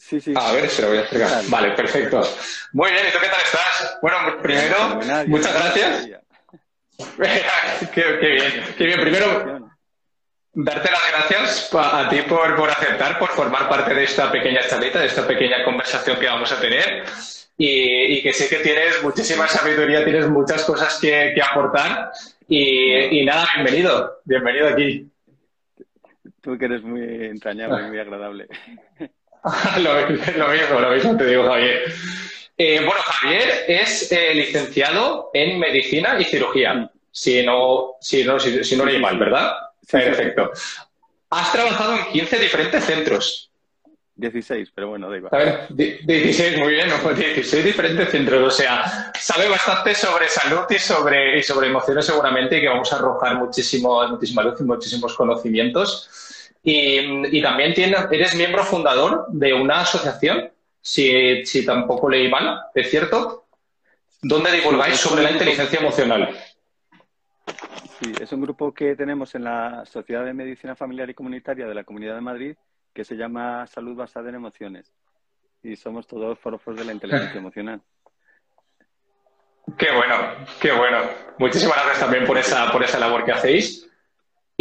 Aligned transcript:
Sí, 0.00 0.18
sí. 0.18 0.32
A 0.34 0.52
ver, 0.52 0.68
se 0.70 0.80
lo 0.80 0.88
voy 0.88 0.98
a 0.98 1.00
explicar. 1.02 1.42
Vale, 1.48 1.72
perfecto. 1.72 2.22
Muy 2.72 2.90
bien, 2.90 3.04
¿y 3.06 3.12
tú 3.12 3.18
qué 3.20 3.28
tal 3.28 3.40
estás? 3.42 3.98
Bueno, 4.00 4.16
primero, 4.42 5.00
muchas 5.26 5.52
gracias. 5.52 6.08
qué, 7.94 8.30
bien, 8.32 8.64
qué 8.78 8.84
bien. 8.84 9.00
Primero, 9.00 9.70
darte 10.54 10.90
las 10.90 11.10
gracias 11.10 11.70
a 11.74 12.08
ti 12.08 12.22
por, 12.22 12.56
por 12.56 12.70
aceptar, 12.70 13.18
por 13.18 13.28
formar 13.28 13.68
parte 13.68 13.94
de 13.94 14.04
esta 14.04 14.32
pequeña 14.32 14.60
charlita, 14.66 15.00
de 15.00 15.06
esta 15.06 15.26
pequeña 15.26 15.62
conversación 15.64 16.18
que 16.18 16.26
vamos 16.26 16.50
a 16.50 16.58
tener. 16.58 17.04
Y, 17.58 18.22
que 18.22 18.32
sé 18.32 18.48
que 18.48 18.62
tienes 18.64 19.02
muchísima 19.02 19.46
sabiduría, 19.46 20.02
tienes 20.02 20.26
muchas 20.28 20.64
cosas 20.64 20.98
que, 20.98 21.34
aportar. 21.42 22.10
Y, 22.48 23.20
y, 23.20 23.24
nada, 23.26 23.46
bienvenido, 23.54 24.22
bienvenido 24.24 24.68
aquí. 24.68 25.10
Tú 26.40 26.56
que 26.56 26.64
eres 26.64 26.82
muy 26.82 27.02
entrañable, 27.26 27.82
muy 27.82 27.98
agradable. 27.98 28.48
lo, 29.78 30.08
mismo, 30.08 30.80
lo 30.80 30.90
mismo 30.90 31.16
te 31.16 31.26
digo, 31.26 31.44
Javier. 31.44 31.92
Eh, 32.62 32.76
bueno, 32.84 33.00
Javier 33.02 33.64
es 33.68 34.12
eh, 34.12 34.34
licenciado 34.34 35.30
en 35.32 35.58
medicina 35.58 36.20
y 36.20 36.24
cirugía, 36.24 36.90
si 37.10 37.42
no, 37.42 37.96
si 38.02 38.22
no, 38.22 38.38
si, 38.38 38.76
no 38.76 38.84
leí 38.84 38.98
mal, 38.98 39.18
¿verdad? 39.18 39.54
Perfecto. 39.90 40.50
Has 41.30 41.52
trabajado 41.52 41.96
en 41.96 42.12
15 42.12 42.38
diferentes 42.38 42.84
centros. 42.84 43.50
16, 44.14 44.72
pero 44.74 44.88
bueno, 44.88 45.08
da 45.08 45.16
igual. 45.16 45.34
A 45.34 45.38
ver, 45.38 45.66
16, 45.70 46.58
muy 46.58 46.74
bien, 46.74 46.90
16 47.16 47.64
diferentes 47.64 48.10
centros. 48.10 48.42
O 48.42 48.50
sea, 48.54 49.10
sabe 49.18 49.48
bastante 49.48 49.94
sobre 49.94 50.28
salud 50.28 50.66
y 50.68 50.78
sobre, 50.78 51.38
y 51.38 51.42
sobre 51.42 51.68
emociones 51.68 52.04
seguramente 52.04 52.58
y 52.58 52.60
que 52.60 52.68
vamos 52.68 52.92
a 52.92 52.96
arrojar 52.96 53.36
muchísimo, 53.36 54.06
muchísima 54.08 54.42
luz 54.42 54.60
y 54.60 54.64
muchísimos 54.64 55.14
conocimientos. 55.14 56.29
Y, 56.62 57.40
también 57.40 57.74
eres 57.76 58.34
miembro 58.34 58.64
fundador 58.64 59.26
de 59.28 59.54
una 59.54 59.80
asociación, 59.80 60.50
si, 60.80 61.44
si 61.46 61.64
tampoco 61.64 62.08
leí 62.08 62.28
mal, 62.28 62.60
¿es 62.74 62.90
cierto? 62.90 63.46
¿Dónde 64.22 64.52
divulgáis 64.52 64.96
sobre 64.96 65.22
la 65.22 65.30
inteligencia 65.30 65.80
emocional? 65.80 66.36
Sí, 67.98 68.12
es 68.20 68.32
un 68.32 68.42
grupo 68.42 68.72
que 68.72 68.94
tenemos 68.96 69.34
en 69.34 69.44
la 69.44 69.84
Sociedad 69.86 70.24
de 70.24 70.34
Medicina 70.34 70.76
Familiar 70.76 71.08
y 71.08 71.14
Comunitaria 71.14 71.66
de 71.66 71.74
la 71.74 71.84
Comunidad 71.84 72.14
de 72.14 72.20
Madrid 72.20 72.56
que 72.94 73.04
se 73.04 73.16
llama 73.16 73.66
Salud 73.66 73.96
Basada 73.96 74.28
en 74.28 74.34
Emociones. 74.34 74.92
Y 75.62 75.76
somos 75.76 76.06
todos 76.06 76.38
forofos 76.38 76.76
de 76.76 76.84
la 76.84 76.92
inteligencia 76.92 77.38
emocional. 77.38 77.80
Qué 79.78 79.92
bueno, 79.92 80.16
qué 80.60 80.72
bueno. 80.72 80.98
Muchísimas 81.38 81.76
gracias 81.76 82.00
también 82.00 82.26
por 82.26 82.36
esa, 82.38 82.72
por 82.72 82.82
esa 82.82 82.98
labor 82.98 83.24
que 83.24 83.32
hacéis. 83.32 83.89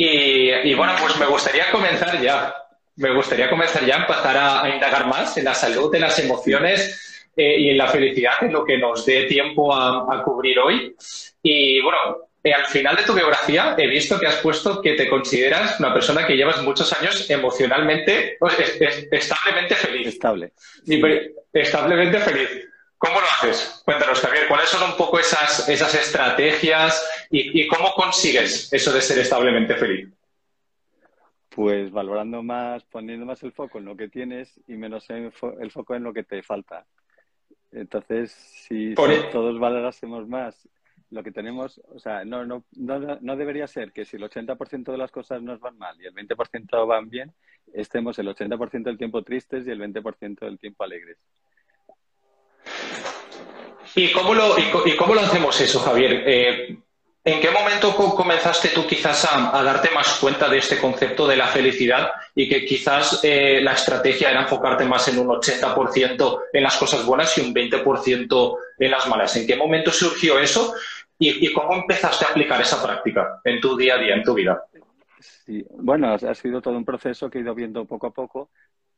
Y, 0.01 0.73
bueno, 0.75 0.93
pues 0.97 1.17
me 1.17 1.25
gustaría 1.25 1.69
comenzar 1.71 2.21
ya. 2.21 2.55
Me 2.95 3.13
gustaría 3.13 3.49
comenzar 3.49 3.85
ya 3.85 3.95
a 3.95 3.99
empezar 3.99 4.37
a, 4.37 4.69
indagar 4.73 5.07
más 5.07 5.35
en 5.37 5.43
la 5.43 5.53
salud, 5.53 5.93
en 5.93 6.01
las 6.01 6.17
emociones 6.19 7.27
eh, 7.35 7.59
y 7.59 7.69
en 7.69 7.77
la 7.77 7.87
felicidad, 7.87 8.35
en 8.41 8.53
lo 8.53 8.63
que 8.63 8.77
nos 8.77 9.05
dé 9.05 9.23
tiempo 9.23 9.75
a, 9.75 10.23
cubrir 10.23 10.57
hoy. 10.59 10.95
Y 11.43 11.81
bueno, 11.81 12.17
eh, 12.41 12.53
al 12.53 12.65
final 12.67 12.95
de 12.95 13.03
tu 13.03 13.13
biografía 13.13 13.75
he 13.77 13.87
visto 13.87 14.17
que 14.17 14.27
has 14.27 14.37
puesto 14.37 14.81
que 14.81 14.93
te 14.93 15.09
consideras 15.09 15.77
una 15.81 15.93
persona 15.93 16.25
que 16.25 16.37
llevas 16.37 16.61
muchos 16.61 16.93
años 16.93 17.29
emocionalmente, 17.29 18.37
pues, 18.39 18.53
establemente 19.11 19.75
feliz. 19.75 20.07
Estable. 20.07 20.53
establemente 21.51 22.19
feliz. 22.19 22.68
¿Cómo 22.99 23.21
lo 23.21 23.25
haces? 23.25 23.81
Cuéntanos, 23.85 24.19
Javier, 24.19 24.45
¿cuáles 24.49 24.67
son 24.67 24.91
un 24.91 24.97
poco 24.97 25.19
esas, 25.19 25.69
esas 25.69 25.95
estrategias 25.95 27.01
y, 27.31 27.65
cómo 27.67 27.93
consigues 27.93 28.71
eso 28.73 28.91
de 28.91 28.99
ser 28.99 29.19
establemente 29.19 29.73
feliz? 29.75 30.09
Pues 31.47 31.91
valorando 31.91 32.43
más, 32.43 32.83
poniendo 32.83 33.25
más 33.25 33.41
el 33.43 33.53
foco 33.53 33.77
en 33.79 33.85
lo 33.85 33.95
que 33.95 34.09
tienes 34.09 34.59
y 34.67 34.73
menos 34.73 35.09
el, 35.09 35.31
foco 35.31 35.95
en 35.95 36.03
lo 36.03 36.11
que 36.11 36.25
te 36.25 36.43
falta. 36.43 36.85
Entonces, 37.71 38.33
si, 38.33 38.95
todos 38.95 39.57
valorásemos 39.59 40.27
más 40.27 40.67
lo 41.09 41.23
que 41.23 41.31
tenemos, 41.31 41.81
o 41.93 41.99
sea, 41.99 42.25
no, 42.25 42.45
no, 42.45 42.65
no, 42.75 43.17
no 43.21 43.37
debería 43.37 43.65
ser 43.67 43.93
que 43.93 44.03
si 44.03 44.17
el 44.17 44.23
80% 44.23 44.91
de 44.91 44.97
las 44.97 45.11
cosas 45.11 45.41
nos 45.41 45.61
van 45.61 45.77
mal 45.77 45.99
y 46.01 46.05
el 46.05 46.13
20% 46.13 46.85
van 46.85 47.09
bien, 47.09 47.33
estemos 47.71 48.19
el 48.19 48.27
80% 48.27 48.83
del 48.83 48.97
tiempo 48.97 49.23
tristes 49.23 49.65
y 49.65 49.71
el 49.71 49.79
20% 49.79 50.39
del 50.39 50.59
tiempo 50.59 50.83
alegres. 50.83 51.17
¿Y 53.95 54.11
cómo 54.11 54.33
lo, 54.33 54.55
y, 54.57 54.95
cómo 54.95 55.13
lo 55.13 55.21
hacemos 55.21 55.59
eso, 55.59 55.79
Javier? 55.79 56.23
Eh, 56.25 56.77
¿En 57.23 57.41
qué 57.41 57.51
momento 57.51 57.93
comenzaste 57.95 58.69
tú 58.69 58.87
quizás 58.87 59.27
a, 59.31 59.61
darte 59.61 59.91
más 59.91 60.19
cuenta 60.19 60.47
de 60.47 60.59
este 60.59 60.79
concepto 60.79 61.27
de 61.27 61.35
la 61.35 61.47
felicidad 61.47 62.11
y 62.33 62.47
que 62.47 62.65
quizás 62.65 63.19
eh, 63.23 63.59
la 63.61 63.73
estrategia 63.73 64.31
era 64.31 64.41
enfocarte 64.41 64.85
más 64.85 65.07
en 65.09 65.19
un 65.19 65.27
80% 65.27 66.41
en 66.53 66.63
las 66.63 66.77
cosas 66.77 67.05
buenas 67.05 67.37
y 67.37 67.41
un 67.41 67.53
20% 67.53 68.57
en 68.79 68.91
las 68.91 69.07
malas? 69.07 69.35
¿En 69.35 69.45
qué 69.45 69.55
momento 69.55 69.91
surgió 69.91 70.39
eso 70.39 70.73
y, 71.17 71.45
y, 71.45 71.51
cómo 71.51 71.75
empezaste 71.75 72.25
a 72.25 72.29
aplicar 72.29 72.61
esa 72.61 72.81
práctica 72.81 73.41
en 73.43 73.59
tu 73.59 73.75
día 73.75 73.95
a 73.95 73.97
día, 73.97 74.15
en 74.15 74.23
tu 74.23 74.33
vida? 74.33 74.63
Sí, 75.19 75.65
bueno, 75.69 76.13
ha 76.13 76.35
sido 76.35 76.61
todo 76.61 76.77
un 76.77 76.85
proceso 76.85 77.29
que 77.29 77.39
he 77.39 77.41
ido 77.41 77.53
viendo 77.53 77.83
poco 77.83 78.07
a 78.07 78.11
poco 78.11 78.49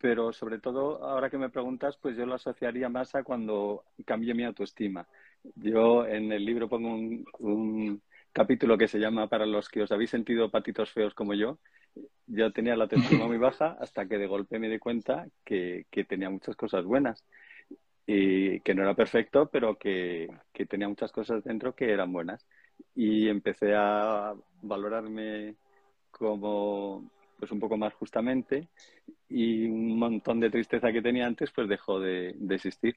pero 0.02 0.34
sobre 0.34 0.60
todo, 0.60 1.04
ahora 1.04 1.30
que 1.30 1.38
me 1.38 1.50
preguntas, 1.50 1.96
pues 2.02 2.18
yo 2.18 2.26
lo 2.26 2.34
asociaría 2.34 2.90
más 2.90 3.14
a 3.14 3.24
cuando 3.24 3.84
cambié 4.04 4.34
mi 4.34 4.44
autoestima. 4.44 5.08
Yo 5.56 6.06
en 6.06 6.32
el 6.32 6.44
libro 6.44 6.68
pongo 6.68 6.96
un, 7.40 8.02
capítulo 8.34 8.78
que 8.78 8.88
se 8.88 8.98
llama 8.98 9.28
Para 9.28 9.46
los 9.46 9.70
que 9.70 9.84
os 9.84 9.92
habéis 9.92 10.10
sentido 10.10 10.50
patitos 10.50 10.90
feos 10.92 11.14
como 11.14 11.34
yo. 11.36 11.60
Yo 12.26 12.52
tenía 12.52 12.76
la 12.76 12.86
autoestima 12.86 13.28
muy 13.28 13.38
baja 13.38 13.78
hasta 13.80 14.08
que 14.08 14.18
de 14.18 14.26
golpe 14.26 14.58
me 14.58 14.70
di 14.70 14.80
cuenta 14.80 15.28
que, 15.46 15.86
tenía 16.08 16.30
muchas 16.30 16.56
cosas 16.56 16.84
buenas 16.86 17.24
y 18.08 18.60
que 18.62 18.74
no 18.74 18.82
era 18.82 18.96
perfecto, 18.96 19.50
pero 19.52 19.78
que, 19.78 20.30
que 20.52 20.66
tenía 20.66 20.88
muchas 20.88 21.12
cosas 21.12 21.44
dentro 21.44 21.76
que 21.76 21.92
eran 21.92 22.12
buenas. 22.12 22.48
Y 22.96 23.28
empecé 23.28 23.76
a 23.76 24.34
valorarme 24.64 25.56
como 26.10 27.12
pues 27.42 27.52
un 27.52 27.60
poco 27.60 27.76
más 27.76 27.92
justamente 27.96 28.68
y 29.28 29.66
un 29.66 29.98
montón 29.98 30.40
de 30.40 30.52
tristeza 30.52 30.92
que 30.92 31.02
tenía 31.02 31.26
antes 31.26 31.50
pues 31.50 31.68
dejó 31.68 32.00
de, 32.00 32.36
existir. 32.52 32.96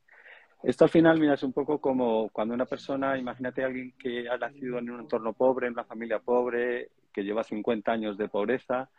Esto 0.63 0.85
al 0.85 0.91
final, 0.91 1.19
mira, 1.19 1.33
es 1.33 1.43
un 1.43 1.55
poco 1.55 1.81
como 1.81 2.29
cuando 2.29 2.53
una 2.53 2.67
persona, 2.67 3.17
imagínate 3.17 3.65
alguien 3.65 3.95
que 3.99 4.29
ha 4.29 4.37
nacido 4.37 4.79
en 4.79 4.91
un 4.91 5.01
entorno 5.01 5.33
pobre, 5.33 5.67
en 5.67 5.73
una 5.73 5.85
familia 5.85 6.19
pobre, 6.19 6.91
que 7.11 7.25
lleva 7.25 7.43
50 7.43 7.91
años 7.91 8.19
de 8.19 8.29
pobreza 8.29 8.91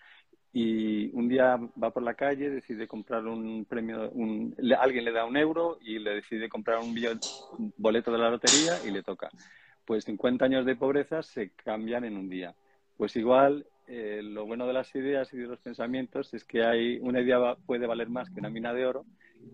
y 0.51 1.16
un 1.16 1.29
día 1.29 1.59
va 1.81 1.91
por 1.91 2.01
la 2.01 2.16
calle, 2.16 2.50
decide 2.50 2.88
comprar 2.88 3.28
un 3.28 3.66
premio, 3.66 4.11
alguien 4.79 5.05
le 5.05 5.11
da 5.11 5.25
un 5.25 5.38
euro 5.38 5.78
y 5.79 6.00
le 6.00 6.16
decide 6.16 6.50
comprar 6.50 6.79
un, 6.79 6.97
un 7.59 7.73
boleto 7.78 8.11
de 8.11 8.17
la 8.17 8.31
lotería 8.31 8.84
y 8.84 8.89
le 8.89 9.03
toca. 9.03 9.29
Pues 9.85 10.05
50 10.05 10.44
años 10.44 10.66
de 10.66 10.75
pobreza 10.75 11.22
se 11.22 11.51
cambian 11.51 12.03
en 12.03 12.17
un 12.17 12.29
día. 12.29 12.55
Pues 12.97 13.16
igual 13.16 13.67
eh, 13.88 14.22
lo 14.23 14.46
bueno 14.46 14.66
de 14.66 14.73
las 14.73 14.94
ideas 14.96 15.31
y 15.34 15.38
de 15.38 15.47
los 15.47 15.59
pensamientos 15.59 16.34
es 16.34 16.44
que 16.44 16.63
hay 16.63 16.97
una 17.01 17.22
idea 17.22 17.56
puede 17.66 17.85
valer 17.85 18.09
más 18.09 18.29
que 18.29 18.40
una 18.40 18.50
mina 18.50 18.73
de 18.73 18.85
oro 18.85 19.06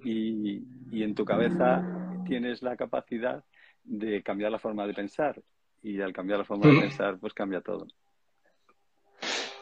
y, 0.03 0.63
en 0.91 1.15
tu 1.15 1.25
cabeza 1.25 1.83
tienes 2.25 2.61
la 2.61 2.77
capacidad 2.77 3.43
de 3.83 4.23
cambiar 4.23 4.51
la 4.51 4.59
forma 4.59 4.87
de 4.87 4.93
pensar 4.93 5.41
y 5.81 5.99
al 5.99 6.13
cambiar 6.13 6.39
la 6.39 6.45
forma 6.45 6.67
de 6.69 6.79
pensar 6.79 7.17
pues 7.19 7.33
cambia 7.33 7.61
todo. 7.61 7.87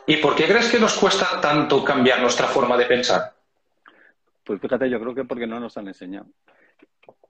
¿Y 0.05 0.17
por 0.17 0.35
qué 0.35 0.45
crees 0.45 0.71
que 0.71 0.79
nos 0.79 0.97
cuesta 0.97 1.39
tanto 1.41 1.83
cambiar 1.83 2.21
nuestra 2.21 2.47
forma 2.47 2.77
de 2.77 2.85
pensar? 2.85 3.33
Pues 4.43 4.59
fíjate, 4.59 4.89
yo 4.89 4.99
creo 4.99 5.15
que 5.15 5.23
porque 5.23 5.47
no 5.47 5.59
nos 5.59 5.77
han 5.77 5.87
enseñado. 5.87 6.27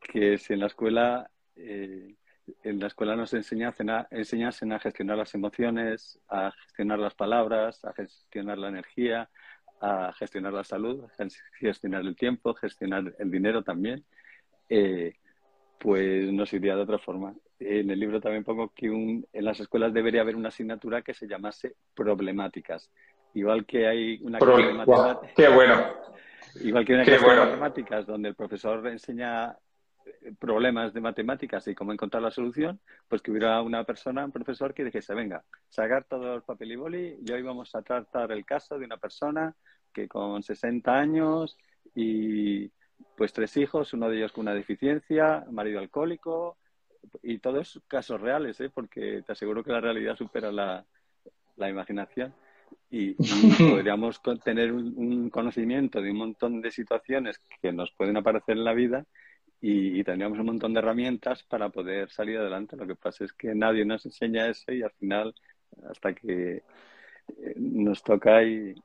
Que 0.01 0.37
si 0.37 0.53
en 0.53 0.61
la 0.61 0.67
escuela 0.67 1.29
eh, 1.55 2.15
en 2.63 2.79
la 2.79 2.87
escuela 2.87 3.15
nos 3.15 3.33
enseña, 3.33 3.73
enseñan 4.11 4.51
a 4.73 4.79
gestionar 4.79 5.17
las 5.17 5.33
emociones, 5.33 6.19
a 6.29 6.51
gestionar 6.51 6.99
las 6.99 7.15
palabras, 7.15 7.83
a 7.85 7.93
gestionar 7.93 8.57
la 8.57 8.69
energía, 8.69 9.29
a 9.81 10.13
gestionar 10.13 10.53
la 10.53 10.63
salud, 10.63 11.05
a 11.05 11.27
gestionar 11.59 12.01
el 12.01 12.15
tiempo, 12.15 12.53
gestionar 12.53 13.13
el 13.17 13.31
dinero 13.31 13.63
también. 13.63 14.03
Eh, 14.69 15.13
pues 15.79 16.31
nos 16.31 16.51
iría 16.53 16.75
de 16.75 16.81
otra 16.81 16.99
forma. 16.99 17.33
En 17.59 17.89
el 17.89 17.99
libro 17.99 18.21
también 18.21 18.43
pongo 18.43 18.73
que 18.73 18.87
en 18.87 19.25
las 19.33 19.59
escuelas 19.59 19.93
debería 19.93 20.21
haber 20.21 20.35
una 20.35 20.49
asignatura 20.49 21.01
que 21.01 21.13
se 21.13 21.27
llamase 21.27 21.75
problemáticas. 21.95 22.91
Igual 23.33 23.65
que 23.65 23.87
hay 23.87 24.19
una 24.21 24.39
clase 24.39 24.63
de 24.63 25.33
¡Qué 25.35 25.47
bueno! 25.49 25.73
Igual 26.61 26.85
que 26.85 26.93
una 26.93 27.03
clase 27.05 27.25
de 27.25 27.35
matemáticas 27.35 28.05
donde 28.05 28.29
el 28.29 28.35
profesor 28.35 28.85
enseña 28.87 29.55
problemas 30.39 30.93
de 30.93 31.01
matemáticas 31.01 31.67
y 31.67 31.75
cómo 31.75 31.93
encontrar 31.93 32.23
la 32.23 32.31
solución, 32.31 32.79
pues 33.07 33.21
que 33.21 33.31
hubiera 33.31 33.61
una 33.61 33.83
persona, 33.83 34.25
un 34.25 34.31
profesor 34.31 34.73
que 34.73 34.83
dijese, 34.83 35.13
venga, 35.13 35.43
sacar 35.69 36.05
todo 36.05 36.35
el 36.35 36.41
papel 36.43 36.71
y 36.71 36.75
boli 36.75 37.17
y 37.25 37.31
hoy 37.31 37.41
vamos 37.41 37.73
a 37.75 37.81
tratar 37.81 38.31
el 38.31 38.45
caso 38.45 38.77
de 38.77 38.85
una 38.85 38.97
persona 38.97 39.55
que 39.93 40.07
con 40.07 40.43
60 40.43 40.93
años 40.93 41.57
y 41.95 42.71
pues 43.15 43.33
tres 43.33 43.55
hijos, 43.57 43.93
uno 43.93 44.09
de 44.09 44.17
ellos 44.17 44.31
con 44.31 44.43
una 44.43 44.53
deficiencia, 44.53 45.45
marido 45.51 45.79
alcohólico 45.79 46.57
y 47.23 47.39
todos 47.39 47.81
casos 47.87 48.21
reales, 48.21 48.59
¿eh? 48.61 48.69
porque 48.69 49.23
te 49.25 49.31
aseguro 49.31 49.63
que 49.63 49.71
la 49.71 49.81
realidad 49.81 50.15
supera 50.15 50.51
la, 50.51 50.85
la 51.55 51.69
imaginación. 51.69 52.33
y, 52.89 53.15
podríamos 53.57 54.21
tener 54.43 54.71
un, 54.71 55.29
conocimiento 55.29 56.01
de 56.01 56.11
un 56.11 56.17
montón 56.17 56.61
de 56.61 56.71
situaciones 56.71 57.39
que 57.61 57.71
nos 57.71 57.91
pueden 57.91 58.17
aparecer 58.17 58.57
en 58.57 58.63
la 58.63 58.73
vida 58.73 59.05
y, 59.61 60.03
tendríamos 60.03 60.39
un 60.39 60.45
montón 60.45 60.73
de 60.73 60.79
herramientas 60.79 61.43
para 61.43 61.69
poder 61.69 62.09
salir 62.09 62.37
adelante. 62.37 62.77
Lo 62.77 62.87
que 62.87 62.95
pasa 62.95 63.25
es 63.25 63.33
que 63.33 63.53
nadie 63.53 63.85
nos 63.85 64.05
enseña 64.05 64.47
eso 64.47 64.71
y 64.71 64.81
al 64.81 64.91
final, 64.91 65.35
hasta 65.89 66.13
que 66.13 66.63
eh, 67.37 67.53
nos 67.57 68.03
toca 68.03 68.43
y... 68.43 68.75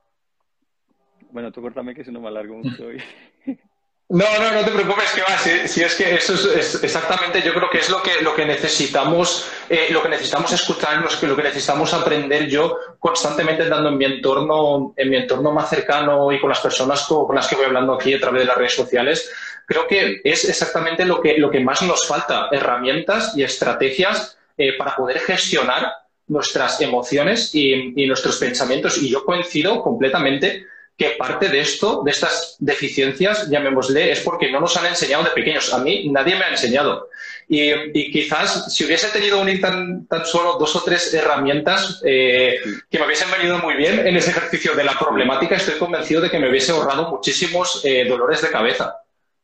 Bueno, 1.31 1.53
tú 1.53 1.63
cortame 1.63 1.95
que 1.95 2.05
si 2.05 2.13
no 2.13 2.21
me 2.21 2.29
alargo 2.29 2.57
mucho. 2.57 2.93
Y... 2.93 2.99
No, 4.11 4.27
no, 4.39 4.53
no 4.53 4.65
te 4.65 4.71
preocupes, 4.71 5.13
que 5.13 5.23
va. 5.23 5.39
Si, 5.39 5.83
es 5.83 5.95
que 5.95 6.15
eso 6.15 6.35
es, 6.55 6.83
exactamente, 6.85 7.41
yo 7.41 7.55
creo 7.55 7.71
que 7.71 7.79
es 7.79 7.89
lo 7.89 8.03
que, 8.03 8.21
lo 8.21 8.35
que 8.35 8.45
necesitamos, 8.45 9.51
eh, 9.71 9.89
lo 9.91 10.03
que 10.03 10.11
necesitamos 10.11 10.53
escuchar, 10.53 11.01
lo 11.01 11.09
que, 11.09 11.27
lo 11.27 11.35
que 11.35 11.43
necesitamos 11.43 11.95
aprender 11.95 12.47
yo 12.47 12.79
constantemente 12.99 13.67
dando 13.67 13.89
en 13.89 13.97
mi 13.97 14.05
entorno, 14.05 14.93
en 14.99 15.09
mi 15.09 15.17
entorno 15.17 15.53
más 15.53 15.71
cercano 15.71 16.31
y 16.33 16.39
con 16.39 16.51
las 16.51 16.61
personas 16.61 17.05
con, 17.05 17.35
las 17.35 17.49
que 17.49 17.57
voy 17.57 17.65
hablando 17.65 17.95
aquí 17.95 18.13
a 18.13 18.21
través 18.21 18.43
de 18.43 18.47
las 18.47 18.59
redes 18.59 18.75
sociales. 18.75 19.33
Creo 19.67 19.87
que 19.87 20.21
es 20.23 20.47
exactamente 20.47 21.07
lo 21.07 21.23
que, 21.23 21.39
lo 21.39 21.51
que 21.51 21.61
más 21.61 21.81
nos 21.81 22.07
falta, 22.07 22.49
herramientas 22.53 23.35
y 23.35 23.43
estrategias 23.43 24.37
eh, 24.59 24.75
para 24.77 24.95
poder 24.95 25.19
gestionar 25.21 25.91
nuestras 26.27 26.79
emociones 26.83 27.55
y, 27.55 27.95
y 27.97 28.07
nuestros 28.07 28.37
pensamientos. 28.37 28.99
Y 28.99 29.09
yo 29.09 29.25
coincido 29.25 29.83
completamente 29.83 30.67
que 30.97 31.11
parte 31.19 31.49
de 31.49 31.61
esto, 31.61 32.03
de 32.05 32.13
estas 32.13 32.57
deficiencias, 32.61 33.49
llamémosle, 33.51 34.13
es 34.13 34.21
porque 34.21 34.51
no 34.51 34.61
nos 34.61 34.77
han 34.77 34.87
enseñado 34.87 35.25
de 35.25 35.31
pequeños. 35.31 35.73
A 35.73 35.79
mí 35.79 36.09
nadie 36.11 36.37
me 36.37 36.45
ha 36.45 36.51
enseñado. 36.51 37.09
Y, 37.49 38.11
quizás 38.13 38.73
si 38.73 38.85
hubiese 38.85 39.09
tenido 39.09 39.41
un, 39.41 39.61
tan, 39.61 40.07
tan, 40.07 40.25
solo 40.25 40.57
dos 40.57 40.75
o 40.77 40.83
tres 40.83 41.13
herramientas 41.13 42.01
eh, 42.05 42.59
que 42.89 42.99
me 42.99 43.07
hubiesen 43.07 43.31
venido 43.31 43.59
muy 43.59 43.75
bien 43.75 44.07
en 44.07 44.17
ese 44.17 44.31
ejercicio 44.31 44.75
de 44.75 44.85
la 44.85 44.99
problemática, 44.99 45.57
estoy 45.57 45.75
convencido 45.75 46.21
de 46.21 46.31
que 46.31 46.39
me 46.39 46.49
hubiese 46.49 46.73
ahorrado 46.73 47.11
muchísimos 47.11 47.85
eh, 47.85 48.07
dolores 48.09 48.41
de 48.41 48.51
cabeza. 48.51 48.97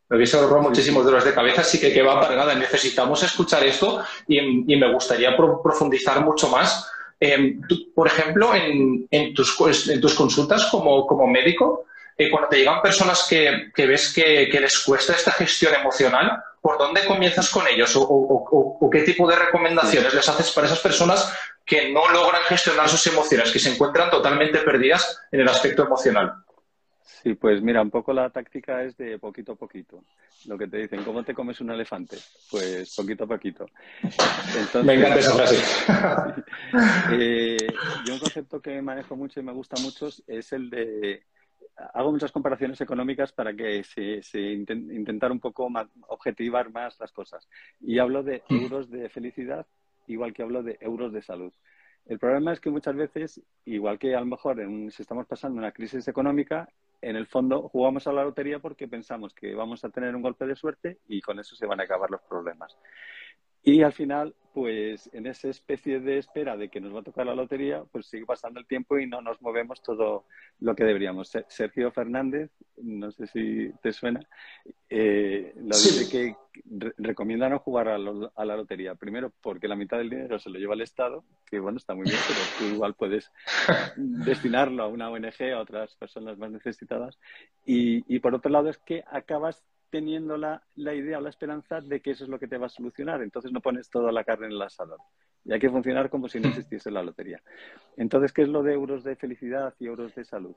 Me 0.09 0.17
hubiese 0.17 0.37
ahorrado 0.37 0.63
muchísimos 0.63 1.05
dolores 1.05 1.25
de 1.25 1.35
cabeza, 1.35 1.61
así 1.63 1.81
que 1.81 1.93
que 1.93 2.03
va 2.03 2.15
apargada. 2.15 2.55
Necesitamos 2.55 3.23
escuchar 3.23 3.65
esto 3.65 4.03
y, 4.27 4.39
y 4.73 4.77
me 4.77 4.93
gustaría 4.93 5.37
profundizar 5.37 6.25
mucho 6.25 6.49
más 6.49 6.91
Em, 7.23 7.61
por 7.95 8.07
ejemplo, 8.07 8.55
en, 8.55 9.07
tus, 9.35 9.55
en, 9.89 10.01
tus, 10.01 10.15
consultas 10.15 10.67
como, 10.71 11.27
médico, 11.27 11.85
eh, 12.17 12.31
cuando 12.31 12.49
te 12.49 12.57
llegan 12.57 12.81
personas 12.81 13.27
que, 13.29 13.71
ves 13.77 14.15
que, 14.15 14.49
les 14.59 14.79
cuesta 14.79 15.13
esta 15.13 15.33
gestión 15.33 15.75
emocional, 15.75 16.43
¿por 16.63 16.79
dónde 16.79 17.05
comienzas 17.05 17.51
con 17.51 17.69
ellos? 17.69 17.93
¿O, 17.95 18.89
qué 18.91 19.03
tipo 19.03 19.29
de 19.29 19.37
recomendaciones 19.37 20.15
les 20.15 20.29
haces 20.31 20.51
para 20.53 20.67
esas 20.67 20.81
personas 20.81 21.31
que 21.67 21.93
no 21.93 22.09
logran 22.09 22.43
gestionar 22.45 22.89
sus 22.89 23.07
emociones, 23.07 23.53
que 23.53 23.59
se 23.59 23.71
encuentran 23.71 24.11
totalmente 24.11 24.59
perdidas 24.61 25.21
en 25.31 25.41
el 25.41 25.49
aspecto 25.49 25.85
emocional? 25.85 26.33
Sí, 27.03 27.35
pues 27.35 27.61
mira, 27.63 27.83
un 27.83 27.91
poco 27.91 28.13
la 28.13 28.31
táctica 28.31 28.83
es 28.83 28.97
de 28.97 29.19
poquito 29.19 29.53
a 29.53 29.57
poquito. 29.57 30.05
Lo 30.47 30.57
que 30.57 30.69
te 30.69 30.79
dicen, 30.79 31.03
¿cómo 31.05 31.23
te 31.23 31.35
comes 31.35 31.61
un 31.61 31.71
elefante? 31.71 32.17
Pues 32.51 32.95
poquito 32.97 33.25
a 33.25 33.27
poquito. 33.27 33.67
me 34.85 34.95
encanta 34.95 35.19
esa 35.19 35.35
frase. 35.35 36.43
eh, 37.13 37.57
yo 38.07 38.15
un 38.15 38.21
concepto 38.21 38.61
que 38.61 38.81
manejo 38.81 39.17
mucho 39.17 39.41
y 39.41 39.43
me 39.43 39.53
gusta 39.53 39.81
mucho 39.83 40.09
es 40.27 40.53
el 40.53 40.71
de... 40.71 41.25
Hago 41.95 42.13
muchas 42.13 42.33
comparaciones 42.33 42.81
económicas 42.81 43.33
para 43.33 43.55
que 43.55 43.83
se, 43.85 44.23
se 44.23 44.41
intentar 44.41 45.33
un 45.33 45.41
poco 45.41 45.69
objetivar 46.09 46.71
más 46.71 46.99
las 47.01 47.13
cosas. 47.13 47.49
Y 47.81 47.99
hablo 47.99 48.23
de 48.23 48.43
mm. 48.49 48.57
euros 48.57 48.91
de 48.91 49.09
felicidad, 49.09 49.67
igual 50.07 50.35
que 50.35 50.43
hablo 50.43 50.63
de 50.63 50.77
euros 50.81 51.13
de 51.13 51.23
salud. 51.23 51.53
El 52.07 52.19
problema 52.19 52.53
es 52.53 52.61
que 52.61 52.71
muchas 52.71 52.97
veces, 52.97 53.41
igual 53.65 53.99
que 53.99 54.15
a 54.15 54.21
lo 54.21 54.27
mejor 54.27 54.59
si 54.91 55.03
estamos 55.03 55.27
pasando 55.27 55.59
una 55.59 55.73
crisis 55.73 56.09
económica, 56.09 56.69
en 57.03 57.17
el 57.17 57.27
fondo 57.27 57.69
jugamos 57.69 58.07
a 58.07 58.13
la 58.13 58.25
lotería 58.25 58.59
porque 58.59 58.89
pensamos 58.89 59.35
que 59.35 59.55
vamos 59.55 59.85
a 59.85 59.91
tener 59.91 60.15
un 60.15 60.23
golpe 60.23 60.47
de 60.47 60.57
suerte 60.57 60.99
y 61.09 61.21
con 61.21 61.39
eso 61.39 61.57
se 61.57 61.67
van 61.67 61.81
a 61.81 61.85
acabar 61.85 62.11
los 62.11 62.21
problemas. 62.23 62.77
Y 63.63 63.83
al 63.83 63.93
final, 63.93 64.35
pues 64.55 65.11
en 65.13 65.27
esa 65.27 65.49
especie 65.49 66.01
de 66.01 66.19
espera 66.19 66.57
de 66.57 66.71
que 66.71 66.81
nos 66.81 66.95
va 66.95 67.01
a 67.01 67.05
tocar 67.05 67.27
la 67.27 67.35
lotería, 67.35 67.85
pues 67.93 68.07
sigue 68.07 68.25
pasando 68.25 68.59
el 68.59 68.67
tiempo 68.67 68.99
y 68.99 69.07
no 69.07 69.21
nos 69.21 69.41
movemos 69.43 69.83
todo 69.83 70.25
lo 70.61 70.75
que 70.75 70.85
deberíamos. 70.85 71.31
Sergio 71.49 71.93
Fernández, 71.93 72.51
no 72.79 73.11
sé 73.11 73.27
si 73.27 73.71
te 73.83 73.93
suena, 73.93 74.21
eh, 74.89 75.53
lo 75.57 75.77
dice 75.77 76.11
que 76.11 76.37
recomienda 76.97 77.49
no 77.49 77.59
jugar 77.59 77.89
a, 77.89 77.99
la 77.99 78.57
lotería. 78.57 78.95
Primero, 78.95 79.31
porque 79.43 79.69
la 79.69 79.77
mitad 79.77 79.99
del 79.99 80.11
dinero 80.11 80.39
se 80.39 80.51
lo 80.51 80.59
lleva 80.59 80.75
el 80.75 80.81
Estado, 80.81 81.23
que 81.47 81.61
bueno, 81.61 81.79
está 81.79 81.95
muy 81.95 82.05
bien, 82.05 82.19
pero 82.27 82.41
tú 82.59 82.75
igual 82.75 82.95
puedes 82.95 83.31
destinarlo 83.97 84.83
a 84.83 84.89
una 84.89 85.11
ONG, 85.11 85.53
a 85.55 85.61
otras 85.61 85.95
personas 85.97 86.39
más 86.39 86.51
necesitadas. 86.51 87.19
Y, 87.67 88.05
y 88.15 88.19
por 88.21 88.35
otro 88.35 88.51
lado, 88.51 88.71
es 88.71 88.79
que 88.79 89.05
acabas 89.11 89.63
teniendo 89.91 90.37
la, 90.37 90.63
idea 90.77 91.19
o 91.19 91.21
la 91.21 91.31
esperanza 91.31 91.81
de 91.81 92.01
que 92.01 92.13
eso 92.13 92.25
es 92.25 92.31
lo 92.31 92.39
que 92.39 92.49
te 92.49 92.59
va 92.59 92.67
a 92.67 92.71
solucionar. 92.71 93.23
Entonces 93.23 93.53
no 93.53 93.61
pones 93.61 93.91
toda 93.91 94.13
la 94.13 94.25
carne 94.25 94.47
en 94.47 94.53
el 94.53 94.63
asador. 94.63 94.99
Y 95.45 95.53
hay 95.53 95.59
que 95.59 95.71
funcionar 95.71 96.11
como 96.11 96.29
si 96.29 96.41
no 96.41 96.49
existiese 96.49 96.91
la 96.91 97.03
lotería. 97.03 97.43
Entonces, 97.97 98.33
¿qué 98.33 98.43
es 98.43 98.49
lo 98.49 98.63
de 98.63 98.75
euros 98.75 99.05
de 99.05 99.17
felicidad 99.17 99.75
y 99.79 99.87
euros 99.87 100.15
de 100.15 100.25
salud? 100.25 100.55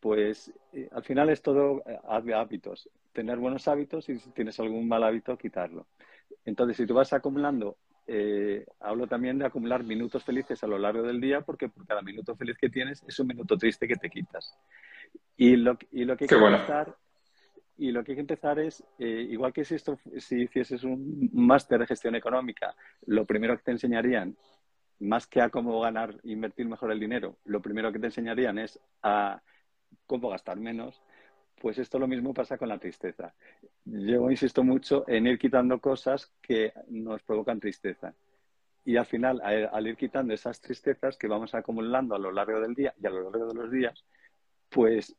Pues 0.00 0.52
eh, 0.72 0.88
al 0.92 1.04
final 1.04 1.30
es 1.30 1.42
todo 1.42 1.82
eh, 1.86 1.98
hábitos. 2.34 2.88
Tener 3.12 3.38
buenos 3.38 3.66
hábitos 3.68 4.08
y 4.08 4.18
si 4.18 4.30
tienes 4.30 4.58
algún 4.60 4.88
mal 4.88 5.02
hábito, 5.02 5.36
quitarlo. 5.36 5.86
Entonces, 6.44 6.76
si 6.76 6.86
tú 6.86 6.94
vas 6.94 7.12
acumulando, 7.12 7.76
eh, 8.06 8.64
hablo 8.78 9.08
también 9.08 9.38
de 9.38 9.46
acumular 9.46 9.82
minutos 9.82 10.22
felices 10.22 10.62
a 10.62 10.66
lo 10.66 10.78
largo 10.78 11.02
del 11.02 11.20
día, 11.20 11.40
porque 11.40 11.68
por 11.68 11.86
cada 11.86 12.02
minuto 12.02 12.36
feliz 12.36 12.56
que 12.56 12.68
tienes 12.68 13.02
es 13.06 13.18
un 13.18 13.26
minuto 13.26 13.56
triste 13.56 13.88
que 13.88 13.96
te 13.96 14.08
quitas. 14.08 14.56
Y 15.36 15.56
lo, 15.56 15.76
y 15.90 16.04
lo 16.04 16.16
que 16.16 16.24
hay 16.24 16.28
que 16.28 16.36
bueno. 16.36 16.58
Y 17.78 17.90
lo 17.90 18.02
que 18.02 18.12
hay 18.12 18.16
que 18.16 18.20
empezar 18.22 18.58
es, 18.58 18.82
eh, 18.98 19.26
igual 19.28 19.52
que 19.52 19.64
si, 19.64 19.74
esto, 19.74 19.98
si 20.18 20.42
hicieses 20.42 20.82
un 20.82 21.28
máster 21.32 21.78
de 21.78 21.86
gestión 21.86 22.14
económica, 22.14 22.74
lo 23.06 23.26
primero 23.26 23.56
que 23.56 23.64
te 23.64 23.72
enseñarían, 23.72 24.36
más 25.00 25.26
que 25.26 25.42
a 25.42 25.50
cómo 25.50 25.78
ganar, 25.80 26.18
invertir 26.24 26.66
mejor 26.66 26.90
el 26.90 27.00
dinero, 27.00 27.36
lo 27.44 27.60
primero 27.60 27.92
que 27.92 27.98
te 27.98 28.06
enseñarían 28.06 28.58
es 28.58 28.80
a 29.02 29.42
cómo 30.06 30.30
gastar 30.30 30.56
menos, 30.58 31.02
pues 31.60 31.78
esto 31.78 31.98
lo 31.98 32.06
mismo 32.06 32.32
pasa 32.32 32.56
con 32.56 32.68
la 32.68 32.78
tristeza. 32.78 33.34
Yo 33.84 34.30
insisto 34.30 34.62
mucho 34.62 35.04
en 35.08 35.26
ir 35.26 35.38
quitando 35.38 35.80
cosas 35.80 36.32
que 36.40 36.72
nos 36.88 37.22
provocan 37.22 37.60
tristeza. 37.60 38.14
Y 38.84 38.96
al 38.96 39.06
final, 39.06 39.40
al 39.42 39.86
ir 39.86 39.96
quitando 39.96 40.32
esas 40.32 40.60
tristezas 40.60 41.16
que 41.16 41.26
vamos 41.26 41.54
acumulando 41.54 42.14
a 42.14 42.18
lo 42.18 42.30
largo 42.30 42.60
del 42.60 42.74
día 42.74 42.94
y 43.02 43.06
a 43.06 43.10
lo 43.10 43.30
largo 43.30 43.48
de 43.48 43.54
los 43.54 43.70
días, 43.70 44.04
pues 44.68 45.16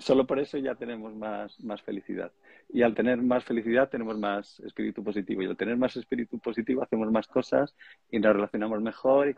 solo 0.00 0.26
por 0.26 0.38
eso 0.40 0.58
ya 0.58 0.74
tenemos 0.74 1.14
más, 1.14 1.62
más 1.62 1.82
felicidad. 1.82 2.32
Y 2.68 2.82
al 2.82 2.94
tener 2.94 3.18
más 3.18 3.44
felicidad 3.44 3.88
tenemos 3.88 4.18
más 4.18 4.58
espíritu 4.60 5.04
positivo. 5.04 5.42
Y 5.42 5.46
al 5.46 5.56
tener 5.56 5.76
más 5.76 5.96
espíritu 5.96 6.38
positivo 6.38 6.82
hacemos 6.82 7.10
más 7.12 7.26
cosas 7.28 7.76
y 8.10 8.18
nos 8.18 8.32
relacionamos 8.32 8.80
mejor 8.80 9.28
y, 9.28 9.36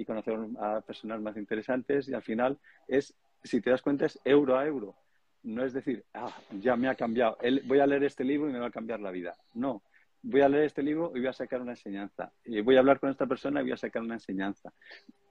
y 0.00 0.04
conocemos 0.04 0.56
a 0.58 0.80
personas 0.80 1.20
más 1.20 1.36
interesantes. 1.36 2.08
Y 2.08 2.14
al 2.14 2.22
final 2.22 2.58
es, 2.86 3.14
si 3.42 3.60
te 3.60 3.70
das 3.70 3.82
cuenta, 3.82 4.06
es 4.06 4.18
euro 4.24 4.56
a 4.56 4.66
euro. 4.66 4.94
No 5.42 5.64
es 5.64 5.72
decir, 5.72 6.04
ah, 6.14 6.34
ya 6.60 6.76
me 6.76 6.88
ha 6.88 6.94
cambiado, 6.94 7.38
voy 7.64 7.80
a 7.80 7.86
leer 7.86 8.04
este 8.04 8.24
libro 8.24 8.48
y 8.48 8.52
me 8.52 8.58
va 8.58 8.66
a 8.66 8.70
cambiar 8.70 9.00
la 9.00 9.10
vida. 9.10 9.34
No, 9.54 9.82
voy 10.22 10.42
a 10.42 10.48
leer 10.48 10.64
este 10.64 10.82
libro 10.82 11.12
y 11.14 11.20
voy 11.20 11.28
a 11.28 11.32
sacar 11.32 11.60
una 11.60 11.72
enseñanza. 11.72 12.32
Y 12.44 12.60
voy 12.60 12.76
a 12.76 12.80
hablar 12.80 13.00
con 13.00 13.10
esta 13.10 13.26
persona 13.26 13.60
y 13.60 13.64
voy 13.64 13.72
a 13.72 13.76
sacar 13.76 14.02
una 14.02 14.14
enseñanza. 14.14 14.72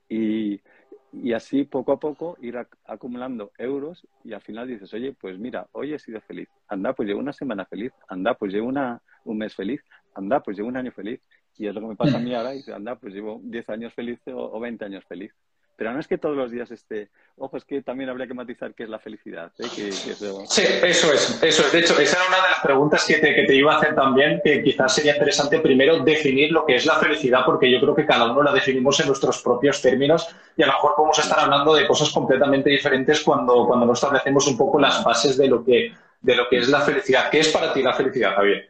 Y, 0.10 0.60
y 1.11 1.33
así 1.33 1.63
poco 1.63 1.91
a 1.91 1.99
poco 1.99 2.37
ir 2.41 2.57
acumulando 2.85 3.51
euros 3.57 4.07
y 4.23 4.33
al 4.33 4.41
final 4.41 4.67
dices, 4.67 4.93
oye, 4.93 5.13
pues 5.19 5.39
mira, 5.39 5.67
hoy 5.71 5.93
he 5.93 5.99
sido 5.99 6.21
feliz, 6.21 6.49
anda, 6.67 6.93
pues 6.93 7.07
llevo 7.07 7.19
una 7.19 7.33
semana 7.33 7.65
feliz, 7.65 7.91
anda, 8.07 8.35
pues 8.35 8.53
llevo 8.53 8.67
una, 8.67 9.01
un 9.25 9.37
mes 9.37 9.55
feliz, 9.55 9.81
anda, 10.13 10.41
pues 10.41 10.57
llevo 10.57 10.69
un 10.69 10.77
año 10.77 10.91
feliz. 10.91 11.19
Y 11.57 11.67
es 11.67 11.75
lo 11.75 11.81
que 11.81 11.87
me 11.87 11.95
pasa 11.95 12.17
a 12.17 12.21
mí 12.21 12.33
ahora, 12.33 12.55
y 12.55 12.63
anda, 12.71 12.95
pues 12.95 13.13
llevo 13.13 13.41
10 13.43 13.69
años 13.69 13.93
feliz 13.93 14.19
o, 14.27 14.37
o 14.37 14.59
20 14.61 14.85
años 14.85 15.03
feliz. 15.05 15.33
Pero 15.79 15.93
no 15.93 16.00
es 16.01 16.09
que 16.09 16.17
todos 16.17 16.36
los 16.36 16.51
días 16.51 16.69
esté. 16.71 17.07
Ojo, 17.38 17.55
es 17.55 17.63
que 17.63 17.81
también 17.81 18.09
habría 18.09 18.27
que 18.27 18.33
matizar 18.33 18.74
qué 18.74 18.83
es 18.83 18.89
la 18.89 19.00
felicidad. 19.00 19.50
¿eh? 19.59 19.63
Sí, 19.69 19.88
eso 19.88 20.43
es, 21.13 21.41
eso 21.41 21.62
es. 21.63 21.71
De 21.71 21.79
hecho, 21.79 21.98
esa 21.98 22.17
era 22.17 22.27
una 22.27 22.36
de 22.36 22.51
las 22.51 22.59
preguntas 22.62 23.05
que 23.07 23.17
te, 23.19 23.33
que 23.33 23.43
te 23.43 23.55
iba 23.55 23.74
a 23.74 23.77
hacer 23.77 23.95
también, 23.95 24.41
que 24.43 24.62
quizás 24.62 24.93
sería 24.93 25.13
interesante 25.13 25.57
primero 25.62 26.03
definir 26.03 26.51
lo 26.51 26.65
que 26.65 26.75
es 26.75 26.86
la 26.86 26.95
felicidad, 26.95 27.45
porque 27.45 27.71
yo 27.71 27.79
creo 27.79 27.95
que 27.95 28.05
cada 28.05 28.29
uno 28.29 28.43
la 28.43 28.51
definimos 28.51 29.00
en 29.00 29.07
nuestros 29.07 29.41
propios 29.41 29.81
términos 29.81 30.27
y 30.57 30.63
a 30.63 30.65
lo 30.65 30.74
mejor 30.74 30.95
podemos 30.98 31.17
estar 31.17 31.39
hablando 31.39 31.74
de 31.74 31.88
cosas 31.88 32.12
completamente 32.12 32.69
diferentes 32.69 33.21
cuando, 33.21 33.65
cuando 33.65 33.86
no 33.86 33.93
establecemos 33.93 34.48
un 34.48 34.57
poco 34.57 34.81
las 34.81 35.01
bases 35.01 35.38
de 35.38 35.48
lo 35.48 35.63
que, 35.63 35.93
de 36.19 36.36
lo 36.36 36.50
que 36.50 36.57
es 36.57 36.67
la 36.67 36.81
felicidad. 36.81 37.29
¿Qué 37.29 37.39
es 37.39 37.48
para 37.53 37.71
ti 37.71 37.81
la 37.81 37.93
felicidad, 37.93 38.36
Javier? 38.36 38.69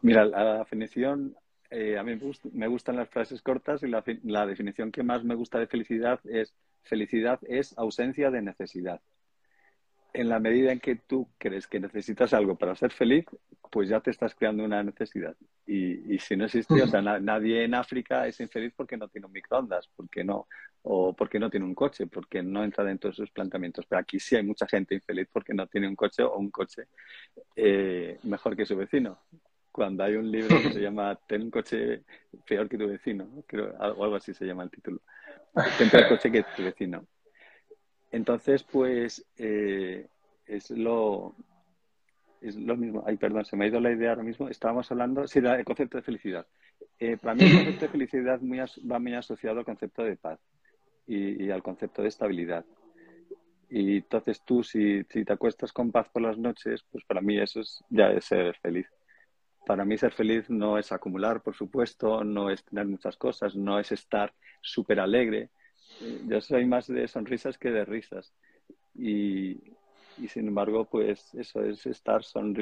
Mira, 0.00 0.24
la 0.24 0.58
definición 0.58 1.36
eh, 1.72 1.96
a 1.98 2.02
mí 2.02 2.18
me, 2.52 2.68
gustan 2.68 2.96
las 2.96 3.08
frases 3.08 3.40
cortas 3.40 3.82
y 3.82 3.88
la, 3.88 4.46
definición 4.46 4.92
que 4.92 5.02
más 5.02 5.24
me 5.24 5.34
gusta 5.34 5.58
de 5.58 5.66
felicidad 5.66 6.20
es 6.24 6.54
felicidad 6.82 7.40
es 7.48 7.76
ausencia 7.78 8.30
de 8.30 8.42
necesidad. 8.42 9.00
en 10.14 10.28
la 10.28 10.38
medida 10.38 10.72
en 10.72 10.80
que 10.80 10.96
tú 10.96 11.26
crees 11.38 11.66
que 11.66 11.80
necesitas 11.80 12.34
algo 12.34 12.56
para 12.56 12.76
ser 12.76 12.92
feliz, 12.92 13.24
pues 13.70 13.88
ya 13.88 14.00
te 14.00 14.10
estás 14.10 14.34
creando 14.34 14.62
una 14.62 14.82
necesidad. 14.82 15.34
Y, 15.66 16.18
si 16.18 16.36
no 16.36 16.44
existe, 16.44 16.82
o 16.82 16.86
sea, 16.86 17.00
nadie 17.00 17.64
en 17.64 17.74
África 17.74 18.26
es 18.26 18.38
infeliz 18.40 18.74
porque 18.76 18.98
no 18.98 19.08
tiene 19.08 19.26
un 19.26 19.32
microondas, 19.32 19.88
porque 19.96 20.22
no, 20.22 20.48
o 20.82 21.14
porque 21.14 21.38
no 21.38 21.48
tiene 21.48 21.64
un 21.64 21.74
coche, 21.74 22.06
porque 22.06 22.42
no 22.42 22.62
entra 22.62 22.84
dentro 22.84 23.08
de 23.08 23.16
sus 23.16 23.30
planteamientos. 23.30 23.86
Pero 23.86 24.00
aquí 24.00 24.20
sí 24.20 24.36
hay 24.36 24.42
mucha 24.42 24.66
gente 24.66 24.94
infeliz 24.94 25.28
porque 25.32 25.54
no 25.54 25.66
tiene 25.66 25.88
un 25.88 25.96
coche 25.96 26.22
o 26.22 26.36
un 26.36 26.50
coche 26.50 26.88
eh, 27.56 28.18
mejor 28.24 28.54
que 28.54 28.66
su 28.66 28.76
vecino. 28.76 29.18
Cuando 29.72 30.04
hay 30.04 30.16
un 30.16 30.30
libro 30.30 30.56
que 30.60 30.70
se 30.70 30.80
llama 30.80 31.18
Ten 31.26 31.42
un 31.42 31.50
coche 31.50 32.02
peor 32.46 32.68
que 32.68 32.78
tu 32.78 32.86
vecino, 32.86 33.42
creo, 33.46 33.74
o 33.96 34.04
algo 34.04 34.16
así 34.16 34.34
se 34.34 34.44
llama 34.44 34.64
el 34.64 34.70
título. 34.70 35.00
Ten 35.78 35.90
peor 35.90 36.08
coche 36.08 36.30
que 36.30 36.44
tu 36.54 36.62
vecino. 36.62 37.06
Entonces, 38.10 38.62
pues 38.62 39.26
eh, 39.38 40.06
es 40.46 40.70
lo 40.70 41.34
es 42.42 42.56
lo 42.56 42.76
mismo. 42.76 43.04
Ay, 43.06 43.16
perdón, 43.16 43.44
se 43.44 43.56
me 43.56 43.64
ha 43.64 43.68
ido 43.68 43.80
la 43.80 43.92
idea 43.92 44.10
ahora 44.10 44.24
mismo. 44.24 44.48
Estábamos 44.48 44.90
hablando, 44.90 45.26
sí, 45.26 45.40
del 45.40 45.64
concepto 45.64 45.96
de 45.96 46.02
felicidad. 46.02 46.46
Eh, 46.98 47.16
para 47.16 47.34
mí 47.34 47.44
el 47.44 47.54
concepto 47.54 47.86
de 47.86 47.92
felicidad 47.92 48.40
va 48.40 48.98
muy 48.98 49.14
asociado 49.14 49.60
al 49.60 49.64
concepto 49.64 50.02
de 50.02 50.16
paz 50.16 50.40
y, 51.06 51.50
al 51.50 51.62
concepto 51.62 52.02
de 52.02 52.08
estabilidad. 52.08 52.64
Y 53.70 53.98
entonces 53.98 54.42
tú, 54.44 54.62
si, 54.62 55.02
si, 55.04 55.24
te 55.24 55.32
acuestas 55.32 55.72
con 55.72 55.90
paz 55.90 56.08
por 56.12 56.22
las 56.22 56.36
noches, 56.36 56.84
pues 56.90 57.04
para 57.04 57.20
mí 57.20 57.38
eso 57.38 57.60
es, 57.60 57.82
ya 57.88 58.10
es 58.10 58.24
ser 58.26 58.56
feliz. 58.58 58.86
Para 59.64 59.84
mí 59.84 59.96
ser 59.96 60.12
feliz 60.12 60.50
no 60.50 60.78
es 60.78 60.90
acumular, 60.92 61.42
por 61.42 61.54
supuesto, 61.54 62.24
no 62.24 62.50
es 62.50 62.64
tener 62.64 62.86
muchas 62.86 63.16
cosas, 63.16 63.54
no 63.54 63.78
es 63.78 63.92
estar 63.92 64.34
súper 64.60 65.00
alegre, 65.00 65.50
yo 66.24 66.40
soy 66.40 66.66
más 66.66 66.86
de 66.86 67.06
sonrisas 67.08 67.58
que 67.58 67.70
de 67.70 67.84
risas. 67.84 68.32
Y, 68.94 69.60
sin 70.28 70.48
embargo, 70.48 70.84
pues 70.84 71.32
eso 71.34 71.62
es 71.62 71.86
estar 71.86 72.20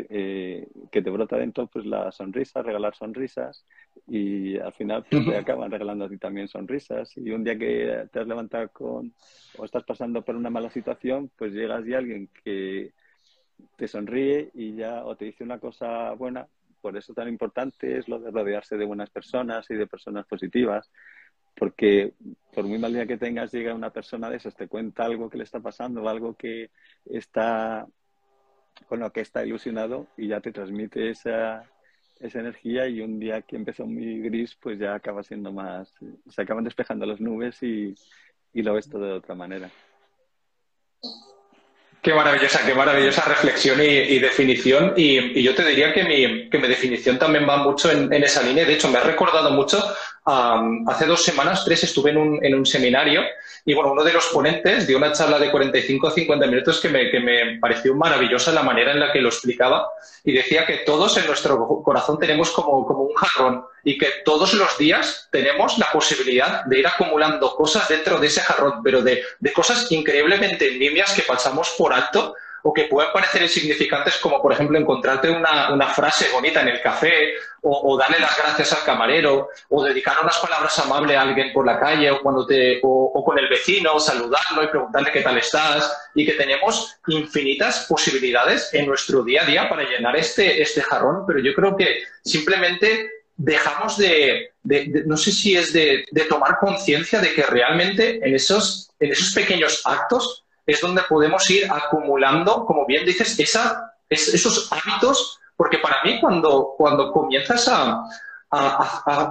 eh, 0.08 0.68
que 0.90 1.02
te 1.02 1.10
brota 1.10 1.36
dentro 1.36 1.66
pues 1.66 1.84
la 1.84 2.12
sonrisa, 2.12 2.62
regalar 2.62 2.94
sonrisas 2.94 3.66
y 4.06 4.56
al 4.58 4.72
final 4.72 5.04
pues, 5.10 5.24
te 5.26 5.36
acaban 5.36 5.70
regalando 5.70 6.04
a 6.04 6.08
ti 6.08 6.18
también 6.18 6.48
sonrisas. 6.48 7.16
Y 7.16 7.30
un 7.30 7.44
día 7.44 7.58
que 7.58 8.08
te 8.12 8.20
has 8.20 8.26
levantado 8.26 8.68
con 8.70 9.12
o 9.58 9.64
estás 9.64 9.84
pasando 9.84 10.22
por 10.24 10.36
una 10.36 10.50
mala 10.50 10.70
situación, 10.70 11.30
pues 11.36 11.52
llegas 11.52 11.86
y 11.86 11.94
alguien 11.94 12.28
que 12.44 12.92
te 13.76 13.88
sonríe 13.88 14.50
y 14.54 14.76
ya 14.76 15.04
o 15.04 15.16
te 15.16 15.26
dice 15.26 15.44
una 15.44 15.58
cosa 15.58 16.12
buena. 16.12 16.46
Por 16.80 16.96
eso 16.96 17.12
tan 17.14 17.28
importante 17.28 17.98
es 17.98 18.08
lo 18.08 18.18
de 18.18 18.30
rodearse 18.30 18.76
de 18.76 18.84
buenas 18.84 19.10
personas 19.10 19.70
y 19.70 19.74
de 19.74 19.86
personas 19.86 20.26
positivas 20.26 20.90
porque 21.60 22.14
por 22.54 22.64
muy 22.64 22.78
mal 22.78 22.92
día 22.92 23.06
que 23.06 23.18
tengas, 23.18 23.52
llega 23.52 23.74
una 23.74 23.90
persona 23.90 24.30
de 24.30 24.36
esas, 24.36 24.54
te 24.54 24.66
cuenta 24.66 25.04
algo 25.04 25.28
que 25.28 25.38
le 25.38 25.44
está 25.44 25.60
pasando, 25.60 26.08
algo 26.08 26.34
que 26.34 26.70
está 27.04 27.86
con 28.88 29.00
lo 29.00 29.12
que 29.12 29.20
está 29.20 29.44
ilusionado 29.44 30.06
y 30.16 30.28
ya 30.28 30.40
te 30.40 30.52
transmite 30.52 31.10
esa, 31.10 31.64
esa 32.18 32.40
energía 32.40 32.88
y 32.88 33.02
un 33.02 33.20
día 33.20 33.42
que 33.42 33.56
empezó 33.56 33.86
muy 33.86 34.20
gris, 34.20 34.56
pues 34.56 34.78
ya 34.78 34.94
acaba 34.94 35.22
siendo 35.22 35.52
más, 35.52 35.92
se 36.28 36.42
acaban 36.42 36.64
despejando 36.64 37.04
las 37.04 37.20
nubes 37.20 37.62
y, 37.62 37.94
y 38.54 38.62
lo 38.62 38.74
ves 38.74 38.88
todo 38.88 39.04
de 39.04 39.12
otra 39.12 39.34
manera. 39.34 39.70
Qué 42.02 42.14
maravillosa, 42.14 42.64
qué 42.64 42.74
maravillosa 42.74 43.24
reflexión 43.26 43.78
y, 43.82 44.18
definición. 44.18 44.94
Y, 44.96 45.42
yo 45.42 45.54
te 45.54 45.66
diría 45.66 45.92
que 45.92 46.02
mi, 46.04 46.48
que 46.48 46.58
mi 46.58 46.66
definición 46.66 47.18
también 47.18 47.46
va 47.46 47.58
mucho 47.58 47.90
en, 47.90 48.10
esa 48.12 48.42
línea. 48.42 48.64
De 48.64 48.72
hecho, 48.72 48.88
me 48.88 48.98
ha 48.98 49.02
recordado 49.02 49.50
mucho 49.50 49.82
hace 50.86 51.06
dos 51.06 51.24
semanas, 51.24 51.64
tres, 51.64 51.84
estuve 51.84 52.10
en 52.10 52.54
un, 52.54 52.66
seminario 52.66 53.22
y 53.64 53.74
bueno, 53.74 53.92
uno 53.92 54.04
de 54.04 54.12
los 54.12 54.26
ponentes 54.26 54.86
dio 54.86 54.96
una 54.96 55.12
charla 55.12 55.38
de 55.38 55.50
45 55.50 56.06
o 56.06 56.10
50 56.10 56.46
minutos 56.46 56.80
que 56.80 56.88
me, 56.88 57.58
pareció 57.58 57.94
maravillosa 57.94 58.52
la 58.52 58.62
manera 58.62 58.92
en 58.92 59.00
la 59.00 59.12
que 59.12 59.20
lo 59.20 59.28
explicaba 59.28 59.88
y 60.24 60.32
decía 60.32 60.66
que 60.66 60.78
todos 60.78 61.16
en 61.16 61.26
nuestro 61.26 61.82
corazón 61.82 62.18
tenemos 62.18 62.50
como, 62.50 62.86
como 62.86 63.02
un 63.04 63.14
jarrón 63.14 63.64
y 63.84 63.98
que 63.98 64.08
todos 64.24 64.54
los 64.54 64.76
días 64.78 65.28
tenemos 65.30 65.78
la 65.78 65.86
posibilidad 65.92 66.64
de 66.64 66.80
ir 66.80 66.86
acumulando 66.86 67.54
cosas 67.54 67.88
dentro 67.88 68.18
de 68.18 68.26
ese 68.26 68.40
jarrón, 68.40 68.82
pero 68.82 69.02
de, 69.02 69.22
de 69.38 69.52
cosas 69.52 69.90
increíblemente 69.90 70.72
nimias 70.78 71.12
que 71.14 71.22
pasamos 71.22 71.74
por 71.76 71.92
alto 71.92 72.34
o 72.62 72.72
que 72.72 72.84
pueden 72.84 73.12
parecer 73.12 73.42
insignificantes, 73.42 74.16
como 74.18 74.40
por 74.42 74.52
ejemplo 74.52 74.78
encontrarte 74.78 75.30
una, 75.30 75.72
una 75.72 75.88
frase 75.88 76.28
bonita 76.32 76.60
en 76.60 76.68
el 76.68 76.80
café, 76.80 77.34
o, 77.62 77.98
darle 77.98 78.18
las 78.18 78.36
gracias 78.38 78.72
al 78.72 78.84
camarero, 78.84 79.48
o 79.68 79.84
dedicar 79.84 80.16
unas 80.22 80.38
palabras 80.38 80.78
amables 80.78 81.16
a 81.16 81.22
alguien 81.22 81.52
por 81.52 81.66
la 81.66 81.78
calle, 81.78 82.10
o, 82.10 82.22
cuando 82.22 82.46
te, 82.46 82.80
o, 82.82 83.22
con 83.24 83.38
el 83.38 83.48
vecino, 83.48 84.00
saludarlo 84.00 84.64
y 84.64 84.68
preguntarle 84.68 85.12
qué 85.12 85.20
tal 85.20 85.36
estás, 85.36 86.10
y 86.14 86.24
que 86.24 86.32
tenemos 86.32 86.96
infinitas 87.08 87.86
posibilidades 87.88 88.72
en 88.72 88.86
nuestro 88.86 89.22
día 89.22 89.42
a 89.42 89.46
día 89.46 89.68
para 89.68 89.82
llenar 89.82 90.16
este, 90.16 90.62
este 90.62 90.80
jarrón, 90.82 91.24
pero 91.26 91.40
yo 91.40 91.52
creo 91.54 91.76
que 91.76 92.02
simplemente 92.24 93.10
dejamos 93.36 93.96
de, 93.96 94.52
de, 94.62 95.02
no 95.06 95.16
sé 95.16 95.32
si 95.32 95.56
es 95.56 95.72
de, 95.72 96.04
de 96.10 96.24
tomar 96.24 96.58
conciencia 96.58 97.20
de 97.20 97.32
que 97.32 97.42
realmente 97.42 98.20
en 98.22 98.34
esos, 98.34 98.90
en 99.00 99.12
esos 99.12 99.32
pequeños 99.32 99.82
actos 99.86 100.44
es 100.70 100.80
donde 100.80 101.02
podemos 101.02 101.48
ir 101.50 101.70
acumulando, 101.70 102.64
como 102.64 102.86
bien 102.86 103.04
dices, 103.04 103.38
esos 104.08 104.72
hábitos, 104.72 105.38
porque 105.56 105.78
para 105.78 106.02
mí 106.04 106.20
cuando, 106.20 106.74
cuando 106.76 107.12
comienzas 107.12 107.68
a, 107.68 108.04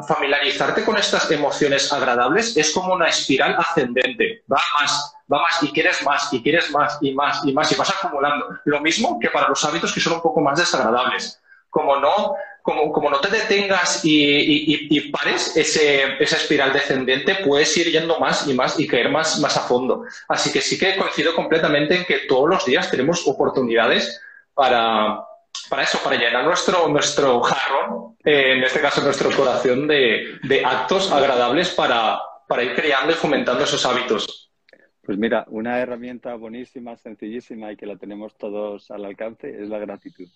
familiarizarte 0.08 0.86
con 0.86 0.96
estas 0.96 1.30
emociones 1.30 1.92
agradables 1.92 2.56
es 2.56 2.72
como 2.72 2.94
una 2.94 3.10
espiral 3.10 3.54
ascendente, 3.60 4.46
va 4.50 4.62
más, 4.80 5.14
va 5.30 5.42
más 5.42 5.62
y 5.62 5.74
quieres 5.74 6.02
más 6.06 6.32
y 6.32 6.42
quieres 6.42 6.72
más 6.72 6.98
y 7.02 7.14
más 7.14 7.42
y 7.44 7.52
más 7.52 7.70
y 7.70 7.76
vas 7.76 7.90
acumulando. 7.90 8.46
Lo 8.64 8.80
mismo 8.80 9.20
que 9.20 9.30
para 9.30 9.50
los 9.50 9.66
hábitos 9.66 9.94
que 9.94 10.00
son 10.00 10.14
un 10.14 10.22
poco 10.22 10.40
más 10.40 10.58
desagradables. 10.58 11.42
Como 11.70 11.98
no 11.98 12.34
como, 12.62 13.10
no 13.10 13.20
te 13.20 13.30
detengas 13.30 14.02
y, 14.04 15.12
pares 15.12 15.56
ese, 15.56 16.22
esa 16.22 16.38
espiral 16.38 16.74
descendente, 16.74 17.36
puedes 17.44 17.76
ir 17.78 17.92
yendo 17.92 18.20
más 18.20 18.48
y 18.48 18.54
más 18.54 18.80
y 18.80 18.88
caer 18.88 19.10
más, 19.10 19.44
a 19.44 19.62
fondo. 19.62 20.06
Así 20.28 20.52
que 20.52 20.62
sí 20.62 20.78
que 20.78 20.96
coincido 20.96 21.34
completamente 21.34 21.96
en 21.96 22.06
que 22.06 22.20
todos 22.28 22.50
los 22.50 22.66
días 22.66 22.92
tenemos 22.92 23.28
oportunidades 23.28 24.22
para, 24.54 25.26
eso, 25.82 26.00
para 26.04 26.18
llenar 26.18 26.46
nuestro, 26.46 26.88
nuestro 26.88 27.42
jarrón, 27.42 28.18
eh, 28.24 28.54
en 28.58 28.64
este 28.64 28.82
caso 28.82 29.02
nuestro 29.02 29.32
corazón, 29.32 29.88
de, 29.88 30.64
actos 30.66 31.12
agradables 31.12 31.70
para 31.72 32.22
ir 32.62 32.76
creando 32.76 33.12
y 33.12 33.16
fomentando 33.16 33.64
esos 33.64 33.86
hábitos. 33.86 34.52
Pues 35.02 35.18
mira, 35.18 35.44
una 35.48 35.80
herramienta 35.80 36.36
buenísima, 36.36 36.96
sencillísima 36.96 37.72
y 37.72 37.78
que 37.78 37.88
la 37.88 37.96
tenemos 37.96 38.38
todos 38.38 38.92
al 38.92 39.06
alcance 39.06 39.50
es 39.50 39.68
la 39.68 39.80
gratitud 39.80 40.28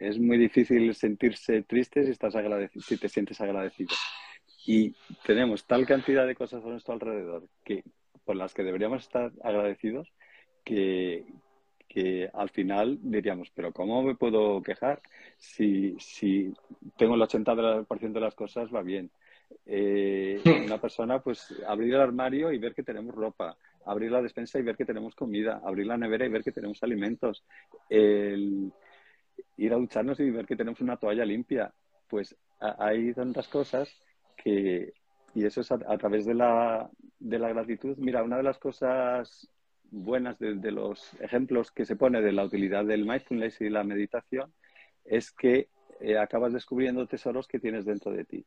es 0.00 0.18
muy 0.18 0.38
difícil 0.38 0.94
sentirse 0.94 1.62
triste 1.62 2.04
si, 2.04 2.10
estás 2.10 2.34
agradecido, 2.34 2.82
si 2.82 2.96
te 2.96 3.08
sientes 3.08 3.40
agradecido. 3.40 3.94
Y 4.66 4.94
tenemos 5.24 5.66
tal 5.66 5.86
cantidad 5.86 6.26
de 6.26 6.34
cosas 6.34 6.64
a 6.64 6.68
nuestro 6.68 6.94
alrededor 6.94 7.46
que, 7.64 7.84
por 8.24 8.36
las 8.36 8.54
que 8.54 8.62
deberíamos 8.62 9.02
estar 9.02 9.30
agradecidos 9.42 10.12
que, 10.64 11.24
que 11.86 12.30
al 12.32 12.48
final 12.48 12.98
diríamos, 13.02 13.50
pero 13.54 13.72
¿cómo 13.72 14.02
me 14.02 14.14
puedo 14.14 14.62
quejar 14.62 15.02
si, 15.36 15.96
si 15.98 16.52
tengo 16.96 17.14
el 17.14 17.20
80% 17.20 18.12
de 18.12 18.20
las 18.20 18.34
cosas 18.34 18.74
va 18.74 18.82
bien? 18.82 19.10
Eh, 19.66 20.40
una 20.64 20.80
persona, 20.80 21.20
pues 21.20 21.54
abrir 21.66 21.94
el 21.94 22.00
armario 22.00 22.52
y 22.52 22.58
ver 22.58 22.74
que 22.74 22.82
tenemos 22.82 23.14
ropa, 23.14 23.56
abrir 23.84 24.10
la 24.10 24.22
despensa 24.22 24.58
y 24.58 24.62
ver 24.62 24.76
que 24.76 24.84
tenemos 24.84 25.14
comida, 25.14 25.60
abrir 25.64 25.86
la 25.86 25.98
nevera 25.98 26.24
y 26.24 26.30
ver 26.30 26.42
que 26.42 26.52
tenemos 26.52 26.82
alimentos, 26.82 27.44
el, 27.88 28.72
ir 29.60 29.74
a 29.74 29.76
ducharnos 29.76 30.18
y 30.20 30.30
ver 30.30 30.46
que 30.46 30.56
tenemos 30.56 30.80
una 30.80 30.96
toalla 30.96 31.24
limpia. 31.24 31.72
Pues 32.08 32.34
hay 32.58 33.12
tantas 33.12 33.46
cosas 33.46 33.94
que, 34.36 34.94
y 35.34 35.44
eso 35.44 35.60
es 35.60 35.70
a, 35.70 35.98
través 35.98 36.24
de 36.24 36.34
la, 36.34 36.90
de 37.18 37.38
la, 37.38 37.50
gratitud. 37.50 37.96
Mira, 37.98 38.22
una 38.22 38.38
de 38.38 38.42
las 38.42 38.58
cosas 38.58 39.48
buenas 39.90 40.38
de, 40.38 40.70
los 40.70 41.12
ejemplos 41.20 41.70
que 41.70 41.84
se 41.84 41.96
pone 41.96 42.22
de 42.22 42.32
la 42.32 42.44
utilidad 42.44 42.86
del 42.86 43.04
mindfulness 43.04 43.60
y 43.60 43.68
la 43.68 43.84
meditación 43.84 44.52
es 45.04 45.30
que 45.30 45.68
eh, 46.00 46.16
acabas 46.16 46.52
descubriendo 46.54 47.06
tesoros 47.06 47.46
que 47.46 47.60
tienes 47.60 47.84
dentro 47.84 48.12
de 48.12 48.24
ti. 48.24 48.46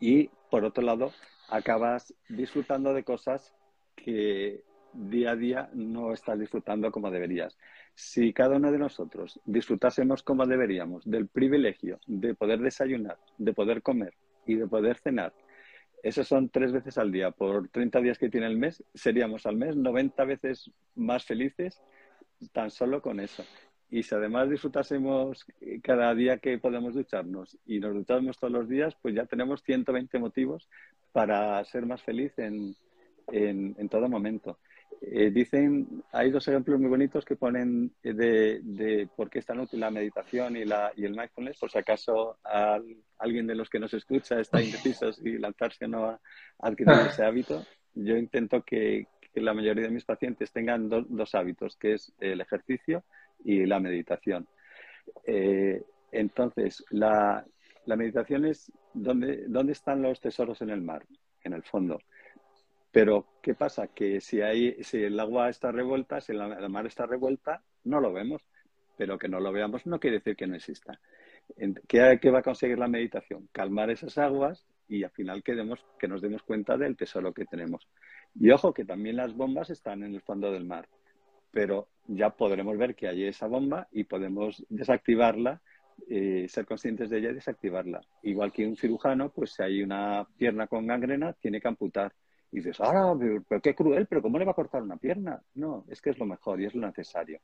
Y 0.00 0.30
por 0.50 0.64
otro 0.64 0.82
lado, 0.82 1.12
acabas 1.50 2.14
disfrutando 2.30 2.94
de 2.94 3.04
cosas 3.04 3.54
que 3.94 4.62
día 4.92 5.32
a 5.32 5.36
día 5.36 5.70
no 5.74 6.12
estás 6.12 6.38
disfrutando 6.38 6.90
como 6.90 7.10
deberías. 7.10 7.56
Si 7.94 8.32
cada 8.32 8.56
uno 8.56 8.70
de 8.72 8.78
nosotros 8.78 9.40
disfrutásemos 9.44 10.22
como 10.22 10.46
deberíamos 10.46 11.04
del 11.04 11.28
privilegio 11.28 12.00
de 12.06 12.34
poder 12.34 12.60
desayunar, 12.60 13.18
de 13.38 13.52
poder 13.52 13.82
comer 13.82 14.14
y 14.46 14.54
de 14.54 14.66
poder 14.66 14.98
cenar, 14.98 15.32
eso 16.02 16.24
son 16.24 16.48
tres 16.48 16.72
veces 16.72 16.96
al 16.98 17.10
día. 17.10 17.30
Por 17.30 17.68
30 17.68 18.00
días 18.00 18.18
que 18.18 18.30
tiene 18.30 18.46
el 18.46 18.56
mes, 18.56 18.82
seríamos 18.94 19.46
al 19.46 19.56
mes 19.56 19.76
90 19.76 20.24
veces 20.24 20.70
más 20.94 21.24
felices 21.24 21.82
tan 22.52 22.70
solo 22.70 23.02
con 23.02 23.20
eso. 23.20 23.44
Y 23.90 24.02
si 24.02 24.14
además 24.14 24.50
disfrutásemos 24.50 25.46
cada 25.82 26.14
día 26.14 26.38
que 26.38 26.58
podemos 26.58 26.94
ducharnos 26.94 27.58
y 27.66 27.80
nos 27.80 27.94
duchamos 27.94 28.38
todos 28.38 28.52
los 28.52 28.68
días, 28.68 28.94
pues 29.00 29.14
ya 29.14 29.24
tenemos 29.26 29.62
120 29.62 30.18
motivos 30.18 30.68
para 31.12 31.64
ser 31.64 31.86
más 31.86 32.02
feliz 32.02 32.32
en, 32.38 32.76
en 33.32 33.88
todo 33.88 34.08
momento. 34.08 34.58
Eh, 35.00 35.30
dicen, 35.30 36.02
hay 36.10 36.30
dos 36.30 36.48
ejemplos 36.48 36.80
muy 36.80 36.88
bonitos 36.88 37.24
que 37.24 37.36
ponen 37.36 37.92
de, 38.02 38.60
de, 38.62 39.08
por 39.14 39.30
qué 39.30 39.38
es 39.38 39.46
tan 39.46 39.60
útil 39.60 39.80
la 39.80 39.90
meditación 39.90 40.56
y, 40.56 40.64
la, 40.64 40.92
y 40.96 41.04
el 41.04 41.16
mindfulness, 41.16 41.58
por 41.58 41.70
si 41.70 41.78
acaso 41.78 42.38
alguien 43.18 43.46
de 43.46 43.54
los 43.54 43.70
que 43.70 43.78
nos 43.78 43.94
escucha 43.94 44.40
está 44.40 44.60
indeciso 44.60 45.12
si 45.12 45.38
lanzarse 45.38 45.84
o 45.84 45.88
no 45.88 46.04
a, 46.06 46.20
adquirir 46.58 46.94
ese 47.08 47.24
hábito. 47.24 47.64
Yo 47.94 48.16
intento 48.16 48.62
que, 48.62 49.06
que, 49.32 49.40
la 49.40 49.54
mayoría 49.54 49.84
de 49.84 49.90
mis 49.90 50.04
pacientes 50.04 50.50
tengan 50.50 50.88
dos 50.88 51.34
hábitos, 51.34 51.76
que 51.76 51.94
es 51.94 52.12
el 52.18 52.40
ejercicio 52.40 53.04
y 53.44 53.66
la 53.66 53.78
meditación. 53.78 54.48
Eh, 55.24 55.82
entonces, 56.10 56.84
la, 56.90 57.44
la 57.86 57.96
meditación 57.96 58.46
es 58.46 58.72
¿dónde, 58.94 59.44
dónde 59.46 59.72
están 59.72 60.02
los 60.02 60.20
tesoros 60.20 60.60
en 60.62 60.70
el 60.70 60.82
mar, 60.82 61.04
en 61.44 61.52
el 61.52 61.62
fondo. 61.62 62.00
Pero, 62.90 63.26
¿qué 63.42 63.54
pasa? 63.54 63.88
Que 63.88 64.20
si, 64.20 64.40
el 64.40 65.20
agua 65.20 65.48
está 65.48 65.70
revuelta, 65.70 66.20
si 66.20 66.32
la, 66.32 66.68
mar 66.68 66.86
está 66.86 67.06
revuelta, 67.06 67.62
no 67.84 68.00
lo 68.00 68.12
vemos. 68.12 68.42
Pero 68.96 69.18
que 69.18 69.28
no 69.28 69.38
lo 69.38 69.52
veamos 69.52 69.86
no 69.86 70.00
quiere 70.00 70.18
decir 70.18 70.34
que 70.34 70.46
no 70.46 70.56
exista. 70.56 70.98
¿Qué, 71.86 72.18
¿Qué, 72.20 72.30
va 72.30 72.40
a 72.40 72.42
conseguir 72.42 72.78
la 72.78 72.88
meditación? 72.88 73.48
Calmar 73.52 73.90
esas 73.90 74.18
aguas 74.18 74.66
y 74.88 75.04
al 75.04 75.10
final 75.10 75.42
que 75.44 75.54
nos 76.08 76.22
demos 76.22 76.42
cuenta 76.42 76.76
del 76.76 76.96
tesoro 76.96 77.32
que 77.32 77.44
tenemos. 77.44 77.86
Y 78.34 78.50
ojo, 78.50 78.74
que 78.74 78.84
también 78.84 79.16
las 79.16 79.34
bombas 79.34 79.70
están 79.70 80.02
en 80.02 80.14
el 80.14 80.22
fondo 80.22 80.50
del 80.50 80.64
mar. 80.64 80.88
Pero 81.52 81.88
ya 82.08 82.30
podremos 82.30 82.76
ver 82.76 82.94
que 82.96 83.06
hay 83.06 83.24
esa 83.24 83.46
bomba 83.46 83.86
y 83.92 84.04
podemos 84.04 84.64
desactivarla 84.68 85.62
eh, 86.06 86.46
ser 86.48 86.64
conscientes 86.64 87.10
de 87.10 87.18
ella 87.18 87.30
y 87.30 87.34
desactivarla. 87.34 88.00
Igual 88.22 88.52
que 88.52 88.66
un 88.66 88.76
cirujano, 88.76 89.30
pues 89.30 89.52
si 89.52 89.62
hay 89.62 89.82
una 89.82 90.26
pierna 90.36 90.66
con 90.66 90.86
gangrena, 90.86 91.32
tiene 91.34 91.60
que 91.60 91.68
amputar. 91.68 92.12
Y 92.50 92.56
dices, 92.56 92.80
ah, 92.80 93.14
pero, 93.48 93.60
qué 93.60 93.74
cruel, 93.74 94.06
pero 94.06 94.22
¿cómo 94.22 94.38
le 94.38 94.44
va 94.44 94.52
a 94.52 94.54
cortar 94.54 94.82
una 94.82 94.96
pierna? 94.96 95.40
No, 95.54 95.84
es 95.88 96.00
que 96.00 96.10
es 96.10 96.18
lo 96.18 96.26
mejor 96.26 96.60
y 96.60 96.66
es 96.66 96.74
lo 96.74 96.86
necesario. 96.86 97.40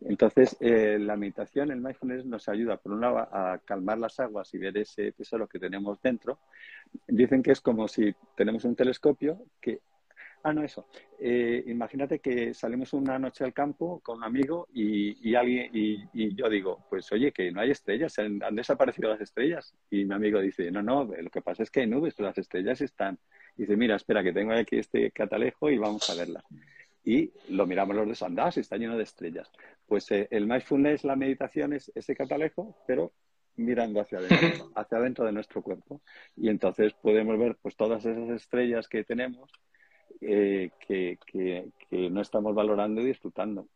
Entonces, 0.00 0.56
eh, 0.60 0.98
la 0.98 1.16
meditación, 1.16 1.70
el 1.70 1.80
mindfulness, 1.80 2.24
nos 2.24 2.48
ayuda, 2.48 2.76
por 2.76 2.92
un 2.92 3.00
lado, 3.00 3.18
a 3.18 3.60
calmar 3.64 3.98
las 3.98 4.18
aguas 4.18 4.52
y 4.52 4.58
ver 4.58 4.76
ese 4.78 5.12
tesoro 5.12 5.46
que 5.46 5.58
tenemos 5.58 6.00
dentro. 6.02 6.40
Dicen 7.06 7.42
que 7.42 7.52
es 7.52 7.60
como 7.60 7.86
si 7.86 8.14
tenemos 8.34 8.64
un 8.64 8.74
telescopio 8.74 9.44
que 9.60 9.80
Ah, 10.44 10.52
no, 10.52 10.64
eso. 10.64 10.88
Eh, 11.20 11.62
imagínate 11.68 12.18
que 12.18 12.52
salimos 12.52 12.92
una 12.94 13.16
noche 13.16 13.44
al 13.44 13.52
campo 13.52 14.00
con 14.00 14.18
un 14.18 14.24
amigo 14.24 14.66
y, 14.72 15.34
alguien 15.36 15.70
y, 15.72 16.34
yo 16.34 16.48
digo, 16.48 16.84
pues 16.90 17.12
oye, 17.12 17.30
que 17.30 17.52
no 17.52 17.60
hay 17.60 17.70
estrellas, 17.70 18.18
han, 18.18 18.40
desaparecido 18.50 19.10
las 19.10 19.20
estrellas. 19.20 19.72
Y 19.88 20.04
mi 20.04 20.14
amigo 20.14 20.40
dice, 20.40 20.70
no, 20.72 20.82
no, 20.82 21.04
lo 21.04 21.30
que 21.30 21.42
pasa 21.42 21.62
es 21.62 21.70
que 21.70 21.80
hay 21.80 21.86
nubes, 21.86 22.14
pero 22.14 22.28
las 22.28 22.38
estrellas 22.38 22.80
están. 22.80 23.18
Y 23.56 23.62
dice, 23.62 23.76
mira, 23.76 23.96
espera, 23.96 24.22
que 24.22 24.32
tengo 24.32 24.52
aquí 24.52 24.78
este 24.78 25.10
catalejo 25.10 25.70
y 25.70 25.78
vamos 25.78 26.08
a 26.10 26.14
verla. 26.14 26.42
Y 27.04 27.30
lo 27.50 27.66
miramos 27.66 27.96
los 27.96 28.08
dos, 28.08 28.22
anda, 28.22 28.48
está 28.48 28.76
lleno 28.76 28.96
de 28.96 29.02
estrellas. 29.02 29.50
Pues 29.86 30.10
eh, 30.10 30.28
el 30.30 30.46
mindfulness, 30.46 31.04
la 31.04 31.16
meditación 31.16 31.72
es 31.72 31.90
ese 31.94 32.14
catalejo, 32.14 32.76
pero 32.86 33.12
mirando 33.56 34.00
hacia 34.00 34.18
adentro, 34.18 34.70
hacia 34.74 34.98
adentro 34.98 35.24
de 35.24 35.32
nuestro 35.32 35.62
cuerpo. 35.62 36.00
Y 36.36 36.48
entonces 36.48 36.92
podemos 36.94 37.38
ver 37.38 37.56
pues 37.60 37.76
todas 37.76 38.04
esas 38.04 38.30
estrellas 38.30 38.88
que 38.88 39.04
tenemos 39.04 39.50
eh, 40.20 40.70
que, 40.86 41.18
no 42.10 42.20
estamos 42.20 42.54
valorando 42.54 43.00
y 43.00 43.06
disfrutando. 43.06 43.66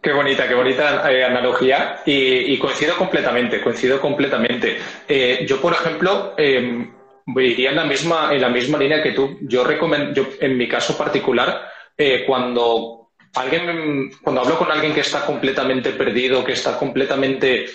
Qué 0.00 0.12
bonita, 0.12 0.48
qué 0.48 0.54
bonita 0.54 1.12
eh, 1.12 1.24
analogía 1.24 2.02
y, 2.04 2.58
coincido 2.58 2.96
completamente, 2.96 3.60
coincido 3.60 4.00
completamente. 4.00 4.76
Eh, 5.06 5.44
yo, 5.46 5.60
por 5.60 5.72
ejemplo, 5.72 6.34
em, 6.36 6.90
iría 7.36 7.70
en 7.70 7.76
la 7.76 7.84
misma 7.84 8.32
en 8.32 8.40
la 8.40 8.48
misma 8.48 8.78
línea 8.78 9.02
que 9.02 9.12
tú. 9.12 9.38
Yo 9.42 9.64
recomiendo, 9.64 10.12
yo, 10.12 10.26
en 10.40 10.56
mi 10.56 10.68
caso 10.68 10.96
particular, 10.96 11.70
cuando 12.26 13.10
alguien, 13.34 14.10
cuando 14.22 14.42
hablo 14.42 14.58
con 14.58 14.70
alguien 14.70 14.94
que 14.94 15.00
está 15.00 15.24
completamente 15.24 15.90
perdido, 15.92 16.44
que 16.44 16.52
está 16.52 16.78
completamente 16.78 17.66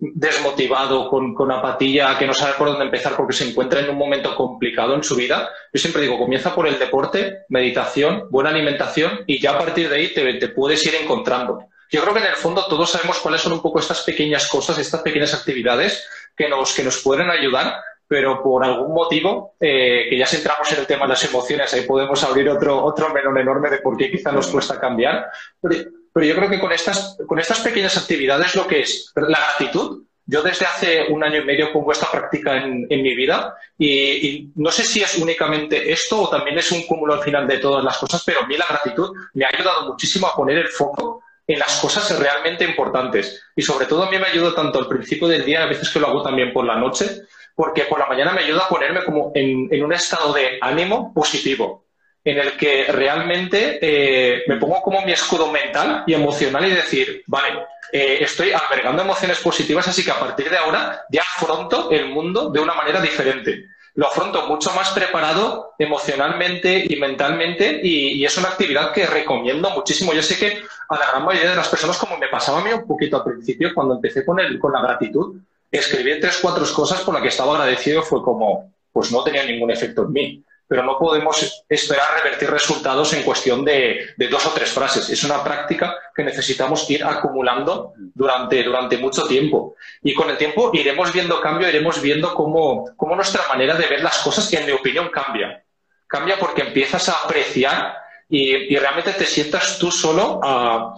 desmotivado, 0.00 1.08
con, 1.08 1.34
con, 1.34 1.50
apatía, 1.50 2.16
que 2.18 2.26
no 2.26 2.32
sabe 2.32 2.54
por 2.54 2.68
dónde 2.68 2.84
empezar 2.84 3.16
porque 3.16 3.32
se 3.32 3.48
encuentra 3.48 3.80
en 3.80 3.90
un 3.90 3.98
momento 3.98 4.34
complicado 4.36 4.94
en 4.94 5.02
su 5.02 5.16
vida, 5.16 5.50
yo 5.72 5.80
siempre 5.80 6.02
digo, 6.02 6.18
comienza 6.18 6.54
por 6.54 6.68
el 6.68 6.78
deporte, 6.78 7.38
meditación, 7.48 8.28
buena 8.30 8.50
alimentación 8.50 9.24
y 9.26 9.40
ya 9.40 9.52
a 9.52 9.58
partir 9.58 9.88
de 9.88 9.96
ahí 9.96 10.14
te, 10.14 10.34
te 10.34 10.48
puedes 10.48 10.86
ir 10.86 10.94
encontrando. 10.94 11.64
Yo 11.90 12.02
creo 12.02 12.14
que 12.14 12.20
en 12.20 12.26
el 12.26 12.36
fondo 12.36 12.64
todos 12.66 12.90
sabemos 12.90 13.18
cuáles 13.18 13.40
son 13.40 13.52
un 13.52 13.62
poco 13.62 13.80
estas 13.80 14.02
pequeñas 14.02 14.46
cosas, 14.48 14.78
estas 14.78 15.00
pequeñas 15.02 15.34
actividades 15.34 16.06
que 16.36 16.48
nos, 16.48 16.74
que 16.74 16.84
nos 16.84 17.02
pueden 17.02 17.30
ayudar, 17.30 17.80
pero 18.08 18.42
por 18.42 18.64
algún 18.64 18.94
motivo, 18.94 19.54
eh, 19.60 20.06
que 20.08 20.16
ya 20.16 20.26
si 20.26 20.36
entramos 20.36 20.72
en 20.72 20.80
el 20.80 20.86
tema 20.86 21.04
de 21.04 21.10
las 21.10 21.24
emociones, 21.24 21.72
ahí 21.74 21.82
podemos 21.82 22.24
abrir 22.24 22.48
otro, 22.48 22.82
otro 22.82 23.14
enorme 23.16 23.68
de 23.68 23.78
por 23.78 23.98
qué 23.98 24.10
quizá 24.10 24.32
nos 24.32 24.48
cuesta 24.48 24.80
cambiar. 24.80 25.26
Pero, 25.60 26.26
yo 26.26 26.34
creo 26.34 26.48
que 26.48 26.58
con 26.58 26.72
estas, 26.72 27.18
con 27.28 27.38
estas 27.38 27.60
pequeñas 27.60 27.96
actividades 27.96 28.56
lo 28.56 28.66
que 28.66 28.80
es 28.80 29.12
la 29.14 29.38
gratitud, 29.38 30.04
yo 30.24 30.42
desde 30.42 30.66
hace 30.66 31.06
un 31.10 31.22
año 31.22 31.40
y 31.40 31.44
medio 31.44 31.72
pongo 31.72 31.92
esta 31.92 32.10
práctica 32.10 32.56
en, 32.56 32.86
en 32.90 33.02
mi 33.02 33.14
vida 33.14 33.54
y, 33.78 34.50
no 34.56 34.70
sé 34.70 34.82
si 34.82 35.00
es 35.00 35.16
únicamente 35.16 35.92
esto 35.92 36.22
o 36.22 36.28
también 36.28 36.58
es 36.58 36.72
un 36.72 36.82
cúmulo 36.86 37.14
al 37.14 37.22
final 37.22 37.46
de 37.46 37.58
todas 37.58 37.84
las 37.84 37.98
cosas, 37.98 38.22
pero 38.26 38.40
a 38.40 38.46
mí 38.46 38.56
la 38.56 38.66
gratitud 38.66 39.14
me 39.34 39.44
ha 39.44 39.50
ayudado 39.52 39.90
muchísimo 39.90 40.26
a 40.26 40.34
poner 40.34 40.58
el 40.58 40.68
foco 40.68 41.22
en 41.46 41.58
las 41.58 41.80
cosas 41.80 42.18
realmente 42.18 42.64
importantes. 42.64 43.42
Y 43.56 43.62
sobre 43.62 43.86
todo 43.86 44.02
a 44.02 44.10
mí 44.10 44.18
me 44.18 44.26
ayuda 44.26 44.54
tanto 44.54 44.78
al 44.78 44.88
principio 44.88 45.28
del 45.28 45.44
día, 45.44 45.62
a 45.62 45.66
veces 45.66 45.88
que 45.88 46.00
lo 46.00 46.08
hago 46.08 46.22
también 46.22 46.52
por 46.52 46.66
la 46.66 46.76
noche, 46.76 47.22
porque 47.58 47.86
por 47.86 47.98
la 47.98 48.06
mañana 48.06 48.32
me 48.32 48.42
ayuda 48.42 48.66
a 48.66 48.68
ponerme 48.68 49.02
como 49.02 49.32
en, 49.34 49.66
en 49.72 49.84
un 49.84 49.92
estado 49.92 50.32
de 50.32 50.58
ánimo 50.60 51.12
positivo 51.12 51.86
en 52.24 52.38
el 52.38 52.56
que 52.56 52.84
realmente 52.84 53.80
eh, 53.82 54.44
me 54.46 54.58
pongo 54.58 54.80
como 54.80 55.02
mi 55.02 55.10
escudo 55.10 55.50
mental 55.50 56.04
y 56.06 56.14
emocional 56.14 56.64
y 56.64 56.70
decir, 56.70 57.24
vale, 57.26 57.64
eh, 57.90 58.18
estoy 58.20 58.52
albergando 58.52 59.02
emociones 59.02 59.40
positivas, 59.40 59.88
así 59.88 60.04
que 60.04 60.12
a 60.12 60.20
partir 60.20 60.48
de 60.48 60.56
ahora 60.56 61.02
ya 61.10 61.22
afronto 61.22 61.90
el 61.90 62.06
mundo 62.06 62.50
de 62.50 62.60
una 62.60 62.74
manera 62.74 63.00
diferente. 63.00 63.64
Lo 63.96 64.06
afronto 64.06 64.46
mucho 64.46 64.70
más 64.74 64.90
preparado 64.90 65.74
emocionalmente 65.80 66.84
y 66.88 66.94
mentalmente 66.94 67.80
y, 67.82 68.24
es 68.24 68.38
una 68.38 68.50
actividad 68.50 68.92
que 68.92 69.04
recomiendo 69.04 69.68
muchísimo. 69.70 70.12
Yo 70.12 70.22
sé 70.22 70.38
que 70.38 70.62
a 70.90 70.96
la 70.96 71.10
gran 71.10 71.24
mayoría 71.24 71.50
de 71.50 71.56
las 71.56 71.66
personas, 71.66 71.98
como 71.98 72.16
me 72.18 72.28
pasaba 72.28 72.60
a 72.60 72.64
mí 72.64 72.72
un 72.72 72.86
poquito 72.86 73.16
al 73.16 73.24
principio, 73.24 73.74
cuando 73.74 73.96
empecé 73.96 74.24
con, 74.24 74.38
el, 74.38 74.60
con 74.60 74.72
la 74.72 74.82
gratitud, 74.82 75.40
escribir 75.70 76.20
tres, 76.20 76.38
cuatro 76.40 76.64
cosas 76.72 77.00
por 77.02 77.14
las 77.14 77.22
que 77.22 77.28
estaba 77.28 77.54
agradecido 77.54 78.02
fue 78.02 78.22
como, 78.22 78.72
pues 78.92 79.12
no 79.12 79.22
tenía 79.22 79.44
ningún 79.44 79.70
efecto 79.70 80.02
en 80.02 80.12
mí 80.12 80.44
pero 80.68 80.82
no 80.82 80.98
podemos 80.98 81.64
esperar 81.66 82.22
revertir 82.22 82.50
resultados 82.50 83.14
en 83.14 83.22
cuestión 83.22 83.64
de, 83.64 84.14
dos 84.30 84.44
o 84.44 84.50
tres 84.50 84.70
frases. 84.70 85.08
Es 85.08 85.24
una 85.24 85.42
práctica 85.42 85.96
que 86.14 86.22
necesitamos 86.22 86.88
ir 86.90 87.02
acumulando 87.02 87.94
durante, 87.96 88.62
durante 88.62 88.98
mucho 88.98 89.26
tiempo. 89.26 89.76
Y 90.02 90.12
con 90.12 90.28
el 90.28 90.36
tiempo 90.36 90.70
iremos 90.74 91.10
viendo 91.10 91.40
cambio, 91.40 91.70
iremos 91.70 92.02
viendo 92.02 92.34
cómo, 92.34 92.84
cómo 92.96 93.16
nuestra 93.16 93.48
manera 93.48 93.76
de 93.76 93.86
ver 93.86 94.02
las 94.02 94.18
cosas, 94.18 94.52
en 94.52 94.66
mi 94.66 94.72
opinión, 94.72 95.08
cambia. 95.08 95.64
Cambia 96.06 96.38
porque 96.38 96.60
empiezas 96.60 97.08
a 97.08 97.24
apreciar 97.24 97.96
y, 98.28 98.76
realmente 98.76 99.12
te 99.14 99.24
sientas 99.24 99.78
tú 99.78 99.90
solo 99.90 100.38
a, 100.42 100.94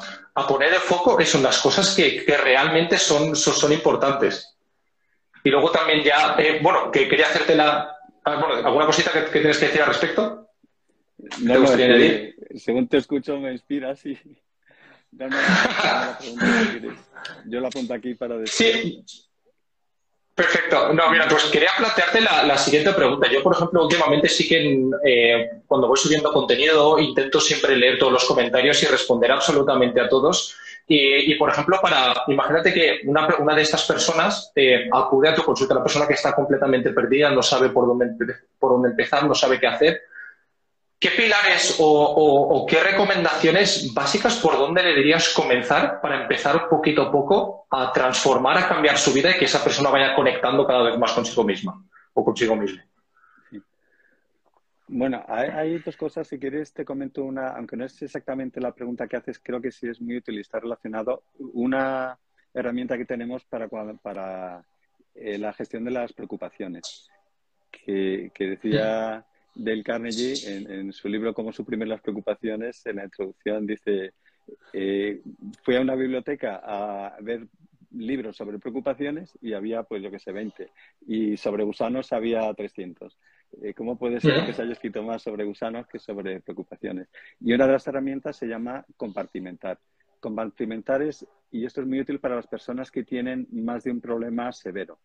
poner 0.49 0.73
el 0.73 0.81
foco 0.81 1.17
en 1.21 1.43
las 1.45 1.59
cosas 1.59 1.95
que, 1.95 2.25
realmente 2.27 2.99
son, 2.99 3.37
son, 3.37 3.73
importantes. 3.73 4.50
Y 5.45 5.51
luego 5.51 5.71
también 5.71 6.03
ya, 6.03 6.37
eh, 6.39 6.61
bueno, 6.63 6.91
que 6.91 7.09
quería 7.09 7.27
hacerte 7.27 7.55
la, 7.55 8.01
Ah, 8.25 8.63
¿Alguna 8.65 8.87
cosita 8.87 9.13
que, 9.13 9.23
tienes 9.41 9.59
que 9.59 9.67
decir 9.67 9.83
al 9.83 9.89
respecto? 9.89 10.49
No, 11.41 11.59
no, 11.59 11.69
según 12.57 12.89
te 12.89 12.99
escucho 12.99 13.39
me 13.39 13.53
inspira, 13.53 13.95
sí. 13.97 14.19
Yo 17.47 17.61
la 17.61 17.69
apunto 17.69 17.95
aquí 17.95 18.15
para 18.15 18.37
decir. 18.37 19.05
Sí. 19.07 19.27
Perfecto. 20.35 20.93
No, 20.95 21.11
mira, 21.11 21.29
pues 21.29 21.45
quería 21.47 21.71
plantearte 21.77 22.21
la, 22.21 22.57
siguiente 22.57 22.93
pregunta. 22.93 23.31
Yo, 23.31 23.43
por 23.43 23.55
ejemplo, 23.55 23.83
últimamente 23.83 24.29
sí 24.29 24.49
que 24.49 24.89
eh, 25.05 25.51
cuando 25.67 25.89
voy 25.89 25.99
subiendo 25.99 26.33
contenido 26.33 26.99
intento 26.99 27.41
siempre 27.41 27.77
leer 27.77 27.99
todos 27.99 28.13
los 28.13 28.25
comentarios 28.25 28.83
y 28.83 28.87
responder 28.87 29.33
absolutamente 29.33 30.01
a 30.01 30.09
todos. 30.09 30.57
Y, 30.87 31.35
por 31.37 31.51
ejemplo, 31.51 31.79
para 31.81 32.15
imagínate 32.27 32.73
que 32.73 33.01
una, 33.05 33.55
de 33.55 33.63
estas 33.63 33.85
personas 33.85 34.51
eh, 34.57 34.89
acude 34.93 35.29
a 35.29 35.35
tu 35.35 35.45
consulta, 35.45 35.75
la 35.75 35.85
persona 35.85 36.07
que 36.07 36.15
está 36.15 36.35
completamente 36.35 36.91
perdida, 36.91 37.31
no 37.31 37.43
sabe 37.43 37.69
por 37.69 37.87
dónde, 37.87 38.07
por 38.59 38.73
dónde 38.73 38.89
empezar, 38.89 39.25
no 39.25 39.35
sabe 39.35 39.61
qué 39.61 39.69
hacer. 39.69 40.01
¿Qué 41.01 41.13
pilares 41.13 41.77
o, 41.79 42.67
qué 42.69 42.83
recomendaciones 42.83 43.95
básicas 43.95 44.37
por 44.37 44.59
dónde 44.59 44.83
le 44.83 44.95
dirías 44.95 45.31
comenzar 45.31 45.99
para 46.03 46.21
empezar 46.23 46.69
poquito 46.69 47.03
a 47.03 47.11
poco 47.11 47.67
a 47.71 47.91
transformar, 47.91 48.59
a 48.59 48.69
cambiar 48.69 48.99
su 48.99 49.11
vida 49.13 49.31
y 49.31 49.39
que 49.39 49.47
esa 49.47 49.65
persona 49.65 49.89
vaya 49.89 50.15
conectando 50.15 50.67
cada 50.67 50.83
vez 50.83 50.99
más 50.99 51.13
consigo 51.13 51.43
misma 51.43 51.83
o 52.13 52.23
consigo 52.23 52.55
mismo? 52.55 52.83
Bueno, 54.93 55.25
hay, 55.29 55.79
dos 55.79 55.97
cosas. 55.97 56.27
Si 56.27 56.37
quieres, 56.37 56.73
te 56.73 56.85
comento 56.85 57.23
una, 57.23 57.51
aunque 57.51 57.77
no 57.77 57.85
es 57.85 58.03
exactamente 58.03 58.61
la 58.61 58.75
pregunta 58.75 59.07
que 59.07 59.17
haces, 59.17 59.39
creo 59.39 59.61
que 59.61 59.71
sí 59.71 59.87
es 59.87 60.01
muy 60.01 60.17
útil 60.17 60.37
y 60.37 60.41
está 60.41 60.59
relacionado. 60.59 61.23
Una 61.39 62.19
herramienta 62.53 62.99
que 62.99 63.05
tenemos 63.05 63.45
para, 63.45 63.69
para 63.69 64.65
eh, 65.15 65.39
la 65.39 65.53
gestión 65.53 65.85
de 65.85 65.93
las 65.93 66.13
preocupaciones, 66.13 67.09
que, 67.71 68.33
decía 68.37 69.25
del 69.55 69.85
Carnegie, 69.85 70.35
en, 70.57 70.93
su 70.93 71.09
libro 71.09 71.35
Cómo 71.35 71.53
suprimir 71.53 71.87
las 71.87 72.01
preocupaciones, 72.01 72.85
en 72.85 72.97
la 72.97 73.05
introducción 73.05 73.69
dice, 73.69 74.15
eh, 74.73 75.23
fui 75.63 75.77
a 75.77 75.83
una 75.83 75.95
biblioteca 75.95 76.61
a 76.65 77.17
ver 77.21 77.47
libros 77.93 78.37
sobre 78.37 78.59
preocupaciones 78.59 79.39
y 79.41 79.53
había, 79.53 79.85
pues 79.85 80.03
yo 80.03 80.11
que 80.11 80.19
sé, 80.19 80.33
20. 80.33 80.69
Y 81.07 81.37
sobre 81.37 81.63
gusanos 81.63 82.13
había 82.13 82.53
300. 82.53 83.17
Eh, 83.63 83.75
¿Cómo 83.75 83.99
puede 83.99 84.21
ser 84.21 84.47
que 84.47 84.53
se 84.53 84.63
haya 84.63 84.73
escrito 84.73 85.03
más 85.03 85.23
sobre 85.23 85.45
gusanos 85.45 85.87
que 85.87 85.99
sobre 85.99 86.41
preocupaciones? 86.41 87.09
Y 87.41 87.53
una 87.53 87.67
de 87.67 87.73
las 87.73 87.87
herramientas 87.87 88.37
se 88.37 88.47
llama 88.47 88.85
compartimentar. 88.97 89.79
Compartimentar 90.21 91.03
es, 91.03 91.27
y 91.51 91.65
esto 91.65 91.81
es 91.81 91.87
muy 91.87 92.01
útil 92.01 92.21
para 92.21 92.37
las 92.37 92.47
personas 92.47 92.91
que 92.91 93.05
tienen 93.05 93.49
más 93.51 93.85
de 93.85 93.91
un 93.91 94.01
problema 94.01 94.53
severo. 94.53 94.99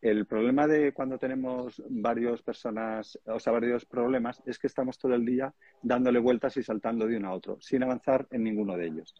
El 0.00 0.26
problema 0.26 0.66
de 0.66 0.92
cuando 0.92 1.18
tenemos 1.18 1.82
varios 1.88 2.42
personas, 2.42 3.18
o 3.24 3.40
sea, 3.40 3.54
varios 3.54 3.86
problemas, 3.86 4.42
es 4.44 4.58
que 4.58 4.66
estamos 4.66 4.98
todo 4.98 5.14
el 5.14 5.24
día 5.24 5.54
dándole 5.80 6.18
vueltas 6.18 6.56
y 6.58 6.62
saltando 6.62 7.06
de 7.06 7.16
uno 7.16 7.28
a 7.28 7.34
otro, 7.34 7.58
sin 7.60 7.82
avanzar 7.82 8.26
en 8.30 8.42
ninguno 8.44 8.76
de 8.76 8.86
ellos. 8.86 9.14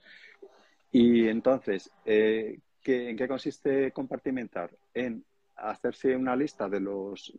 Y 0.91 1.27
entonces, 1.29 1.91
eh, 2.05 2.59
¿en 2.85 3.17
qué 3.17 3.29
consiste 3.29 3.93
compartimentar? 3.93 4.71
En 4.93 5.25
hacerse 5.57 6.17
una 6.17 6.37
lista 6.37 6.69
de 6.69 6.81
los 6.81 7.33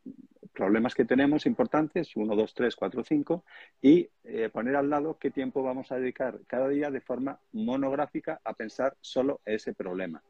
problemas 0.56 0.96
que 0.96 1.06
tenemos 1.06 1.46
importantes, 1.46 2.16
1, 2.16 2.36
2, 2.36 2.54
3, 2.54 2.76
4, 2.76 3.04
5, 3.04 3.44
y 3.82 4.10
eh, 4.24 4.50
poner 4.52 4.76
al 4.76 4.90
lado 4.90 5.18
qué 5.20 5.30
tiempo 5.30 5.62
vamos 5.62 5.92
a 5.92 5.98
dedicar 5.98 6.40
cada 6.48 6.70
día 6.70 6.90
de 6.90 7.02
forma 7.02 7.40
monográfica 7.52 8.40
a 8.44 8.54
pensar 8.54 8.96
solo 9.02 9.42
ese 9.46 9.74
problema. 9.74 10.24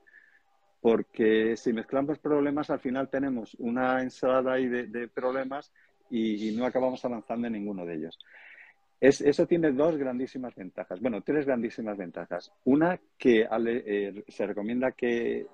Porque 0.81 1.55
si 1.57 1.73
mezclamos 1.73 2.19
problemas, 2.19 2.69
al 2.69 2.79
final 2.79 3.09
tenemos 3.09 3.55
una 3.55 4.01
ensalada 4.01 4.53
ahí 4.53 4.67
de, 4.67 5.07
problemas 5.07 5.71
y, 6.09 6.51
no 6.55 6.65
acabamos 6.65 7.03
avanzando 7.05 7.47
en 7.47 7.53
ninguno 7.53 7.85
de 7.85 7.95
ellos. 7.95 8.19
eso 8.99 9.47
tiene 9.47 9.71
dos 9.71 9.97
grandísimas 9.97 10.53
ventajas. 10.53 10.99
Bueno, 10.99 11.21
tres 11.21 11.45
grandísimas 11.45 11.97
ventajas. 11.97 12.51
Una, 12.65 12.99
que 13.17 13.47
eh, 13.49 14.23
se 14.27 14.45
recomienda 14.45 14.91
que 14.91 15.47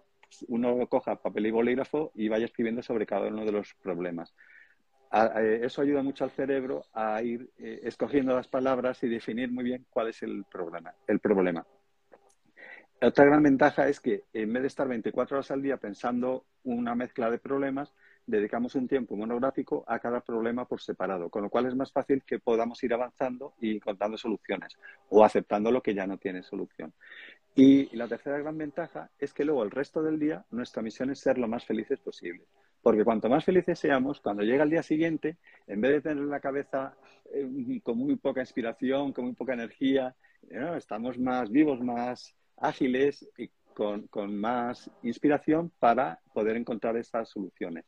uno 0.47 0.87
coja 0.87 1.15
papel 1.15 1.47
y 1.47 1.51
bolígrafo 1.51 2.11
y 2.15 2.29
vaya 2.29 2.45
escribiendo 2.45 2.81
sobre 2.81 3.05
cada 3.05 3.27
uno 3.27 3.45
de 3.45 3.51
los 3.51 3.73
problemas. 3.75 4.33
Eh, 5.13 5.59
eso 5.63 5.81
ayuda 5.81 6.03
mucho 6.03 6.23
al 6.23 6.31
cerebro 6.31 6.85
a 6.93 7.21
ir 7.21 7.49
eh, 7.57 7.81
escogiendo 7.83 8.33
las 8.35 8.47
palabras 8.47 9.03
y 9.03 9.09
definir 9.09 9.51
muy 9.51 9.63
bien 9.63 9.85
cuál 9.89 10.09
es 10.09 10.23
el 10.23 10.45
problema. 10.45 10.93
El 11.07 11.19
problema. 11.19 11.65
Otra 13.03 13.25
gran 13.25 13.41
ventaja 13.41 13.87
es 13.89 13.99
que 13.99 14.23
en 14.31 14.53
vez 14.53 14.61
de 14.61 14.67
estar 14.67 14.87
24 14.87 15.37
horas 15.37 15.51
al 15.51 15.61
día 15.61 15.77
pensando 15.77 16.45
una 16.63 16.93
mezcla 16.93 17.31
de 17.31 17.39
problemas, 17.39 17.93
dedicamos 18.27 18.75
un 18.75 18.87
tiempo 18.87 19.15
monográfico 19.15 19.83
a 19.87 19.99
cada 19.99 20.21
problema 20.21 20.65
por 20.65 20.81
separado, 20.81 21.29
con 21.29 21.41
lo 21.41 21.49
cual 21.49 21.65
es 21.65 21.75
más 21.75 21.91
fácil 21.91 22.23
que 22.23 22.39
podamos 22.39 22.81
ir 22.83 22.93
avanzando 22.93 23.55
y 23.59 23.75
encontrando 23.75 24.17
soluciones 24.17 24.77
o 25.09 25.25
aceptando 25.25 25.71
lo 25.71 25.81
que 25.81 25.95
ya 25.95 26.05
no 26.05 26.17
tiene 26.17 26.43
solución. 26.43 26.93
Y 27.55 27.95
la 27.95 28.07
tercera 28.07 28.37
gran 28.39 28.57
ventaja 28.57 29.09
es 29.19 29.33
que 29.33 29.43
luego 29.43 29.63
el 29.63 29.71
resto 29.71 30.01
del 30.01 30.17
día 30.17 30.45
nuestra 30.51 30.81
misión 30.81 31.09
es 31.09 31.19
ser 31.19 31.37
lo 31.37 31.47
más 31.47 31.65
felices 31.65 31.99
posible. 31.99 32.45
Porque 32.81 33.03
cuanto 33.03 33.29
más 33.29 33.43
felices 33.45 33.77
seamos, 33.77 34.21
cuando 34.21 34.43
llega 34.43 34.63
el 34.63 34.69
día 34.69 34.83
siguiente, 34.83 35.37
en 35.67 35.81
vez 35.81 35.91
de 35.91 36.01
tener 36.01 36.23
la 36.23 36.39
cabeza 36.39 36.95
eh, 37.33 37.81
con 37.83 37.97
muy 37.97 38.15
poca 38.15 38.41
inspiración, 38.41 39.13
con 39.13 39.25
muy 39.25 39.33
poca 39.33 39.53
energía, 39.53 40.15
estamos 40.77 41.19
más 41.19 41.49
vivos, 41.51 41.81
más 41.81 42.35
ágiles 42.57 43.27
y 43.37 43.49
con, 43.73 44.35
más 44.35 44.89
inspiración 45.03 45.71
para 45.79 46.19
poder 46.33 46.57
encontrar 46.57 46.97
estas 46.97 47.29
soluciones. 47.29 47.85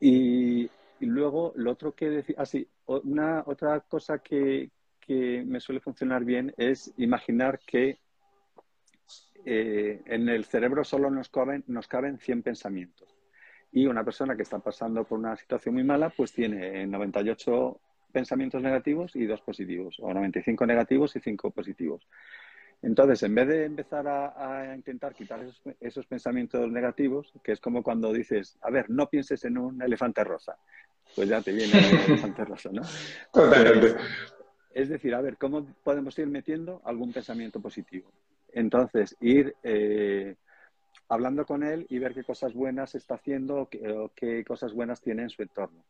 Y, 0.00 0.70
luego, 1.00 1.52
lo 1.56 1.72
otro 1.72 1.94
que 1.94 2.08
decir, 2.08 2.36
así, 2.38 2.68
ah, 2.88 3.00
una 3.04 3.42
otra 3.46 3.80
cosa 3.80 4.18
que, 4.18 4.70
que 5.00 5.42
me 5.46 5.60
suele 5.60 5.80
funcionar 5.80 6.24
bien 6.24 6.54
es 6.56 6.92
imaginar 6.96 7.58
que 7.66 7.98
eh, 9.44 10.02
en 10.06 10.28
el 10.28 10.44
cerebro 10.44 10.84
solo 10.84 11.10
nos 11.10 11.28
caben, 11.28 11.64
nos 11.66 11.86
caben 11.88 12.18
100 12.18 12.42
pensamientos. 12.42 13.16
Y 13.72 13.86
una 13.86 14.04
persona 14.04 14.36
que 14.36 14.42
está 14.42 14.58
pasando 14.58 15.04
por 15.04 15.18
una 15.18 15.36
situación 15.36 15.74
muy 15.74 15.84
mala, 15.84 16.10
pues 16.10 16.32
tiene 16.32 16.86
98 16.86 17.80
pensamientos 18.12 18.62
negativos 18.62 19.14
y 19.14 19.26
dos 19.26 19.40
positivos, 19.42 19.96
o 20.00 20.12
95 20.12 20.66
negativos 20.66 21.14
y 21.16 21.20
5 21.20 21.50
positivos. 21.50 22.06
Entonces, 22.82 23.22
en 23.22 23.34
vez 23.34 23.48
de 23.48 23.64
empezar 23.64 24.06
a, 24.06 24.74
intentar 24.74 25.14
quitar 25.14 25.40
esos, 25.80 26.06
pensamientos 26.06 26.70
negativos, 26.70 27.32
que 27.42 27.52
es 27.52 27.60
como 27.60 27.82
cuando 27.82 28.12
dices, 28.12 28.56
a 28.62 28.70
ver, 28.70 28.90
no 28.90 29.08
pienses 29.08 29.44
en 29.44 29.58
un 29.58 29.82
elefante 29.82 30.24
rosa, 30.24 30.56
pues 31.14 31.28
ya 31.28 31.40
te 31.40 31.52
viene 31.52 31.72
el 31.78 31.84
elefante 32.08 32.44
rosa, 32.44 32.70
¿no? 32.72 32.82
Pues, 33.32 33.96
es 34.74 34.88
decir, 34.88 35.14
a 35.14 35.20
ver, 35.20 35.36
¿cómo 35.38 35.66
podemos 35.82 36.18
ir 36.18 36.26
metiendo 36.26 36.82
algún 36.84 37.12
pensamiento 37.12 37.60
positivo? 37.60 38.10
Entonces, 38.56 39.14
ir 39.20 39.54
eh, 39.62 40.34
hablando 41.10 41.44
con 41.44 41.62
él 41.62 41.86
y 41.90 41.98
ver 41.98 42.14
qué 42.14 42.24
cosas 42.24 42.54
buenas 42.54 42.94
está 42.94 43.16
haciendo 43.16 43.68
o 43.68 44.10
qué, 44.14 44.44
cosas 44.46 44.72
buenas 44.72 45.02
tiene 45.02 45.24
en 45.24 45.28
su 45.28 45.42
entorno. 45.42 45.84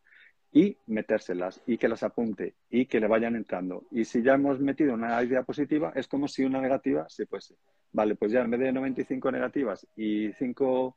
Y 0.51 0.77
metérselas 0.89 1.63
y 1.65 1.79
que 1.79 1.87
las 1.87 2.03
apunte 2.03 2.55
y 2.69 2.87
que 2.87 2.99
le 2.99 3.07
vayan 3.07 3.37
entrando. 3.37 3.85
Y 3.93 4.05
si 4.05 4.21
ya 4.21 4.35
hemos 4.35 4.59
metido 4.59 4.95
una 4.95 5.23
idea 5.23 5.45
positiva, 5.45 5.93
es 5.95 6.09
como 6.09 6.27
si 6.27 6.45
una 6.45 6.61
negativa 6.61 7.09
se 7.09 7.27
fuese. 7.27 7.55
Vale, 7.93 8.17
pues 8.17 8.33
ya 8.33 8.41
en 8.41 8.51
vez 8.51 8.59
de 8.59 8.73
95 8.73 9.31
negativas 9.31 9.87
y 9.95 10.33
5 10.33 10.97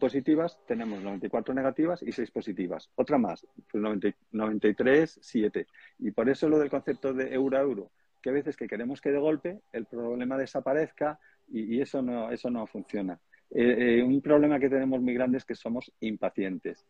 positivas, 0.00 0.58
tenemos 0.66 1.00
94 1.00 1.54
negativas 1.54 2.02
y 2.02 2.10
6 2.10 2.32
positivas. 2.32 2.90
Otra 2.96 3.18
más, 3.18 3.46
pues 3.70 3.84
93, 4.32 5.18
7. 5.22 5.66
Y 6.00 6.10
por 6.10 6.28
eso 6.28 6.48
lo 6.48 6.58
del 6.58 6.70
concepto 6.70 7.14
de 7.14 7.32
euro-euro 7.32 7.92
que 8.20 8.30
a 8.30 8.32
veces 8.32 8.56
que 8.56 8.68
queremos 8.68 9.00
que 9.00 9.10
de 9.10 9.18
golpe 9.18 9.60
el 9.72 9.86
problema 9.86 10.36
desaparezca 10.36 11.18
y, 11.50 11.80
eso, 11.80 12.02
no, 12.02 12.30
eso 12.30 12.50
no 12.50 12.66
funciona. 12.66 13.18
Eh, 13.50 13.98
eh, 13.98 14.02
un 14.02 14.20
problema 14.20 14.58
que 14.58 14.68
tenemos 14.68 15.00
muy 15.00 15.14
grande 15.14 15.38
es 15.38 15.44
que 15.44 15.54
somos 15.54 15.90
impacientes. 16.00 16.86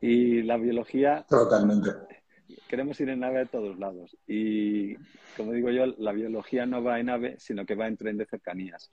Y 0.00 0.42
la 0.42 0.56
biología... 0.56 1.24
Totalmente. 1.28 1.90
Queremos 2.68 3.00
ir 3.00 3.08
en 3.10 3.20
nave 3.20 3.42
a 3.42 3.46
todos 3.46 3.78
lados. 3.78 4.16
Y 4.26 4.96
como 5.36 5.52
digo 5.52 5.70
yo, 5.70 5.86
la 5.98 6.12
biología 6.12 6.66
no 6.66 6.82
va 6.82 6.98
en 6.98 7.06
nave, 7.06 7.36
sino 7.38 7.64
que 7.64 7.76
va 7.76 7.86
en 7.86 7.96
tren 7.96 8.16
de 8.16 8.26
cercanías. 8.26 8.90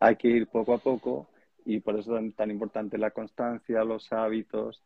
Hay 0.00 0.16
que 0.16 0.28
ir 0.28 0.48
poco 0.48 0.74
a 0.74 0.78
poco 0.78 1.30
y 1.64 1.80
por 1.80 1.98
eso 1.98 2.18
es 2.18 2.34
tan 2.34 2.50
importante 2.50 2.98
la 2.98 3.12
constancia, 3.12 3.84
los 3.84 4.12
hábitos. 4.12 4.82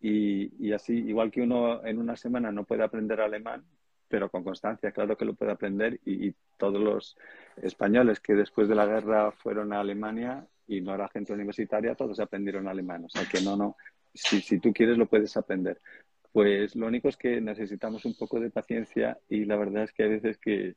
Y, 0.00 0.66
y 0.66 0.72
así, 0.72 0.94
igual 0.94 1.30
que 1.30 1.42
uno 1.42 1.84
en 1.84 1.98
una 1.98 2.16
semana 2.16 2.50
no 2.50 2.64
puede 2.64 2.82
aprender 2.82 3.20
alemán, 3.20 3.64
pero 4.10 4.28
con 4.28 4.42
constancia, 4.42 4.90
claro 4.90 5.16
que 5.16 5.24
lo 5.24 5.34
puede 5.34 5.52
aprender 5.52 6.00
y, 6.04 6.34
todos 6.58 6.78
los 6.78 7.16
españoles 7.62 8.20
que 8.20 8.34
después 8.34 8.68
de 8.68 8.74
la 8.74 8.84
guerra 8.84 9.32
fueron 9.32 9.72
a 9.72 9.80
Alemania 9.80 10.46
y 10.66 10.82
no 10.82 10.94
era 10.94 11.08
gente 11.08 11.32
universitaria, 11.32 11.94
todos 11.94 12.20
aprendieron 12.20 12.68
alemán. 12.68 13.06
O 13.06 13.08
sea 13.08 13.24
que 13.24 13.40
no, 13.40 13.56
no, 13.56 13.78
si, 14.12 14.42
si 14.42 14.58
tú 14.58 14.70
quieres 14.70 14.98
lo 14.98 15.06
puedes 15.06 15.34
aprender. 15.38 15.80
Pues 16.32 16.76
lo 16.76 16.86
único 16.86 17.08
es 17.08 17.16
que 17.16 17.40
necesitamos 17.40 18.04
un 18.04 18.14
poco 18.14 18.38
de 18.40 18.50
paciencia 18.50 19.16
y 19.30 19.46
la 19.46 19.56
verdad 19.56 19.84
es 19.84 19.92
que 19.92 20.02
a 20.02 20.08
veces 20.08 20.36
que 20.36 20.74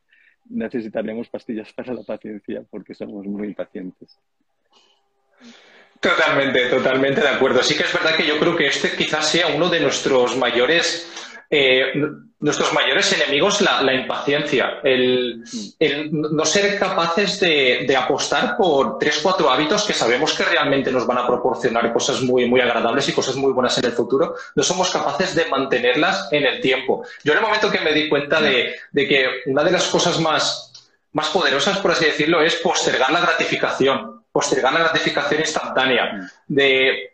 necesitaremos 0.49 1.27
pastillas 1.27 1.73
para 1.75 1.93
la 1.93 2.03
paciencia 2.03 2.63
porque 2.69 2.93
somos 2.93 3.25
muy 3.25 3.47
impacientes. 3.47 4.17
Totalmente, 5.99 6.69
totalmente 6.69 7.19
de 7.19 7.29
acuerdo. 7.29 7.61
Sí 7.61 7.75
que 7.75 7.83
es 7.83 7.93
verdad 7.93 8.15
que 8.15 8.25
yo 8.25 8.39
creo 8.39 8.55
que 8.55 8.67
este 8.67 8.95
quizás 8.95 9.27
sea 9.27 9.47
uno 9.47 9.69
de 9.69 9.81
nuestros 9.81 10.37
mayores 10.37 11.32
eh, 11.49 11.93
nuestros 12.43 12.73
mayores 12.73 13.11
enemigos 13.13 13.61
la, 13.61 13.93
impaciencia, 13.93 14.79
el, 14.83 15.43
no 16.11 16.43
ser 16.43 16.77
capaces 16.77 17.39
de, 17.39 17.95
apostar 17.95 18.57
por 18.57 18.99
tres, 18.99 19.19
cuatro 19.23 19.49
hábitos 19.49 19.85
que 19.85 19.93
sabemos 19.93 20.33
que 20.33 20.43
realmente 20.43 20.91
nos 20.91 21.07
van 21.07 21.19
a 21.19 21.25
proporcionar 21.25 21.93
cosas 21.93 22.21
muy, 22.21 22.45
muy 22.45 22.59
agradables 22.59 23.07
y 23.07 23.13
cosas 23.13 23.37
muy 23.37 23.53
buenas 23.53 23.77
en 23.77 23.85
el 23.85 23.93
futuro, 23.93 24.35
no 24.55 24.63
somos 24.63 24.91
capaces 24.91 25.33
de 25.35 25.45
mantenerlas 25.45 26.27
en 26.31 26.43
el 26.43 26.59
tiempo. 26.59 27.05
Yo 27.23 27.31
en 27.31 27.37
el 27.37 27.45
momento 27.45 27.71
que 27.71 27.79
me 27.79 27.93
di 27.93 28.09
cuenta 28.09 28.41
de, 28.41 28.75
que 28.93 29.25
una 29.45 29.63
de 29.63 29.71
las 29.71 29.85
cosas 29.85 30.19
más, 30.19 30.85
más 31.13 31.29
poderosas, 31.29 31.77
por 31.77 31.91
así 31.91 32.05
decirlo, 32.05 32.41
es 32.41 32.55
postergar 32.55 33.09
la 33.09 33.21
gratificación, 33.21 34.25
postergar 34.33 34.73
la 34.73 34.79
gratificación 34.79 35.39
instantánea, 35.39 36.29
de 36.47 37.12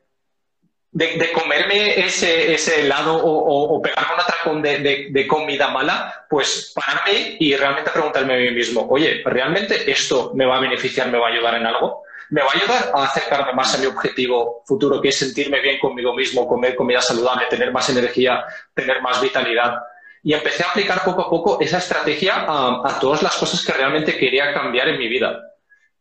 de, 0.92 1.32
comerme 1.32 2.00
ese, 2.00 2.54
ese 2.54 2.82
helado 2.82 3.16
o, 3.16 3.76
o, 3.76 3.82
pegarme 3.82 4.16
un 4.16 4.20
atracón 4.20 4.62
de, 4.62 5.28
comida 5.28 5.70
mala, 5.70 6.26
pues 6.30 6.72
pararme 6.74 7.38
y 7.40 7.56
realmente 7.56 7.92
preguntarme 7.92 8.34
a 8.34 8.38
mí 8.38 8.52
mismo, 8.52 8.88
oye, 8.90 9.22
¿realmente 9.26 9.90
esto 9.90 10.32
me 10.34 10.46
va 10.46 10.58
a 10.58 10.62
beneficiar, 10.62 11.10
me 11.10 11.20
va 11.20 11.28
a 11.28 11.32
ayudar 11.32 11.56
en 11.56 11.66
algo? 11.66 12.04
¿Me 12.32 12.42
va 12.42 12.50
a 12.52 12.58
ayudar 12.58 12.92
a 12.94 13.04
acercarme 13.06 13.54
más 13.54 13.74
a 13.74 13.80
mi 13.80 13.88
objetivo 13.88 14.64
futuro, 14.66 15.02
que 15.02 15.10
es 15.10 15.18
sentirme 15.18 15.62
bien 15.62 15.80
conmigo 15.80 16.14
mismo, 16.14 16.48
comer 16.48 16.76
comida 16.76 17.02
saludable, 17.02 17.48
tener 17.50 17.72
más 17.72 17.90
energía, 17.90 18.46
tener 18.74 19.02
más 19.02 19.20
vitalidad? 19.22 19.76
Y 20.22 20.34
empecé 20.34 20.64
a 20.64 20.70
aplicar 20.70 21.04
poco 21.04 21.22
a 21.22 21.30
poco 21.30 21.60
esa 21.60 21.80
estrategia 21.80 22.46
a, 22.48 22.82
a 22.86 23.00
todas 23.00 23.24
las 23.24 23.36
cosas 23.36 23.66
que 23.66 23.72
realmente 23.74 24.18
quería 24.18 24.54
cambiar 24.54 24.90
en 24.90 25.00
mi 25.00 25.08
vida. 25.08 25.40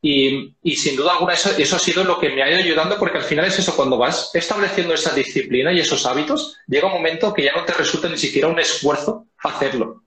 Y, 0.01 0.55
sin 0.77 0.95
duda 0.95 1.13
alguna 1.13 1.35
eso, 1.35 1.51
eso, 1.59 1.77
ha 1.77 1.79
sido 1.81 2.05
lo 2.05 2.21
que 2.21 2.31
me 2.31 2.43
ha 2.43 2.51
ido 2.51 2.59
ayudando 2.59 2.99
porque 2.99 3.19
al 3.19 3.25
final 3.25 3.47
es 3.47 3.59
eso, 3.59 3.75
cuando 3.75 3.99
vas 3.99 4.31
estableciendo 4.33 4.95
esa 4.95 5.13
disciplina 5.13 5.73
y 5.73 5.81
esos 5.81 6.07
hábitos, 6.07 6.57
llega 6.69 6.87
un 6.87 6.95
momento 6.95 7.35
que 7.35 7.43
ya 7.43 7.53
no 7.53 7.65
te 7.65 7.73
resulta 7.73 8.09
ni 8.09 8.17
siquiera 8.17 8.49
un 8.49 8.61
esfuerzo 8.61 9.27
hacerlo. 9.39 10.05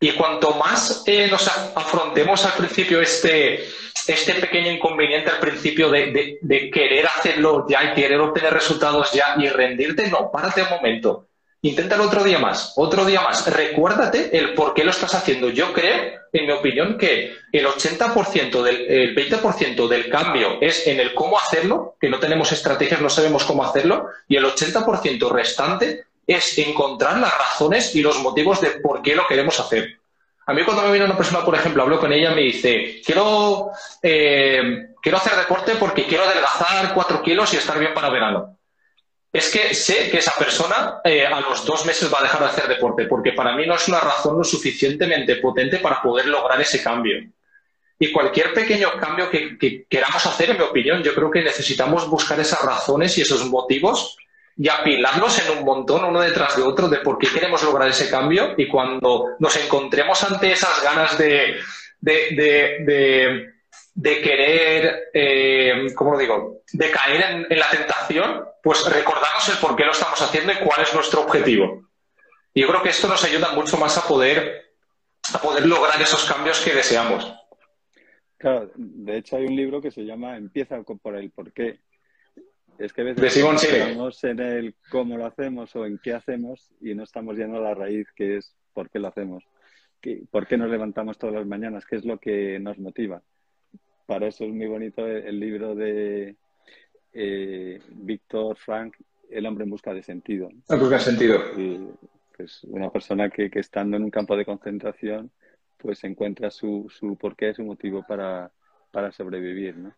Y 0.00 0.12
cuanto 0.12 0.54
más 0.54 1.02
eh, 1.06 1.28
nos 1.28 1.48
afrontemos 1.48 2.44
al 2.44 2.52
principio 2.52 3.00
este, 3.00 3.66
este 4.06 4.34
pequeño 4.34 4.70
inconveniente 4.70 5.30
al 5.30 5.40
principio 5.40 5.90
de, 5.90 6.38
de, 6.40 6.70
querer 6.70 7.06
hacerlo 7.06 7.66
ya 7.68 7.84
y 7.84 7.94
querer 7.94 8.20
obtener 8.20 8.54
resultados 8.54 9.12
ya 9.12 9.34
y 9.38 9.48
rendirte, 9.48 10.08
no, 10.08 10.30
párate 10.30 10.62
un 10.62 10.70
momento. 10.70 11.27
Inténtalo 11.60 12.04
otro 12.04 12.22
día 12.22 12.38
más, 12.38 12.74
otro 12.76 13.04
día 13.04 13.20
más. 13.20 13.52
Recuérdate 13.52 14.36
el 14.38 14.54
por 14.54 14.74
qué 14.74 14.84
lo 14.84 14.92
estás 14.92 15.14
haciendo. 15.16 15.48
Yo 15.48 15.72
creo, 15.72 16.12
en 16.32 16.46
mi 16.46 16.52
opinión, 16.52 16.96
que 16.96 17.34
el 17.50 17.66
80% 17.66 18.62
del 18.62 18.86
el 18.88 19.16
20% 19.16 19.88
del 19.88 20.08
cambio 20.08 20.58
es 20.60 20.86
en 20.86 21.00
el 21.00 21.14
cómo 21.14 21.36
hacerlo, 21.36 21.96
que 22.00 22.08
no 22.08 22.20
tenemos 22.20 22.52
estrategias, 22.52 23.00
no 23.00 23.10
sabemos 23.10 23.44
cómo 23.44 23.64
hacerlo, 23.64 24.06
y 24.28 24.36
el 24.36 24.44
80% 24.44 25.28
restante 25.30 26.04
es 26.24 26.58
encontrar 26.58 27.18
las 27.18 27.36
razones 27.36 27.92
y 27.96 28.02
los 28.02 28.20
motivos 28.20 28.60
de 28.60 28.70
por 28.80 29.02
qué 29.02 29.16
lo 29.16 29.26
queremos 29.26 29.58
hacer. 29.58 29.98
A 30.46 30.54
mí 30.54 30.62
cuando 30.62 30.84
me 30.84 30.92
viene 30.92 31.06
una 31.06 31.16
persona, 31.16 31.44
por 31.44 31.56
ejemplo, 31.56 31.82
hablo 31.82 31.98
con 31.98 32.12
ella 32.12 32.30
y 32.32 32.34
me 32.36 32.42
dice, 32.42 33.02
quiero, 33.04 33.70
eh, 34.00 34.90
quiero 35.02 35.18
hacer 35.18 35.36
deporte 35.36 35.72
porque 35.74 36.06
quiero 36.06 36.22
adelgazar 36.22 36.94
cuatro 36.94 37.20
kilos 37.20 37.52
y 37.52 37.56
estar 37.56 37.78
bien 37.80 37.94
para 37.94 38.10
verano 38.10 38.57
es 39.32 39.50
que 39.50 39.74
sé 39.74 40.10
que 40.10 40.18
esa 40.18 40.32
persona 40.38 41.00
eh, 41.04 41.26
a 41.26 41.40
los 41.40 41.64
dos 41.64 41.84
meses 41.84 42.12
va 42.12 42.20
a 42.20 42.22
dejar 42.22 42.40
de 42.40 42.46
hacer 42.46 42.68
deporte, 42.68 43.04
porque 43.04 43.32
para 43.32 43.54
mí 43.54 43.66
no 43.66 43.74
es 43.74 43.86
una 43.88 44.00
razón 44.00 44.38
lo 44.38 44.44
suficientemente 44.44 45.36
potente 45.36 45.78
para 45.78 46.00
poder 46.00 46.26
lograr 46.26 46.60
ese 46.60 46.82
cambio. 46.82 47.18
Y 47.98 48.12
cualquier 48.12 48.54
pequeño 48.54 48.92
cambio 48.98 49.28
que, 49.28 49.86
queramos 49.88 50.24
hacer, 50.24 50.50
en 50.50 50.56
mi 50.56 50.62
opinión, 50.62 51.02
yo 51.02 51.14
creo 51.14 51.30
que 51.30 51.42
necesitamos 51.42 52.08
buscar 52.08 52.38
esas 52.38 52.62
razones 52.62 53.18
y 53.18 53.22
esos 53.22 53.44
motivos 53.46 54.16
y 54.56 54.68
apilarlos 54.68 55.38
en 55.40 55.58
un 55.58 55.64
montón, 55.64 56.04
uno 56.04 56.20
detrás 56.20 56.56
de 56.56 56.62
otro, 56.62 56.88
de 56.88 56.98
por 56.98 57.18
qué 57.18 57.28
queremos 57.28 57.62
lograr 57.62 57.88
ese 57.88 58.08
cambio. 58.08 58.54
Y 58.56 58.68
cuando 58.68 59.36
nos 59.40 59.56
encontremos 59.56 60.22
ante 60.22 60.52
esas 60.52 60.82
ganas 60.82 61.18
de, 61.18 61.56
de, 62.00 62.78
de, 62.86 63.54
querer, 64.02 65.10
eh, 65.12 65.86
¿cómo 65.94 66.12
lo 66.12 66.18
digo?, 66.18 66.62
de 66.72 66.90
caer 66.90 67.46
en 67.48 67.58
la 67.58 67.70
tentación, 67.70 68.44
pues 68.62 68.84
recordarnos 68.92 69.48
el 69.48 69.58
por 69.58 69.76
qué 69.76 69.84
lo 69.84 69.92
estamos 69.92 70.20
haciendo 70.20 70.52
y 70.52 70.56
cuál 70.56 70.82
es 70.82 70.94
nuestro 70.94 71.22
objetivo. 71.22 71.88
Y 72.54 72.62
yo 72.62 72.68
creo 72.68 72.82
que 72.82 72.90
esto 72.90 73.08
nos 73.08 73.24
ayuda 73.24 73.52
mucho 73.52 73.76
más 73.76 73.96
a 73.98 74.06
poder, 74.06 74.72
a 75.32 75.38
poder 75.40 75.66
lograr 75.66 76.00
esos 76.00 76.24
cambios 76.24 76.60
que 76.60 76.74
deseamos. 76.74 77.32
Claro, 78.36 78.70
de 78.74 79.16
hecho 79.16 79.36
hay 79.36 79.46
un 79.46 79.56
libro 79.56 79.80
que 79.80 79.90
se 79.90 80.04
llama 80.04 80.36
Empieza 80.36 80.82
por 80.82 81.16
el 81.16 81.30
por 81.30 81.52
qué. 81.52 81.80
Es 82.78 82.92
que 82.92 83.00
a 83.00 83.04
veces 83.04 83.36
estamos 83.36 84.22
en 84.22 84.38
el 84.38 84.74
cómo 84.90 85.18
lo 85.18 85.26
hacemos 85.26 85.74
o 85.74 85.84
en 85.84 85.98
qué 85.98 86.14
hacemos 86.14 86.72
y 86.80 86.94
no 86.94 87.02
estamos 87.02 87.36
yendo 87.36 87.58
a 87.58 87.60
la 87.60 87.74
raíz 87.74 88.06
que 88.14 88.36
es 88.36 88.54
por 88.72 88.88
qué 88.88 89.00
lo 89.00 89.08
hacemos. 89.08 89.44
¿Por 90.30 90.46
qué 90.46 90.56
nos 90.56 90.70
levantamos 90.70 91.18
todas 91.18 91.34
las 91.34 91.46
mañanas? 91.46 91.84
¿Qué 91.84 91.96
es 91.96 92.04
lo 92.04 92.18
que 92.18 92.60
nos 92.60 92.78
motiva? 92.78 93.20
Para 94.08 94.28
eso 94.28 94.46
es 94.46 94.54
muy 94.54 94.66
bonito 94.66 95.06
el 95.06 95.38
libro 95.38 95.74
de 95.74 96.34
eh, 97.12 97.78
Víctor 97.90 98.56
Frank, 98.56 98.96
El 99.28 99.44
hombre 99.44 99.64
en 99.64 99.70
busca 99.70 99.92
de 99.92 100.02
sentido. 100.02 100.48
En 100.48 100.80
busca 100.80 100.94
de 100.94 101.00
sentido. 101.00 101.38
pues 102.34 102.64
una 102.64 102.88
persona 102.88 103.28
que, 103.28 103.50
estando 103.52 103.98
en 103.98 104.04
un 104.04 104.10
campo 104.10 104.34
de 104.34 104.46
concentración, 104.46 105.30
pues 105.76 106.02
encuentra 106.04 106.50
su, 106.50 106.86
su 106.88 107.16
porqué, 107.16 107.52
su 107.52 107.64
motivo 107.64 108.02
para, 108.08 108.50
para 108.90 109.12
sobrevivir, 109.12 109.76
¿no? 109.76 109.94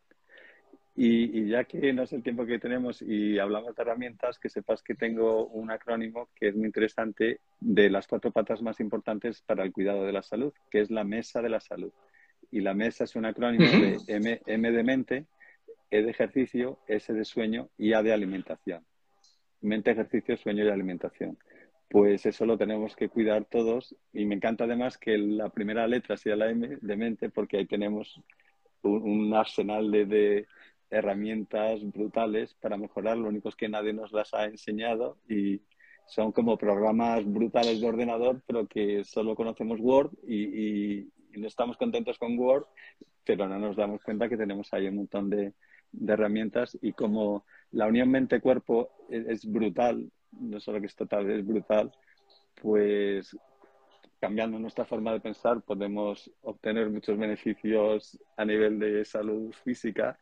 Y, 0.97 1.49
ya 1.49 1.63
que 1.63 1.93
no 1.93 2.03
es 2.03 2.13
el 2.13 2.25
tiempo 2.25 2.45
que 2.45 2.59
tenemos 2.59 3.01
y 3.03 3.39
hablamos 3.39 3.77
de 3.77 3.83
herramientas, 3.83 4.41
que 4.41 4.49
sepas 4.49 4.83
que 4.83 4.97
tengo 4.97 5.47
un 5.47 5.71
acrónimo 5.71 6.31
que 6.35 6.49
es 6.49 6.57
muy 6.57 6.67
interesante 6.67 7.39
de 7.61 7.89
las 7.89 8.09
cuatro 8.09 8.33
patas 8.33 8.61
más 8.61 8.81
importantes 8.81 9.41
para 9.41 9.63
el 9.63 9.71
cuidado 9.73 10.05
de 10.05 10.13
la 10.13 10.23
salud, 10.23 10.53
que 10.69 10.81
es 10.81 10.91
la 10.91 11.05
mesa 11.05 11.41
de 11.41 11.49
la 11.49 11.61
salud. 11.61 11.93
Y 12.51 12.61
la 12.61 12.75
mesa 12.75 13.05
es 13.05 13.15
un 13.17 13.27
acrónimo 13.27 13.65
de 13.65 13.99
M, 14.09 14.41
M 14.47 14.71
de 14.71 14.83
mente, 14.83 15.27
e 15.91 16.03
de 16.03 16.11
ejercicio, 16.11 16.79
S 16.87 17.13
de 17.13 17.25
sueño 17.25 17.69
y 17.77 17.93
A 17.93 18.03
de 18.03 18.13
alimentación. 18.13 18.85
Mente, 19.61 19.91
ejercicio, 19.91 20.37
sueño 20.37 20.65
y 20.65 20.69
alimentación. 20.69 21.37
Pues 21.89 22.25
eso 22.25 22.47
lo 22.47 22.57
tenemos 22.57 22.95
que 22.95 23.09
cuidar 23.09 23.45
todos 23.45 23.97
y 24.13 24.25
me 24.25 24.37
encanta 24.37 24.65
además 24.65 24.97
que 24.97 25.19
la 25.19 25.49
primera 25.49 25.87
letra 25.89 26.17
sea 26.17 26.37
la 26.37 26.49
M 26.49 26.79
de 26.81 26.97
mente 26.97 27.31
porque 27.31 27.59
ahí 27.59 27.67
tenemos 27.67 28.21
un, 28.83 29.35
arsenal 29.35 29.91
de, 29.91 30.47
herramientas 30.89 31.81
brutales 31.93 32.55
para 32.55 32.77
mejorar. 32.77 33.17
Lo 33.17 33.29
único 33.29 33.49
es 33.49 33.57
que 33.57 33.69
nadie 33.69 33.93
nos 33.93 34.13
las 34.13 34.33
ha 34.35 34.45
enseñado 34.45 35.19
y 35.29 35.61
son 36.07 36.33
como 36.33 36.57
programas 36.57 37.25
brutales 37.25 37.81
de 37.81 37.89
ordenador, 37.89 38.43
pero 38.47 38.67
que 38.67 39.05
solo 39.05 39.37
conocemos 39.37 39.79
Word 39.81 40.11
y 40.27 41.09
no 41.39 41.47
estamos 41.47 41.77
contentos 41.77 42.19
con 42.19 42.39
Word, 42.39 42.67
pero 43.25 43.49
no 43.49 43.59
nos 43.59 43.77
damos 43.77 44.03
cuenta 44.03 44.29
que 44.29 44.37
tenemos 44.37 44.73
ahí 44.73 44.89
un 44.89 44.97
montón 44.97 45.31
de, 45.31 45.55
de 45.93 46.13
herramientas 46.13 46.79
y 46.81 46.93
como 46.93 47.45
la 47.73 47.87
unión 47.87 48.11
mente-cuerpo 48.11 48.91
es, 49.09 49.45
brutal, 49.51 50.11
no 50.33 50.61
solo 50.61 50.81
que 50.81 50.87
es 50.87 50.95
total, 50.95 51.31
es 51.31 51.47
brutal, 51.47 51.93
pues 52.61 53.37
cambiando 54.21 54.59
nuestra 54.59 54.85
forma 54.85 55.13
de 55.13 55.21
pensar 55.21 55.63
podemos 55.63 56.31
obtener 56.43 56.91
muchos 56.91 57.17
beneficios 57.17 58.19
a 58.37 58.45
nivel 58.45 58.79
de 58.79 59.05
salud 59.05 59.53
física 59.65 60.19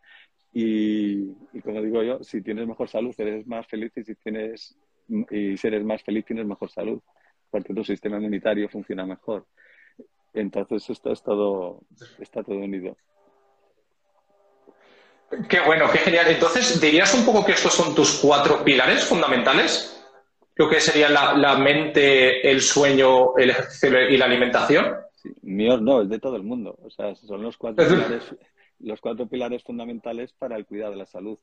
y, 0.52 1.26
como 1.62 1.82
digo 1.82 2.02
yo, 2.02 2.22
si 2.22 2.40
tienes 2.42 2.66
mejor 2.66 2.88
salud 2.88 3.14
eres 3.18 3.46
más 3.46 3.66
feliz 3.66 3.92
y 3.96 4.04
si 4.04 4.14
tienes 4.14 4.78
y 5.30 5.56
si 5.56 5.66
eres 5.66 5.84
más 5.84 6.02
feliz 6.02 6.24
tienes 6.24 6.46
mejor 6.46 6.70
salud 6.70 7.02
porque 7.50 7.74
tu 7.74 7.82
sistema 7.82 8.18
inmunitario 8.18 8.68
funciona 8.68 9.06
mejor. 9.06 9.46
Entonces 10.34 10.88
esto 10.90 11.12
es 11.12 11.22
todo, 11.22 11.80
está 12.18 12.42
todo 12.42 12.56
unido. 12.56 12.96
Qué 15.48 15.60
bueno, 15.60 15.86
qué 15.92 15.98
genial. 15.98 16.26
Entonces, 16.28 16.80
¿dirías 16.80 17.12
un 17.14 17.24
poco 17.24 17.44
que 17.44 17.52
estos 17.52 17.74
son 17.74 17.94
tus 17.94 18.18
cuatro 18.18 18.64
pilares 18.64 19.04
fundamentales? 19.04 19.94
Lo 20.56 20.68
que 20.68 20.80
sería 20.80 21.08
la, 21.08 21.56
mente, 21.56 22.50
el 22.50 22.60
sueño, 22.62 23.36
el 23.36 23.50
ejercicio 23.50 24.08
y 24.08 24.16
la 24.16 24.24
alimentación. 24.24 24.96
Sí, 25.14 25.32
míos 25.42 25.82
no, 25.82 26.02
es 26.02 26.08
de 26.08 26.18
todo 26.18 26.36
el 26.36 26.42
mundo. 26.42 26.78
O 26.82 26.90
sea, 26.90 27.14
son 27.14 27.42
los 27.42 27.56
cuatro, 27.56 27.86
pilares, 27.88 28.34
los 28.80 29.00
cuatro 29.00 29.26
pilares 29.28 29.62
fundamentales 29.62 30.32
para 30.32 30.56
el 30.56 30.66
cuidado 30.66 30.92
de 30.92 30.98
la 30.98 31.06
salud 31.06 31.38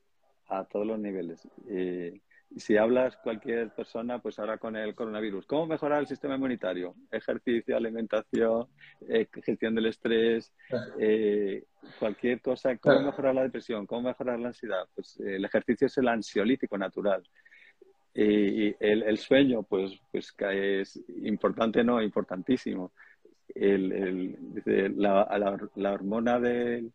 a 0.47 0.65
todos 0.65 0.85
los 0.85 0.99
niveles. 0.99 1.47
Eh, 1.69 2.19
si 2.57 2.77
hablas 2.77 3.17
cualquier 3.17 3.71
persona, 3.71 4.19
pues 4.19 4.39
ahora 4.39 4.57
con 4.57 4.75
el 4.75 4.95
coronavirus, 4.95 5.45
¿cómo 5.45 5.67
mejorar 5.67 5.99
el 5.99 6.07
sistema 6.07 6.35
inmunitario? 6.35 6.95
Ejercicio, 7.11 7.75
alimentación, 7.75 8.67
eh, 9.09 9.27
gestión 9.43 9.75
del 9.75 9.87
estrés, 9.87 10.53
eh, 10.99 11.63
cualquier 11.99 12.41
cosa, 12.41 12.77
¿cómo 12.77 13.01
mejorar 13.01 13.35
la 13.35 13.43
depresión? 13.43 13.85
¿Cómo 13.85 14.03
mejorar 14.03 14.39
la 14.39 14.47
ansiedad? 14.47 14.87
Pues 14.95 15.19
eh, 15.19 15.35
el 15.35 15.45
ejercicio 15.45 15.87
es 15.87 15.97
el 15.97 16.07
ansiolítico 16.07 16.77
natural. 16.77 17.23
Y 18.17 18.73
el, 18.79 19.17
sueño, 19.17 19.63
pues, 19.63 19.99
pues 20.09 20.33
es 20.39 21.03
importante, 21.23 21.83
no, 21.83 22.01
importantísimo. 22.01 22.93
la, 23.53 25.59
la 25.75 25.91
hormona 25.91 26.39
del 26.39 26.93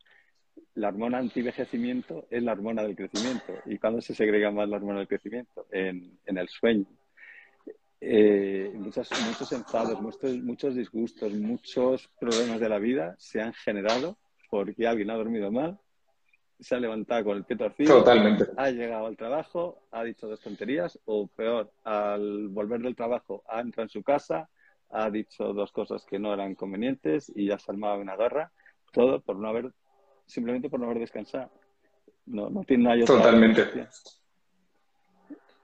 la 0.75 0.89
hormona 0.89 1.19
antivejecimiento 1.19 2.27
es 2.31 2.43
la 2.43 2.53
hormona 2.53 2.83
del 2.83 2.97
crecimiento. 2.97 3.55
¿Y 3.67 3.79
cuándo 3.79 4.01
se 4.01 4.15
segrega 4.15 4.51
más 4.51 4.69
la 4.69 4.77
hormona 4.77 4.99
del 4.99 5.09
crecimiento? 5.09 5.67
En, 5.71 6.19
el 6.27 6.49
sueño. 6.49 6.87
Eh, 8.01 8.73
muchos, 8.75 9.11
muchos 9.27 9.53
enfados, 9.53 10.01
muchos, 10.01 10.37
muchos 10.39 10.75
disgustos, 10.75 11.33
muchos 11.35 12.09
problemas 12.19 12.61
de 12.61 12.69
la 12.69 12.79
vida 12.79 13.15
se 13.19 13.43
han 13.43 13.53
generado 13.53 14.17
porque 14.49 14.87
alguien 14.87 15.11
ha 15.11 15.17
dormido 15.17 15.53
mal, 15.53 15.79
se 16.59 16.75
ha 16.75 16.81
levantado 16.81 17.25
con 17.25 17.37
el 17.37 17.45
pie 17.45 17.57
torcido, 17.57 17.99
Totalmente. 17.99 18.47
ha 18.57 18.71
llegado 18.71 19.07
al 19.07 19.17
trabajo, 19.17 19.87
ha 19.91 20.05
dicho 20.05 20.29
dos 20.29 20.41
tonterías, 20.41 20.99
o 21.05 21.27
peor, 21.29 21.73
al 21.85 22.49
volver 22.49 22.81
del 22.81 22.97
trabajo 22.97 23.43
ha 23.49 23.61
entrado 23.61 23.85
en 23.85 23.91
su 23.91 24.03
casa, 24.03 24.49
ha 24.91 25.11
dicho 25.11 25.53
dos 25.53 25.73
cosas 25.73 26.05
que 26.05 26.19
no 26.19 26.35
eran 26.35 26.55
convenientes 26.55 27.33
y 27.35 27.47
ya 27.47 27.59
se 27.59 27.71
ha 27.71 27.75
armado 27.75 28.01
una 28.01 28.17
guerra, 28.17 28.53
todo 28.93 29.21
por 29.21 29.37
no 29.37 29.49
haber 29.49 29.73
simplemente 30.31 30.69
por 30.69 30.81
no 30.81 30.87
haber 30.87 31.01
descansado. 31.01 31.51
No, 32.27 32.49
no 32.49 32.63
tiene 32.65 32.85
nada. 32.85 33.05
Totalmente. 33.05 33.87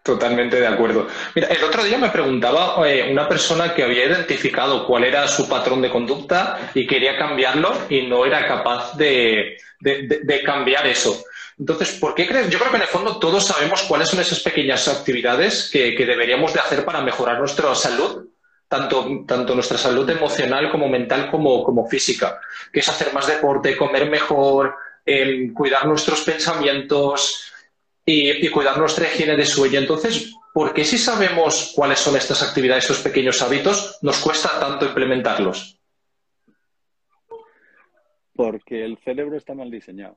Totalmente 0.03 0.61
de 0.61 0.67
acuerdo. 0.67 1.09
Mira, 1.35 1.49
el 1.49 1.65
otro 1.65 1.83
día 1.83 1.99
me 1.99 2.11
preguntaba 2.11 2.89
eh, 2.89 3.11
una 3.11 3.29
persona 3.29 3.75
que 3.75 3.83
había 3.83 4.07
identificado 4.07 4.87
cuál 4.87 5.03
era 5.03 5.27
su 5.27 5.49
patrón 5.49 5.83
de 5.83 5.91
conducta 5.91 6.71
y 6.75 6.87
quería 6.87 7.19
cambiarlo 7.19 7.73
y 7.89 8.03
no 8.03 8.25
era 8.25 8.47
capaz 8.47 8.97
de, 8.97 9.57
cambiar 10.45 10.87
eso. 10.87 11.25
Entonces, 11.59 11.99
¿por 11.99 12.15
qué 12.15 12.27
crees? 12.27 12.49
Yo 12.51 12.59
creo 12.59 12.71
que 12.71 12.77
en 12.77 12.83
el 12.83 12.89
fondo 12.89 13.19
todos 13.19 13.47
sabemos 13.47 13.83
cuáles 13.83 14.09
son 14.09 14.21
esas 14.21 14.41
pequeñas 14.41 14.87
actividades 14.87 15.71
que, 15.73 15.97
que 15.97 16.07
deberíamos 16.07 16.53
de 16.53 16.61
hacer 16.61 16.85
para 16.85 17.01
mejorar 17.01 17.41
nuestra 17.41 17.75
salud 17.75 18.26
tanto, 18.69 19.25
tanto 19.27 19.55
nuestra 19.55 19.79
salud 19.79 20.09
emocional 20.09 20.71
como 20.71 20.89
mental 20.89 21.31
como, 21.31 21.63
como 21.63 21.87
física, 21.87 22.41
que 22.73 22.81
es 22.81 22.89
hacer 22.89 23.13
más 23.13 23.27
deporte, 23.27 23.77
comer 23.77 24.11
mejor, 24.11 24.75
em, 25.05 25.53
cuidar 25.53 25.87
nuestros 25.87 26.23
pensamientos 26.23 27.53
y, 28.05 28.49
cuidar 28.51 28.79
nuestra 28.79 29.07
higiene 29.07 29.37
de 29.37 29.45
sueño. 29.45 29.79
Entonces, 29.79 30.35
¿por 30.53 30.73
qué 30.73 30.85
si 30.85 30.99
sabemos 30.99 31.73
cuáles 31.75 31.99
son 31.99 32.17
estas 32.17 32.43
actividades, 32.43 32.85
estos 32.85 33.01
pequeños 33.01 33.43
hábitos, 33.43 33.99
nos 34.03 34.19
cuesta 34.19 34.59
tanto 34.61 34.87
implementarlos? 34.87 35.79
Porque 38.35 38.85
el 38.85 38.99
cerebro 38.99 39.37
está 39.37 39.55
mal 39.55 39.71
diseñado. 39.71 40.17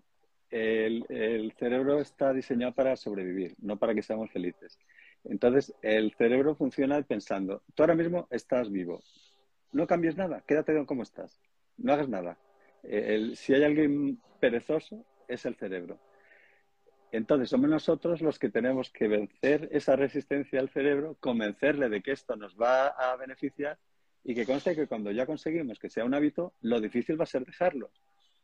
El, 0.49 1.05
el, 1.09 1.53
cerebro 1.59 1.99
está 2.01 2.33
diseñado 2.33 2.73
para 2.73 2.95
sobrevivir, 2.95 3.55
no 3.59 3.77
para 3.77 3.93
que 3.93 4.01
seamos 4.01 4.31
felices. 4.31 4.77
Entonces, 5.25 5.73
el 5.81 6.13
cerebro 6.13 6.55
funciona 6.55 7.01
pensando, 7.01 7.61
tú 7.75 7.83
ahora 7.83 7.95
mismo 7.95 8.27
estás 8.31 8.71
vivo, 8.71 9.01
no 9.71 9.85
cambies 9.85 10.15
nada, 10.15 10.43
quédate 10.47 10.85
como 10.85 11.03
estás, 11.03 11.39
no 11.77 11.93
hagas 11.93 12.09
nada. 12.09 12.37
si 13.35 13.53
hay 13.53 13.63
alguien 13.63 14.19
perezoso, 14.39 15.05
es 15.27 15.45
el 15.45 15.55
cerebro. 15.55 15.99
Entonces, 17.11 17.49
somos 17.49 17.69
nosotros 17.69 18.21
los 18.21 18.37
que 18.39 18.49
tenemos 18.49 18.91
que 18.91 19.07
vencer 19.07 19.67
esa 19.71 19.95
resistencia 19.95 20.59
al 20.59 20.69
cerebro, 20.69 21.17
convencerle 21.19 21.89
de 21.89 22.01
que 22.01 22.11
esto 22.11 22.35
nos 22.35 22.55
va 22.55 22.87
a 22.87 23.15
beneficiar 23.15 23.77
y 24.23 24.35
que 24.35 24.45
conste 24.45 24.75
que 24.75 24.87
cuando 24.87 25.11
ya 25.11 25.25
conseguimos 25.25 25.79
que 25.79 25.89
sea 25.89 26.05
un 26.05 26.13
hábito, 26.13 26.53
lo 26.61 26.79
difícil 26.79 27.19
va 27.19 27.23
a 27.23 27.27
ser 27.27 27.45
dejarlo. 27.45 27.91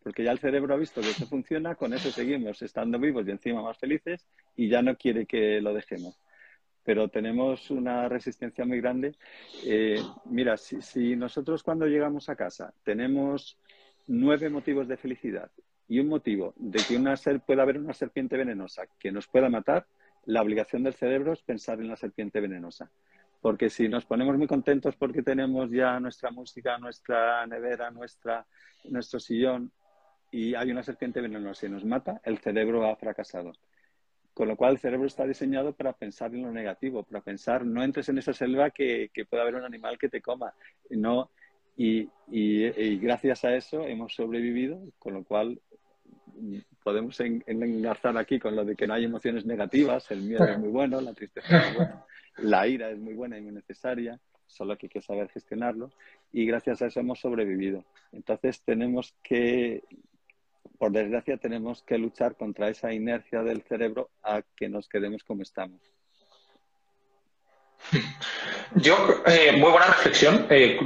Porque 0.03 0.23
ya 0.23 0.31
el 0.31 0.39
cerebro 0.39 0.73
ha 0.73 0.77
visto 0.77 1.01
que 1.01 1.09
eso 1.09 1.25
funciona, 1.27 1.75
con 1.75 1.93
eso 1.93 2.11
seguimos 2.11 2.61
estando 2.61 2.99
vivos 2.99 3.27
y 3.27 3.31
encima 3.31 3.61
más 3.61 3.77
felices 3.77 4.27
y 4.55 4.69
ya 4.69 4.81
no 4.81 4.95
quiere 4.95 5.25
que 5.25 5.61
lo 5.61 5.73
dejemos 5.73 6.19
pero 6.85 7.09
tenemos 7.09 7.71
una 7.71 8.07
resistencia 8.07 8.63
muy 8.63 8.79
grande. 8.79 9.15
Eh, 9.65 9.99
mira, 10.25 10.55
si, 10.55 11.15
nosotros 11.15 11.63
cuando 11.63 11.87
llegamos 11.87 12.29
a 12.29 12.35
casa 12.35 12.73
tenemos 12.83 13.57
nueve 14.07 14.49
motivos 14.49 14.87
de 14.87 14.95
felicidad 14.95 15.49
y 15.87 15.99
un 15.99 16.07
motivo 16.07 16.53
de 16.57 16.79
que 16.87 16.95
una 16.95 17.17
ser, 17.17 17.41
pueda 17.41 17.63
haber 17.63 17.79
una 17.79 17.93
serpiente 17.93 18.37
venenosa 18.37 18.83
que 18.99 19.11
nos 19.11 19.27
pueda 19.27 19.49
matar, 19.49 19.87
la 20.25 20.41
obligación 20.41 20.83
del 20.83 20.93
cerebro 20.93 21.33
es 21.33 21.41
pensar 21.41 21.79
en 21.79 21.89
la 21.89 21.95
serpiente 21.95 22.39
venenosa. 22.39 22.91
Porque 23.41 23.69
si 23.69 23.89
nos 23.89 24.05
ponemos 24.05 24.37
muy 24.37 24.47
contentos 24.47 24.95
porque 24.95 25.21
tenemos 25.21 25.69
ya 25.71 25.99
nuestra 25.99 26.31
música, 26.31 26.77
nuestra 26.77 27.45
nevera, 27.47 27.91
nuestra, 27.91 28.45
nuestro 28.85 29.19
sillón 29.19 29.71
y 30.31 30.53
hay 30.55 30.71
una 30.71 30.83
serpiente 30.83 31.21
venenosa 31.21 31.65
y 31.65 31.69
nos 31.69 31.85
mata, 31.85 32.21
el 32.23 32.37
cerebro 32.39 32.85
ha 32.85 32.95
fracasado. 32.95 33.53
Con 34.35 34.49
lo 34.49 34.55
cual 34.55 34.73
el 34.73 34.79
cerebro 34.79 35.07
está 35.07 35.25
diseñado 35.25 35.73
para 35.73 35.93
pensar 35.93 36.35
en 36.35 36.43
lo 36.43 36.51
negativo, 36.51 37.03
para 37.03 37.21
pensar, 37.21 37.65
no 37.65 37.83
entres 37.83 38.09
en 38.09 38.19
esa 38.19 38.33
selva 38.33 38.69
que, 38.69 39.09
que 39.11 39.25
pueda 39.25 39.41
haber 39.41 39.55
un 39.55 39.63
animal 39.63 39.97
que 39.97 40.09
te 40.09 40.21
coma. 40.21 40.53
No, 40.89 41.31
y, 41.77 42.09
y, 42.29 42.97
gracias 42.97 43.43
a 43.43 43.55
eso 43.55 43.85
hemos 43.85 44.13
sobrevivido, 44.13 44.81
con 44.99 45.13
lo 45.13 45.23
cual 45.23 45.59
podemos 46.83 47.19
engarzar 47.19 48.17
aquí 48.17 48.39
con 48.39 48.55
lo 48.55 48.65
de 48.65 48.75
que 48.75 48.87
no 48.87 48.93
hay 48.93 49.05
emociones 49.05 49.45
negativas, 49.45 50.09
el 50.11 50.21
miedo 50.21 50.45
es 50.45 50.59
muy 50.59 50.69
bueno, 50.69 51.01
la 51.01 51.13
tristeza 51.13 51.57
es 51.57 51.67
muy 51.67 51.77
buena, 51.77 52.05
la 52.37 52.67
ira 52.67 52.89
es 52.91 52.99
muy 52.99 53.13
buena 53.13 53.37
y 53.37 53.41
muy 53.41 53.53
necesaria, 53.53 54.19
solo 54.47 54.77
que 54.77 54.87
hay 54.87 54.89
que 54.89 55.01
saber 55.01 55.29
gestionarlo 55.29 55.91
y 56.31 56.45
gracias 56.45 56.81
a 56.81 56.87
eso 56.87 56.99
hemos 56.99 57.19
sobrevivido. 57.19 57.85
Entonces 58.11 58.61
tenemos 58.63 59.15
que 59.23 59.83
por 60.77 60.91
desgracia, 60.91 61.37
tenemos 61.37 61.83
que 61.83 61.97
luchar 61.97 62.35
contra 62.35 62.69
esa 62.69 62.93
inercia 62.93 63.43
del 63.43 63.61
cerebro 63.63 64.09
a 64.23 64.41
que 64.55 64.69
nos 64.69 64.87
quedemos 64.87 65.23
como 65.23 65.43
estamos. 65.43 65.81
Yo, 68.75 69.23
eh, 69.25 69.53
muy 69.53 69.71
buena 69.71 69.87
reflexión. 69.87 70.47
Eh, 70.49 70.79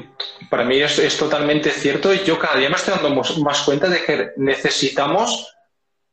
para 0.49 0.63
mí 0.63 0.77
es, 0.77 1.17
totalmente 1.17 1.71
cierto 1.71 2.13
y 2.13 2.23
yo 2.23 2.37
cada 2.37 2.57
día 2.57 2.69
me 2.69 2.75
estoy 2.75 2.95
dando 2.95 3.09
más 3.41 3.61
cuenta 3.63 3.87
de 3.87 4.03
que 4.03 4.31
necesitamos 4.37 5.55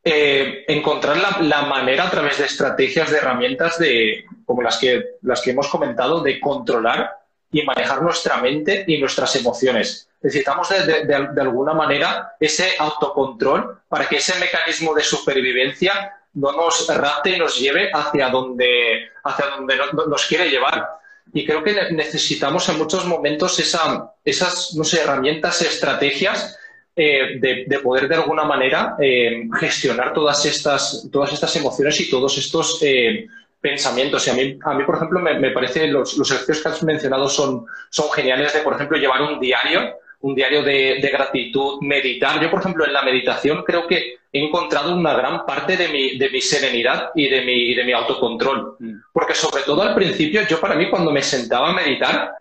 eh, 0.04 0.64
encontrar 0.68 1.16
la, 1.16 1.38
la, 1.40 1.62
manera 1.62 2.06
a 2.06 2.10
través 2.10 2.38
de 2.38 2.46
estrategias, 2.46 3.10
de 3.10 3.18
herramientas 3.18 3.78
de, 3.78 4.24
como 4.44 4.62
las 4.62 4.78
que, 4.78 5.02
las 5.22 5.42
que 5.42 5.50
hemos 5.50 5.68
comentado, 5.68 6.22
de 6.22 6.38
controlar 6.38 7.10
y 7.52 7.62
manejar 7.62 8.02
nuestra 8.02 8.38
mente 8.38 8.85
y 8.87 8.98
nuestras 8.98 9.35
emociones 9.37 10.06
necesitamos 10.26 10.68
de, 10.68 11.40
alguna 11.40 11.72
manera 11.72 12.35
ese 12.40 12.72
autocontrol 12.78 13.78
para 13.88 14.09
que 14.09 14.16
ese 14.16 14.38
mecanismo 14.40 14.92
de 14.92 15.02
supervivencia 15.02 16.16
no 16.35 16.50
nos 16.52 16.87
rate 16.88 17.30
y 17.30 17.38
nos 17.38 17.59
lleve 17.59 17.90
hacia 17.92 18.28
donde, 18.28 19.09
hacia 19.22 19.46
donde 19.46 19.76
nos 20.09 20.26
quiere 20.26 20.50
llevar. 20.50 20.85
Y 21.32 21.46
creo 21.46 21.62
que 21.62 21.92
necesitamos 21.92 22.68
en 22.68 22.78
muchos 22.78 23.04
momentos 23.06 23.59
esa, 23.61 24.12
esas 24.24 24.74
no 24.74 24.82
sé, 24.82 25.02
herramientas, 25.02 25.62
estrategias 25.62 26.59
eh, 26.94 27.38
de, 27.38 27.78
poder 27.78 28.09
de 28.09 28.16
alguna 28.16 28.44
manera 28.44 28.96
eh, 29.00 29.48
gestionar 29.61 30.12
todas 30.12 30.44
estas, 30.44 31.09
todas 31.12 31.32
estas 31.32 31.54
emociones 31.54 32.00
y 32.00 32.11
todos 32.11 32.37
estos 32.37 32.80
eh, 32.82 33.28
pensamientos. 33.68 34.26
Y 34.26 34.31
a 34.31 34.35
mí, 34.35 34.59
a 34.64 34.74
mí 34.74 34.85
por 34.85 34.96
ejemplo, 34.96 35.18
me, 35.20 35.38
me 35.38 35.50
parece 35.50 35.88
los, 35.88 36.16
los 36.16 36.31
ejercicios 36.31 36.62
que 36.62 36.68
has 36.68 36.83
mencionado 36.83 37.29
son, 37.29 37.66
son 37.90 38.11
geniales 38.12 38.52
de, 38.52 38.61
por 38.61 38.74
ejemplo, 38.74 38.96
llevar 38.96 39.22
un 39.22 39.40
diario 39.40 39.96
un 40.20 40.35
diario 40.35 40.62
de, 40.62 41.09
gratitud, 41.12 41.79
meditar. 41.83 42.40
Yo, 42.40 42.50
por 42.50 42.61
ejemplo, 42.61 42.85
en 42.85 42.92
la 42.92 43.02
meditación 43.02 43.62
creo 43.64 43.87
que 43.87 44.16
he 44.33 44.44
encontrado 44.44 44.94
una 44.94 45.14
gran 45.14 45.44
parte 45.46 45.76
de 45.76 45.88
mi, 45.88 46.18
de 46.18 46.31
mi 46.31 46.40
serenidad 46.40 47.11
y 47.14 47.29
de 47.29 47.42
mi, 47.42 47.74
de 47.74 47.85
mi 47.85 47.92
autocontrol. 47.92 48.76
Mm. 48.79 48.94
Porque 49.12 49.35
sobre 49.35 49.62
todo 49.62 49.83
al 49.83 49.94
principio, 49.94 50.42
yo 50.48 50.61
para 50.61 50.74
mí 50.74 50.90
cuando 50.90 51.12
me 51.12 51.22
sentaba 51.22 51.70
a 51.70 51.74
meditar, 51.74 52.33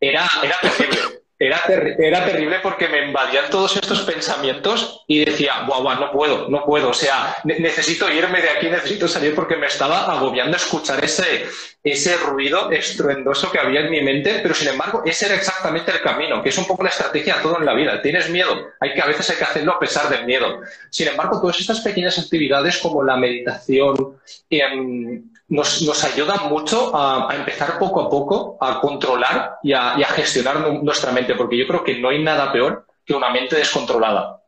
era, 0.00 0.24
era 0.42 0.56
terrible. 0.62 1.25
Era, 1.38 1.62
era 1.98 2.24
terrible 2.24 2.60
porque 2.62 2.88
me 2.88 3.04
invadían 3.04 3.50
todos 3.50 3.76
estos 3.76 4.00
pensamientos 4.02 5.04
y 5.06 5.22
decía, 5.22 5.64
guau, 5.66 5.82
guau, 5.82 6.00
no 6.00 6.10
puedo, 6.10 6.48
no 6.48 6.64
puedo. 6.64 6.88
O 6.88 6.94
sea, 6.94 7.36
necesito 7.44 8.10
irme 8.10 8.40
de 8.40 8.48
aquí, 8.48 8.70
necesito 8.70 9.06
salir 9.06 9.34
porque 9.34 9.56
me 9.56 9.66
estaba 9.66 10.10
agobiando 10.10 10.56
escuchar 10.56 11.04
ese, 11.04 11.44
ese 11.84 12.16
ruido 12.16 12.70
estruendoso 12.70 13.52
que 13.52 13.58
había 13.58 13.80
en 13.80 13.90
mi 13.90 14.00
mente, 14.00 14.40
pero 14.42 14.54
sin 14.54 14.68
embargo, 14.68 15.02
ese 15.04 15.26
era 15.26 15.34
exactamente 15.34 15.92
el 15.92 16.00
camino, 16.00 16.42
que 16.42 16.48
es 16.48 16.56
un 16.56 16.66
poco 16.66 16.82
la 16.82 16.88
estrategia 16.88 17.36
de 17.36 17.42
todo 17.42 17.58
en 17.58 17.66
la 17.66 17.74
vida. 17.74 18.00
Tienes 18.00 18.30
miedo, 18.30 18.70
hay 18.80 18.94
que 18.94 19.02
a 19.02 19.06
veces 19.06 19.28
hay 19.28 19.36
que 19.36 19.44
hacerlo 19.44 19.72
a 19.72 19.78
pesar 19.78 20.08
del 20.08 20.24
miedo. 20.24 20.62
Sin 20.88 21.08
embargo, 21.08 21.38
todas 21.38 21.60
estas 21.60 21.80
pequeñas 21.80 22.18
actividades 22.18 22.78
como 22.78 23.04
la 23.04 23.18
meditación, 23.18 24.18
eh, 24.48 25.22
nos, 25.48 25.82
nos 25.82 26.04
ayuda 26.04 26.36
mucho 26.48 26.90
a, 26.94 27.34
empezar 27.34 27.78
poco 27.78 28.00
a 28.00 28.10
poco 28.10 28.58
a 28.60 28.80
controlar 28.80 29.58
y 29.62 29.72
a, 29.72 29.96
gestionar 30.08 30.60
nuestra 30.82 31.12
mente, 31.12 31.34
porque 31.34 31.56
yo 31.56 31.66
creo 31.66 31.84
que 31.84 31.98
no 31.98 32.08
hay 32.08 32.22
nada 32.22 32.52
peor 32.52 32.86
que 33.04 33.14
una 33.14 33.30
mente 33.30 33.56
descontrolada. 33.56 34.42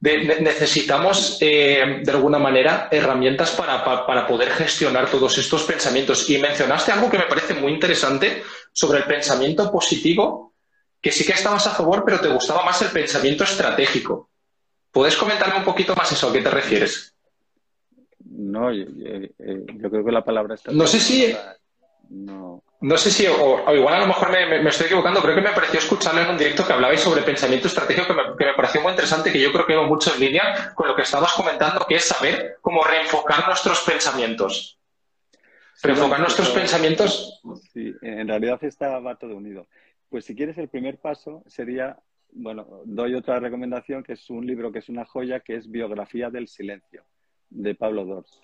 necesitamos, 0.00 1.38
eh, 1.40 2.00
de 2.02 2.10
alguna 2.10 2.38
manera, 2.38 2.88
herramientas 2.90 3.50
para, 3.50 3.84
para, 3.84 4.26
poder 4.26 4.50
gestionar 4.50 5.10
todos 5.10 5.36
estos 5.36 5.64
pensamientos. 5.64 6.30
Y 6.30 6.38
mencionaste 6.38 6.92
algo 6.92 7.10
que 7.10 7.18
me 7.18 7.26
parece 7.26 7.54
muy 7.54 7.72
interesante 7.72 8.42
sobre 8.72 9.00
el 9.00 9.04
pensamiento 9.04 9.70
positivo, 9.70 10.54
que 11.02 11.12
sí 11.12 11.26
que 11.26 11.32
estabas 11.32 11.66
a 11.66 11.74
favor, 11.74 12.02
pero 12.04 12.20
te 12.20 12.28
gustaba 12.28 12.64
más 12.64 12.80
el 12.80 12.88
pensamiento 12.88 13.44
estratégico. 13.44 14.30
¿Puedes 14.90 15.16
comentarme 15.16 15.58
un 15.58 15.64
poquito 15.64 15.94
más 15.94 16.10
eso? 16.10 16.30
¿A 16.30 16.32
qué 16.32 16.40
te 16.40 16.50
refieres? 16.50 17.14
No, 18.38 18.72
yo, 18.72 18.86
creo 19.90 20.04
que 20.04 20.12
la 20.12 20.24
palabra 20.24 20.54
está. 20.54 20.70
No 20.70 20.86
sé 20.86 21.00
si. 21.00 21.34
No. 22.08 22.62
No 22.80 22.96
sé 22.96 23.10
si, 23.10 23.26
o, 23.26 23.74
igual 23.74 23.94
a 23.94 23.98
lo 23.98 24.06
mejor 24.06 24.30
me, 24.30 24.68
estoy 24.68 24.86
equivocando, 24.86 25.20
creo 25.20 25.34
que 25.34 25.40
me 25.40 25.50
pareció 25.50 25.80
escucharlo 25.80 26.20
en 26.20 26.30
un 26.30 26.38
directo 26.38 26.64
que 26.64 26.72
hablabais 26.72 27.00
sobre 27.00 27.22
pensamiento 27.22 27.66
estratégico 27.66 28.06
que 28.06 28.14
me, 28.14 28.22
que 28.38 28.44
me 28.44 28.54
pareció 28.54 28.80
muy 28.80 28.92
interesante, 28.92 29.32
que 29.32 29.40
yo 29.40 29.50
creo 29.50 29.66
que 29.66 29.74
va 29.74 29.84
mucho 29.88 30.14
en 30.14 30.20
línea 30.20 30.72
con 30.76 30.86
lo 30.86 30.94
que 30.94 31.02
estabas 31.02 31.32
comentando, 31.32 31.84
que 31.88 31.96
es 31.96 32.04
saber 32.04 32.58
cómo 32.60 32.84
reenfocar 32.84 33.48
nuestros 33.48 33.80
pensamientos. 33.80 34.78
Reenfocar 35.82 36.20
nuestros 36.20 36.50
pensamientos. 36.50 37.42
Sí, 37.72 37.92
en 38.00 38.28
realidad 38.28 38.62
está, 38.62 39.00
va 39.00 39.18
todo 39.18 39.34
unido. 39.34 39.66
Pues 40.08 40.24
si 40.24 40.36
quieres, 40.36 40.56
el 40.58 40.68
primer 40.68 40.98
paso 40.98 41.42
sería, 41.48 41.98
bueno, 42.30 42.82
doy 42.84 43.16
otra 43.16 43.40
recomendación, 43.40 44.04
que 44.04 44.12
es 44.12 44.30
un 44.30 44.46
libro 44.46 44.70
que 44.70 44.78
es 44.78 44.88
una 44.88 45.04
joya, 45.04 45.40
que 45.40 45.56
es 45.56 45.68
Biografía 45.68 46.30
del 46.30 46.46
Silencio 46.46 47.04
de 47.50 47.74
Pablo 47.74 48.04
Dors. 48.04 48.40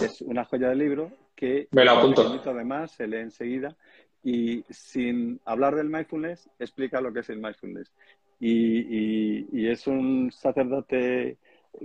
Es 0.00 0.20
una 0.22 0.44
joya 0.44 0.68
de 0.68 0.76
libro 0.76 1.10
que 1.34 1.68
Me 1.72 1.84
lo 1.84 1.92
apunto. 1.92 2.22
además 2.44 2.92
se 2.92 3.06
lee 3.06 3.18
enseguida 3.18 3.76
y 4.22 4.62
sin 4.68 5.40
hablar 5.44 5.74
del 5.74 5.88
mindfulness 5.88 6.48
explica 6.58 7.00
lo 7.00 7.12
que 7.12 7.20
es 7.20 7.30
el 7.30 7.38
mindfulness. 7.38 7.92
Y, 8.38 9.66
es 9.66 9.86
un 9.86 10.30
sacerdote 10.32 11.38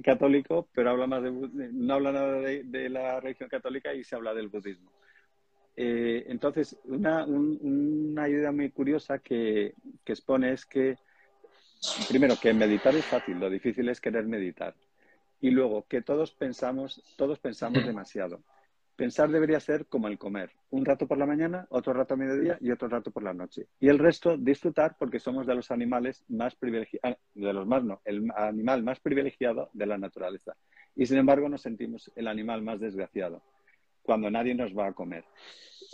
católico, 0.04 0.68
pero 0.74 0.92
habla 0.92 1.08
más 1.08 1.24
de, 1.24 1.32
no 1.32 1.94
habla 1.94 2.12
nada 2.12 2.40
de, 2.40 2.90
la 2.90 3.20
religión 3.20 3.50
católica 3.50 3.94
y 3.94 4.04
se 4.04 4.16
habla 4.16 4.34
del 4.34 4.48
budismo. 4.48 4.92
Eh, 5.76 6.26
entonces, 6.30 6.78
una, 6.86 7.26
una, 7.26 8.30
idea 8.30 8.52
muy 8.52 8.70
curiosa 8.72 9.20
que, 9.20 9.74
que 10.06 10.14
expone 10.14 10.54
es 10.54 10.66
que, 10.66 10.96
primero, 12.08 12.36
que 12.42 12.54
meditar 12.54 12.96
es 12.96 13.06
fácil, 13.06 13.40
lo 13.40 13.50
difícil 13.50 13.90
es 13.90 14.00
querer 14.00 14.26
meditar. 14.26 14.74
Y 15.42 15.52
luego, 15.52 15.86
que 15.88 16.02
todos 16.02 16.32
pensamos, 16.34 17.04
todos 17.18 17.40
pensamos 17.40 17.86
demasiado. 17.86 18.44
Pensar 18.96 19.30
debería 19.30 19.60
ser 19.60 19.88
como 19.88 20.08
el 20.08 20.18
comer. 20.18 20.52
Un 20.70 20.86
rato 20.86 21.06
por 21.08 21.18
la 21.18 21.26
mañana, 21.26 21.68
otro 21.70 21.94
rato 21.94 22.14
a 22.14 22.18
mediodía 22.18 22.58
y 22.62 22.72
otro 22.72 22.88
rato 22.88 23.12
por 23.12 23.24
la 23.24 23.34
noche. 23.34 23.68
Y 23.80 23.90
el 23.90 24.00
resto 24.00 24.38
disfrutar 24.38 24.96
porque 24.98 25.20
somos 25.20 25.46
de 25.46 25.56
los 25.56 25.70
animales 25.70 26.24
más 26.30 26.56
privilegiados, 26.56 27.18
ah, 27.18 27.22
de 27.34 27.54
los 27.54 27.68
más 27.68 27.84
no, 27.84 28.02
el 28.06 28.32
animal 28.36 28.84
más 28.84 29.02
privilegiado 29.02 29.70
de 29.74 29.86
la 29.86 29.98
naturaleza. 29.98 30.56
Y 30.96 31.06
sin 31.06 31.18
embargo 31.18 31.50
nos 31.50 31.62
sentimos 31.62 32.10
el 32.16 32.28
animal 32.28 32.62
más 32.62 32.80
desgraciado 32.80 33.44
cuando 34.06 34.30
nadie 34.30 34.56
nos 34.56 34.78
va 34.78 34.88
a 34.88 34.94
comer. 34.94 35.26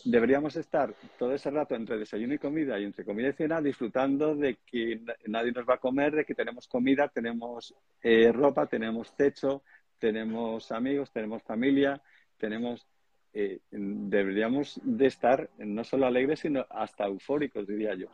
Deberíamos 0.03 0.55
estar 0.55 0.93
todo 1.17 1.33
ese 1.33 1.51
rato 1.51 1.75
entre 1.75 1.97
desayuno 1.97 2.33
y 2.33 2.39
comida 2.39 2.79
y 2.79 2.85
entre 2.85 3.05
comida 3.05 3.29
y 3.29 3.33
cena 3.33 3.61
disfrutando 3.61 4.35
de 4.35 4.57
que 4.65 5.01
nadie 5.27 5.51
nos 5.51 5.67
va 5.67 5.75
a 5.75 5.79
comer, 5.79 6.15
de 6.15 6.25
que 6.25 6.33
tenemos 6.33 6.67
comida, 6.67 7.07
tenemos 7.07 7.75
eh, 8.01 8.31
ropa, 8.31 8.65
tenemos 8.65 9.15
techo, 9.15 9.63
tenemos 9.99 10.71
amigos, 10.71 11.11
tenemos 11.11 11.43
familia, 11.43 12.01
tenemos 12.37 12.87
eh, 13.33 13.59
deberíamos 13.71 14.79
de 14.83 15.07
estar 15.07 15.49
no 15.57 15.83
solo 15.83 16.05
alegres, 16.05 16.39
sino 16.39 16.65
hasta 16.69 17.05
eufóricos, 17.05 17.65
diría 17.65 17.95
yo. 17.95 18.07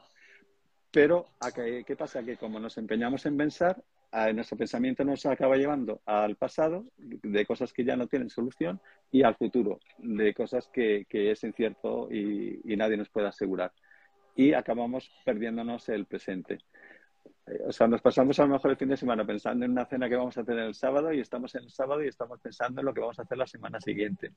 Pero, 0.91 1.25
qué, 1.85 1.95
pasa? 1.95 2.23
Que 2.23 2.37
como 2.37 2.59
nos 2.59 2.77
empeñamos 2.77 3.25
en 3.25 3.37
pensar, 3.37 3.83
nuestro 4.33 4.57
pensamiento 4.57 5.03
nos 5.03 5.25
acaba 5.25 5.57
llevando 5.57 6.01
al 6.05 6.35
pasado, 6.35 6.85
de 6.97 7.45
cosas 7.45 7.73
que 7.73 7.83
ya 7.83 7.95
no 7.95 8.07
tienen 8.07 8.29
solución, 8.29 8.81
y 9.11 9.23
al 9.23 9.35
futuro, 9.35 9.79
de 9.97 10.33
cosas 10.33 10.67
que, 10.67 11.05
es 11.09 11.43
incierto 11.43 12.07
y, 12.11 12.61
y 12.63 12.75
nadie 12.75 12.97
nos 12.97 13.09
puede 13.09 13.27
asegurar. 13.27 13.71
Y 14.35 14.53
acabamos 14.53 15.11
perdiéndonos 15.25 15.89
el 15.89 16.05
presente. 16.05 16.59
O 17.65 17.71
sea, 17.71 17.87
nos 17.87 18.01
pasamos 18.01 18.37
a 18.39 18.45
lo 18.45 18.53
mejor 18.53 18.71
el 18.71 18.77
fin 18.77 18.89
de 18.89 18.97
semana 18.97 19.25
pensando 19.25 19.63
en 19.63 19.71
una 19.71 19.85
cena 19.85 20.09
que 20.09 20.17
vamos 20.17 20.37
a 20.37 20.43
tener 20.43 20.65
el 20.65 20.75
sábado 20.75 21.13
y 21.13 21.21
estamos 21.21 21.55
en 21.55 21.63
el 21.63 21.71
sábado 21.71 22.03
y 22.03 22.07
estamos 22.07 22.41
pensando 22.41 22.81
en 22.81 22.85
lo 22.85 22.93
que 22.93 22.99
vamos 22.99 23.17
a 23.19 23.21
hacer 23.21 23.37
la 23.37 23.47
semana 23.47 23.79
siguiente. 23.79 24.33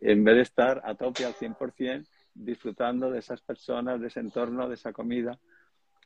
En 0.00 0.24
vez 0.24 0.36
de 0.36 0.42
estar 0.42 0.80
a 0.84 0.94
tope 0.94 1.26
al 1.26 1.34
100% 1.34 2.06
disfrutando 2.34 3.10
de 3.10 3.18
esas 3.18 3.42
personas, 3.42 4.00
de 4.00 4.06
ese 4.06 4.20
entorno, 4.20 4.66
de 4.66 4.74
esa 4.74 4.92
comida. 4.92 5.38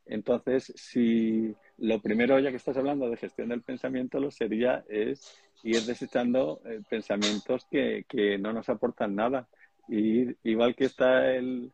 Entonces, 0.07 0.73
si 0.77 1.55
lo 1.79 2.01
primero, 2.01 2.39
ya 2.39 2.51
que 2.51 2.57
estás 2.57 2.77
hablando 2.77 3.09
de 3.09 3.17
gestión 3.17 3.49
del 3.49 3.63
pensamiento, 3.63 4.21
lo 4.21 4.31
sería 4.31 4.85
es 4.89 5.39
ir 5.63 5.81
desechando 5.83 6.61
eh, 6.65 6.81
pensamientos 6.89 7.67
que, 7.71 8.05
que, 8.09 8.39
no 8.39 8.53
nos 8.53 8.69
aportan 8.69 9.15
nada. 9.15 9.49
Y 9.89 10.37
igual 10.49 10.75
que 10.75 10.85
está 10.85 11.33
el, 11.35 11.73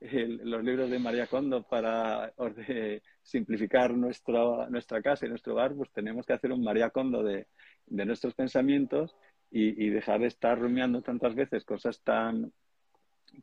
los 0.00 0.64
libros 0.64 0.90
de 0.90 0.98
María 0.98 1.26
Kondo 1.26 1.62
para 1.62 2.32
simplificar 3.22 3.94
nuestra, 3.94 4.68
nuestra 4.70 5.02
casa 5.02 5.26
y 5.26 5.28
nuestro 5.28 5.54
hogar, 5.54 5.74
pues 5.74 5.90
tenemos 5.92 6.24
que 6.26 6.32
hacer 6.32 6.52
un 6.52 6.62
María 6.62 6.90
Kondo 6.90 7.22
de, 7.22 7.46
de 7.86 8.06
nuestros 8.06 8.34
pensamientos 8.34 9.16
y, 9.50 9.88
dejar 9.88 10.20
de 10.20 10.26
estar 10.26 10.58
rumiando 10.58 11.02
tantas 11.02 11.34
veces 11.34 11.64
cosas 11.64 12.00
tan 12.02 12.52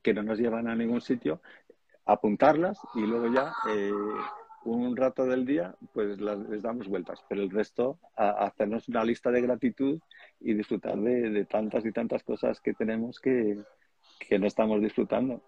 que 0.04 0.14
no 0.14 0.24
nos 0.24 0.40
llevan 0.40 0.68
a 0.68 0.76
ningún 0.76 1.02
sitio, 1.02 1.42
apuntarlas 2.06 2.80
y 2.94 3.02
luego 3.02 3.34
ya 3.34 3.54
eh, 3.70 3.92
un 4.66 4.96
rato 4.96 5.26
del 5.26 5.46
día 5.46 5.76
pues 5.94 6.20
les 6.20 6.62
damos 6.62 6.88
vueltas, 6.88 7.24
pero 7.30 7.42
el 7.42 7.50
resto 7.50 8.00
a, 8.16 8.46
hacernos 8.46 8.88
una 8.90 9.04
lista 9.04 9.32
de 9.32 9.42
gratitud 9.42 10.00
y 10.40 10.54
disfrutar 10.54 10.98
de, 10.98 11.30
de 11.30 11.46
tantas 11.46 11.86
y 11.86 11.92
tantas 11.92 12.24
cosas 12.24 12.60
que 12.62 12.74
tenemos 12.74 13.20
que, 13.20 13.58
que 14.20 14.40
no 14.40 14.48
estamos 14.48 14.82
disfrutando. 14.82 15.42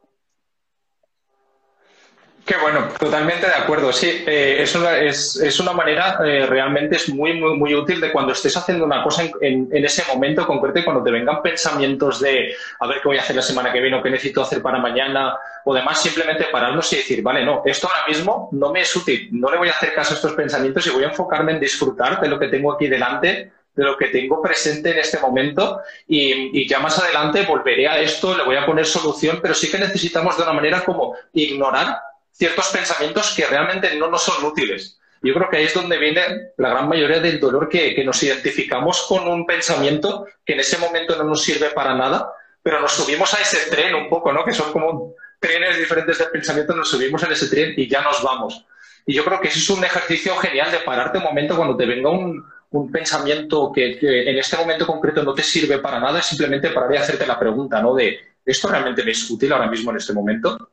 Qué 2.48 2.56
bueno, 2.56 2.88
totalmente 2.98 3.46
de 3.46 3.56
acuerdo. 3.56 3.92
Sí, 3.92 4.24
eh, 4.26 4.60
es, 4.62 4.74
una, 4.74 4.98
es, 5.00 5.36
es, 5.36 5.60
una 5.60 5.74
manera 5.74 6.18
eh, 6.26 6.46
realmente 6.46 6.96
es 6.96 7.10
muy, 7.10 7.34
muy, 7.34 7.58
muy 7.58 7.76
útil 7.76 8.00
de 8.00 8.10
cuando 8.10 8.32
estés 8.32 8.56
haciendo 8.56 8.86
una 8.86 9.04
cosa 9.04 9.24
en, 9.42 9.68
en, 9.70 9.84
ese 9.84 10.06
momento 10.08 10.48
concreto 10.48 10.80
y 10.80 10.86
cuando 10.86 11.04
te 11.04 11.12
vengan 11.12 11.42
pensamientos 11.42 12.22
de 12.22 12.56
a 12.80 12.88
ver 12.88 13.02
qué 13.02 13.10
voy 13.10 13.18
a 13.18 13.22
hacer 13.22 13.36
la 13.36 13.42
semana 13.42 13.74
que 13.74 13.82
viene 13.82 13.98
o 13.98 14.02
qué 14.02 14.10
necesito 14.10 14.44
hacer 14.44 14.62
para 14.62 14.80
mañana 14.80 15.36
o 15.66 15.76
demás, 15.76 16.02
simplemente 16.02 16.46
pararnos 16.50 16.94
y 16.94 16.96
decir, 16.96 17.22
vale, 17.22 17.44
no, 17.44 17.64
esto 17.66 17.90
ahora 17.90 18.08
mismo 18.08 18.48
no 18.54 18.72
me 18.72 18.80
es 18.80 18.96
útil, 18.96 19.28
no 19.34 19.52
le 19.52 19.58
voy 19.58 19.68
a 19.68 19.72
hacer 19.72 19.94
caso 19.94 20.14
a 20.14 20.16
estos 20.16 20.32
pensamientos 20.32 20.88
y 20.88 20.92
voy 20.92 21.04
a 21.04 21.08
enfocarme 21.08 21.52
en 21.52 21.60
disfrutar 21.60 22.22
de 22.22 22.30
lo 22.30 22.40
que 22.40 22.48
tengo 22.48 22.72
aquí 22.72 22.88
delante 22.88 23.52
de 23.76 23.84
lo 23.84 23.98
que 23.98 24.08
tengo 24.08 24.42
presente 24.42 24.92
en 24.92 25.00
este 25.00 25.20
momento 25.20 25.82
y, 26.08 26.62
y, 26.62 26.68
ya 26.68 26.80
más 26.80 26.98
adelante 26.98 27.44
volveré 27.44 27.88
a 27.88 28.00
esto, 28.00 28.36
le 28.36 28.44
voy 28.44 28.56
a 28.56 28.66
poner 28.66 28.86
solución, 28.86 29.38
pero 29.40 29.54
sí 29.54 29.70
que 29.70 29.78
necesitamos 29.78 30.36
de 30.36 30.44
una 30.44 30.54
manera 30.54 30.84
como 30.84 31.14
ignorar 31.34 32.07
ciertos 32.38 32.68
pensamientos 32.70 33.34
que 33.36 33.46
realmente 33.46 33.96
no 33.96 34.10
nos 34.10 34.24
son 34.24 34.46
útiles. 34.46 35.00
Yo 35.24 35.34
creo 35.34 35.50
que 35.50 35.58
ahí 35.58 35.66
es 35.66 35.74
donde 35.74 35.98
viene 35.98 36.52
la 36.58 36.70
gran 36.70 36.88
mayoría 36.88 37.20
del 37.20 37.40
dolor 37.40 37.68
que, 37.68 38.04
nos 38.06 38.22
identificamos 38.22 39.06
con 39.08 39.28
un 39.28 39.46
pensamiento 39.48 40.28
que 40.46 40.54
en 40.54 40.60
ese 40.60 40.78
momento 40.78 41.16
no 41.16 41.24
nos 41.24 41.44
sirve 41.44 41.72
para 41.72 41.96
nada, 41.96 42.32
pero 42.62 42.80
nos 42.80 42.92
subimos 42.92 43.34
a 43.34 43.42
ese 43.42 43.72
tren 43.72 43.96
un 43.96 44.10
poco, 44.10 44.32
¿no? 44.32 44.46
Que 44.46 44.54
son 44.54 44.72
como 44.72 45.16
trenes 45.40 45.78
diferentes 45.78 46.20
de 46.20 46.26
pensamiento, 46.26 46.76
nos 46.76 46.90
subimos 46.90 47.24
en 47.24 47.32
ese 47.32 47.48
tren 47.48 47.74
y 47.76 47.90
ya 47.90 48.02
nos 48.02 48.22
vamos. 48.22 48.64
Y 49.08 49.16
yo 49.16 49.26
creo 49.26 49.40
que 49.42 49.48
ese 49.48 49.60
es 49.60 49.70
un 49.72 49.84
ejercicio 49.84 50.36
genial 50.38 50.72
de 50.72 50.80
pararte 50.80 51.18
un 51.18 51.24
momento 51.24 51.56
cuando 51.56 51.76
te 51.76 51.86
venga 51.86 52.12
un, 52.12 52.46
pensamiento 52.92 53.72
que, 53.74 53.98
que, 53.98 54.30
en 54.30 54.38
este 54.38 54.56
momento 54.56 54.86
concreto 54.86 55.24
no 55.24 55.34
te 55.34 55.42
sirve 55.42 55.80
para 55.80 56.00
nada, 56.00 56.22
simplemente 56.22 56.70
parar 56.70 56.94
y 56.94 56.98
hacerte 56.98 57.26
la 57.26 57.40
pregunta, 57.40 57.82
¿no? 57.82 57.96
De, 57.96 58.20
¿esto 58.46 58.68
realmente 58.68 59.04
me 59.04 59.12
es 59.12 59.30
útil 59.32 59.52
ahora 59.52 59.68
mismo 59.68 59.90
en 59.90 59.98
este 59.98 60.14
momento? 60.14 60.70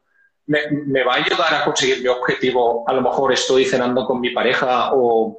Me, 0.47 1.05
va 1.05 1.14
a 1.14 1.16
ayudar 1.16 1.55
a 1.55 1.64
conseguir 1.64 2.03
mi 2.03 2.09
objetivo. 2.09 2.84
A 2.86 2.92
lo 2.92 3.01
mejor 3.01 3.32
estoy 3.32 3.64
cenando 3.64 4.05
con 4.07 4.20
mi 4.20 4.30
pareja 4.30 4.90
o, 4.92 5.38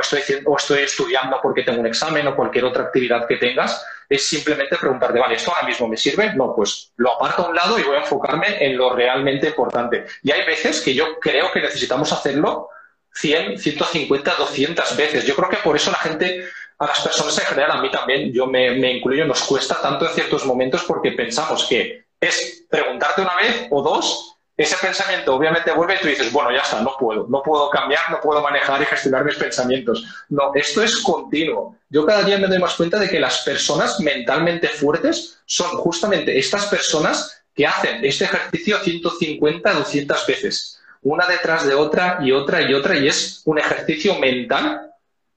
estoy, 0.00 0.20
o 0.44 0.56
estoy 0.56 0.80
estudiando 0.80 1.40
porque 1.42 1.62
tengo 1.62 1.80
un 1.80 1.86
examen 1.86 2.26
o 2.28 2.36
cualquier 2.36 2.64
otra 2.64 2.84
actividad 2.84 3.26
que 3.26 3.36
tengas. 3.36 3.84
Es 4.08 4.26
simplemente 4.26 4.76
preguntarte, 4.76 5.18
vale, 5.18 5.34
¿esto 5.34 5.52
ahora 5.52 5.66
mismo 5.66 5.88
me 5.88 5.96
sirve? 5.96 6.32
No, 6.34 6.54
pues 6.54 6.92
lo 6.96 7.14
aparto 7.14 7.46
a 7.46 7.48
un 7.48 7.56
lado 7.56 7.78
y 7.78 7.82
voy 7.82 7.96
a 7.96 8.00
enfocarme 8.00 8.64
en 8.64 8.76
lo 8.76 8.94
realmente 8.94 9.48
importante. 9.48 10.04
Y 10.22 10.30
hay 10.30 10.46
veces 10.46 10.80
que 10.80 10.94
yo 10.94 11.18
creo 11.18 11.50
que 11.50 11.60
necesitamos 11.60 12.12
hacerlo 12.12 12.68
100, 13.14 13.58
150, 13.58 14.34
200 14.38 14.96
veces. 14.96 15.26
Yo 15.26 15.34
creo 15.34 15.48
que 15.48 15.56
por 15.56 15.74
eso 15.74 15.90
la 15.90 15.98
gente, 15.98 16.44
a 16.78 16.86
las 16.86 17.00
personas 17.00 17.36
en 17.38 17.46
general, 17.46 17.72
a 17.72 17.82
mí 17.82 17.90
también, 17.90 18.32
yo 18.32 18.46
me 18.46 18.92
incluyo, 18.92 19.24
nos 19.24 19.42
cuesta 19.42 19.80
tanto 19.82 20.06
en 20.06 20.14
ciertos 20.14 20.46
momentos 20.46 20.84
porque 20.84 21.12
pensamos 21.12 21.66
que 21.68 22.06
es 22.20 22.64
preguntarte 22.70 23.22
una 23.22 23.36
vez 23.36 23.66
o 23.70 23.82
dos 23.82 24.35
ese 24.56 24.76
pensamiento 24.78 25.34
obviamente 25.34 25.70
vuelve 25.72 25.96
y 25.96 25.98
tú 25.98 26.08
dices, 26.08 26.32
bueno, 26.32 26.50
ya 26.50 26.62
está, 26.62 26.80
no 26.80 26.96
puedo, 26.98 27.26
no 27.28 27.42
puedo 27.42 27.68
cambiar, 27.68 28.10
no 28.10 28.20
puedo 28.20 28.40
manejar 28.40 28.80
y 28.80 28.86
gestionar 28.86 29.24
mis 29.24 29.36
pensamientos. 29.36 30.06
No, 30.30 30.52
esto 30.54 30.82
es 30.82 30.96
continuo. 30.98 31.76
Yo 31.90 32.06
cada 32.06 32.22
día 32.22 32.38
me 32.38 32.48
doy 32.48 32.58
más 32.58 32.74
cuenta 32.74 32.98
de 32.98 33.08
que 33.08 33.20
las 33.20 33.40
personas 33.40 34.00
mentalmente 34.00 34.68
fuertes 34.68 35.40
son 35.44 35.76
justamente 35.76 36.38
estas 36.38 36.66
personas 36.66 37.42
que 37.54 37.66
hacen 37.66 38.02
este 38.04 38.24
ejercicio 38.24 38.78
150, 38.78 39.72
200 39.72 40.26
veces, 40.26 40.80
una 41.02 41.26
detrás 41.26 41.66
de 41.66 41.74
otra 41.74 42.18
y 42.22 42.32
otra 42.32 42.62
y 42.62 42.72
otra, 42.72 42.96
y 42.96 43.08
es 43.08 43.42
un 43.44 43.58
ejercicio 43.58 44.18
mental 44.18 44.90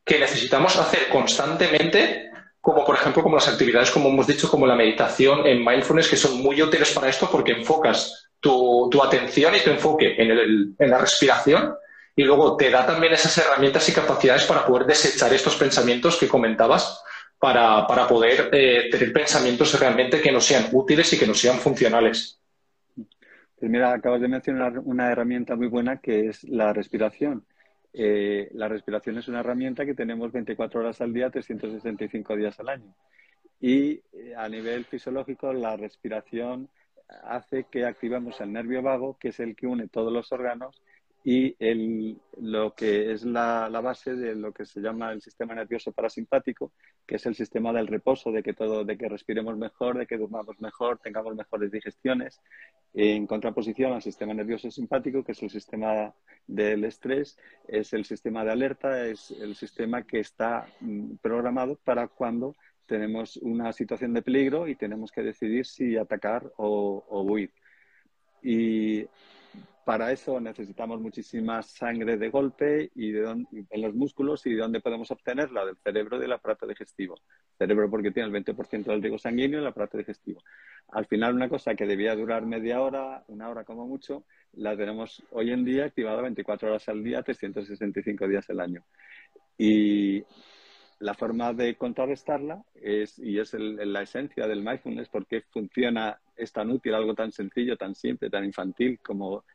que 0.05 0.17
necesitamos 0.17 0.78
hacer 0.78 1.09
constantemente 1.09 2.30
como 2.61 2.86
por 2.86 2.95
ejemplo 2.95 3.24
como 3.24 3.36
las 3.36 3.47
actividades, 3.47 3.89
como 3.89 4.09
hemos 4.09 4.28
dicho, 4.28 4.49
como 4.49 4.67
la 4.67 4.76
meditación 4.76 5.47
en 5.47 5.63
mindfulness, 5.63 6.09
que 6.09 6.17
son 6.17 6.41
muy 6.41 6.61
útiles 6.61 6.91
para 6.91 7.07
esto 7.07 7.30
porque 7.32 7.53
enfocas 7.53 8.28
tu, 8.40 8.90
tu 8.92 9.04
atención 9.04 9.56
y 9.56 9.60
tu 9.60 9.70
enfoque 9.70 10.16
en, 10.18 10.32
el, 10.32 10.76
en, 10.78 10.90
la 10.90 10.98
respiración 10.98 11.76
y 12.16 12.24
luego 12.24 12.58
te 12.58 12.70
da 12.70 12.86
también 12.86 13.14
esas 13.14 13.38
herramientas 13.38 13.88
y 13.90 13.94
capacidades 13.94 14.46
para 14.46 14.66
poder 14.66 14.86
desechar 14.86 15.34
estos 15.34 15.56
pensamientos 15.56 16.18
que 16.18 16.28
comentabas 16.28 17.04
para, 17.38 17.88
para 17.88 18.08
poder 18.08 18.50
eh, 18.52 18.90
tener 18.92 19.14
pensamientos 19.14 19.80
realmente 19.80 20.22
que 20.22 20.32
nos 20.32 20.46
sean 20.46 20.66
útiles 20.72 21.12
y 21.14 21.20
que 21.20 21.28
nos 21.28 21.40
sean 21.40 21.58
funcionales. 21.58 22.40
Pues 22.96 23.72
mira, 23.72 23.94
acabas 23.94 24.22
de 24.22 24.28
mencionar 24.28 24.80
una 24.80 25.12
herramienta 25.12 25.56
muy 25.56 25.68
buena 25.68 25.98
que 25.98 26.28
es 26.28 26.44
la 26.44 26.74
respiración. 26.74 27.46
Eh, 27.94 28.50
la 28.54 28.68
respiración 28.68 29.18
es 29.18 29.28
una 29.28 29.40
herramienta 29.40 29.86
que 29.86 29.96
tenemos 29.96 30.32
24 30.32 30.80
horas 30.80 31.02
al 31.02 31.14
día, 31.14 31.30
365 31.30 32.36
días 32.36 32.60
al 32.60 32.70
año. 32.70 32.94
Y 33.60 34.02
eh, 34.14 34.34
a 34.38 34.48
nivel 34.48 34.86
fisiológico, 34.86 35.52
la 35.52 35.76
respiración 35.76 36.70
hace 37.24 37.66
que 37.66 37.86
activemos 37.86 38.39
el 38.41 38.53
nervio 38.53 38.82
vago, 38.82 39.18
que 39.20 39.30
es 39.30 39.39
el 39.39 39.55
que 39.55 39.68
une 39.68 39.88
todos 39.88 40.12
los 40.12 40.32
órganos, 40.32 40.82
y 41.24 41.55
el, 41.60 42.18
lo 42.39 42.74
que 42.74 43.12
es 43.12 43.24
la, 43.26 43.68
la, 43.70 43.82
base 43.82 44.16
de 44.16 44.36
lo 44.36 44.53
que 44.53 44.66
se 44.66 44.80
llama 44.80 45.12
el 45.12 45.22
sistema 45.22 45.53
nervioso 45.53 45.91
parasimpático, 45.91 46.72
que 47.05 47.16
es 47.16 47.26
el 47.26 47.36
sistema 47.36 47.74
del 47.74 47.88
reposo, 47.88 48.32
de 48.32 48.41
que 48.41 48.53
todo, 48.53 48.86
de 48.86 48.97
que 48.97 49.10
respiremos 49.10 49.57
mejor, 49.57 49.97
de 49.97 50.07
que 50.07 50.18
durmamos 50.18 50.60
mejor, 50.62 50.99
tengamos 50.99 51.36
mejores 51.36 51.72
digestiones, 51.72 52.39
en 52.93 53.28
contraposición 53.28 53.93
al 53.93 54.01
sistema 54.01 54.34
nervioso 54.34 54.72
simpático, 54.72 55.24
que 55.24 55.34
es 55.34 55.43
el 55.43 55.49
sistema 55.49 56.14
del 56.47 56.86
estrés, 56.86 57.38
es 57.68 57.93
el 57.93 58.05
sistema 58.05 58.45
de 58.45 58.51
alerta, 58.51 59.05
es 59.05 59.32
el 59.32 59.55
sistema 59.55 60.03
que 60.03 60.20
está 60.20 60.68
mm, 60.80 61.16
programado 61.22 61.76
para 61.84 62.07
cuando 62.07 62.55
tenemos 62.90 63.38
una 63.38 63.72
situación 63.72 64.14
de 64.14 64.22
peligro 64.22 64.68
y 64.68 64.76
tenemos 64.76 65.12
que 65.12 65.22
decidir 65.22 65.66
si 65.66 65.96
atacar 65.96 66.52
o, 66.58 67.06
o 67.08 67.22
huir. 67.22 67.52
Y 68.44 69.06
para 69.90 70.12
eso 70.12 70.40
necesitamos 70.40 71.02
muchísima 71.02 71.64
sangre 71.64 72.16
de 72.16 72.30
golpe 72.30 72.92
y 72.94 73.12
de 73.12 73.24
en 73.24 73.82
los 73.82 73.96
músculos 73.96 74.46
y 74.46 74.52
de 74.52 74.62
dónde 74.62 74.82
podemos 74.82 75.10
obtenerla, 75.10 75.66
del 75.66 75.78
cerebro 75.78 76.18
y 76.18 76.20
del 76.20 76.32
aparato 76.32 76.68
digestivo. 76.68 77.16
Cerebro 77.58 77.90
porque 77.90 78.12
tiene 78.12 78.28
el 78.30 78.46
20% 78.46 78.84
del 78.84 79.02
riego 79.02 79.18
sanguíneo 79.18 79.58
y 79.58 79.62
el 79.64 79.68
aparato 79.68 79.98
digestivo. 79.98 80.44
Al 80.90 81.08
final, 81.08 81.34
una 81.34 81.50
cosa 81.50 81.74
que 81.74 81.88
debía 81.88 82.16
durar 82.16 82.46
media 82.46 82.82
hora, 82.82 83.24
una 83.30 83.50
hora 83.50 83.64
como 83.64 83.88
mucho, 83.88 84.26
la 84.54 84.78
tenemos 84.78 85.24
hoy 85.32 85.50
en 85.50 85.66
día 85.66 85.86
activada 85.86 86.22
24 86.22 86.70
horas 86.70 86.88
al 86.88 87.04
día, 87.04 87.24
365 87.24 88.28
días 88.28 88.48
al 88.52 88.60
año. 88.60 88.84
Y 89.58 90.24
la 91.00 91.14
forma 91.14 91.54
de 91.54 91.76
contrarrestarla 91.76 92.64
es, 92.76 93.18
y 93.20 93.39
es 93.39 93.54
la 93.54 94.02
esencia 94.02 94.47
del 94.47 94.62
mindfulness, 94.62 95.10
porque 95.10 95.41
funciona, 95.50 96.20
es 96.36 96.52
tan 96.52 96.70
útil, 96.70 96.93
algo 96.93 97.16
tan 97.16 97.32
sencillo, 97.32 97.78
tan 97.78 97.95
simple, 97.95 98.30
tan 98.30 98.43
infantil 98.43 99.00
como 99.00 99.45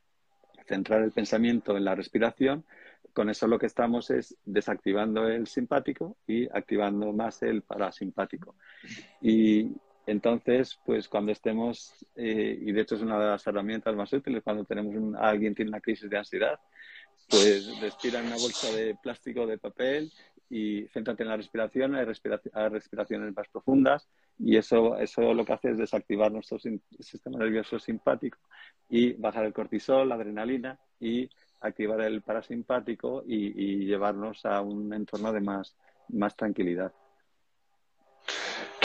centrar 0.67 1.03
el 1.03 1.11
pensamiento 1.11 1.77
en 1.77 1.85
la 1.85 1.93
respiración, 1.93 2.65
con 3.13 3.29
eso 3.29 3.47
lo 3.47 3.59
que 3.59 3.67
estamos 3.67 4.09
es 4.09 4.35
desactivando 4.43 5.27
el 5.27 5.47
simpático 5.47 6.17
y 6.27 6.47
activando 6.47 7.13
más 7.13 7.43
el 7.43 7.61
parasimpático. 7.61 8.55
Y 9.21 9.71
entonces, 10.07 10.79
pues 10.85 11.07
cuando 11.07 11.31
estemos, 11.31 11.93
eh, 12.15 12.57
y 12.59 12.71
de 12.71 12.81
hecho 12.81 12.95
es 12.95 13.01
una 13.01 13.19
de 13.19 13.27
las 13.27 13.45
herramientas 13.47 13.95
más 13.95 14.11
útiles 14.11 14.43
cuando 14.43 14.65
tenemos 14.65 14.93
alguien 15.19 15.55
tiene 15.55 15.69
una 15.69 15.79
crisis 15.79 16.09
de 16.09 16.17
ansiedad, 16.17 16.59
pues 17.29 17.79
respira 17.79 18.19
en 18.19 18.27
una 18.27 18.35
bolsa 18.35 18.71
de 18.71 18.95
plástico 19.01 19.47
de 19.47 19.57
papel 19.57 20.11
y 20.49 20.87
céntrate 20.87 21.23
en 21.23 21.29
la 21.29 21.37
respiración, 21.37 21.95
hay, 21.95 22.05
respiraciones 22.05 23.35
más 23.35 23.47
profundas 23.49 24.07
y 24.37 24.57
eso, 24.57 24.97
eso 24.97 25.33
lo 25.33 25.45
que 25.45 25.53
hace 25.53 25.71
es 25.71 25.77
desactivar 25.77 26.31
nuestro 26.31 26.59
sistema 26.59 27.39
nervioso 27.39 27.79
simpático 27.79 28.37
y 28.89 29.13
bajar 29.13 29.45
el 29.45 29.53
cortisol, 29.53 30.09
la 30.09 30.15
adrenalina 30.15 30.79
y 30.99 31.29
activar 31.61 32.01
el 32.01 32.21
parasimpático 32.21 33.23
y, 33.25 33.85
llevarnos 33.85 34.45
a 34.45 34.61
un 34.61 34.93
entorno 34.93 35.31
de 35.31 35.41
más, 35.41 35.75
más 36.09 36.35
tranquilidad. 36.35 36.93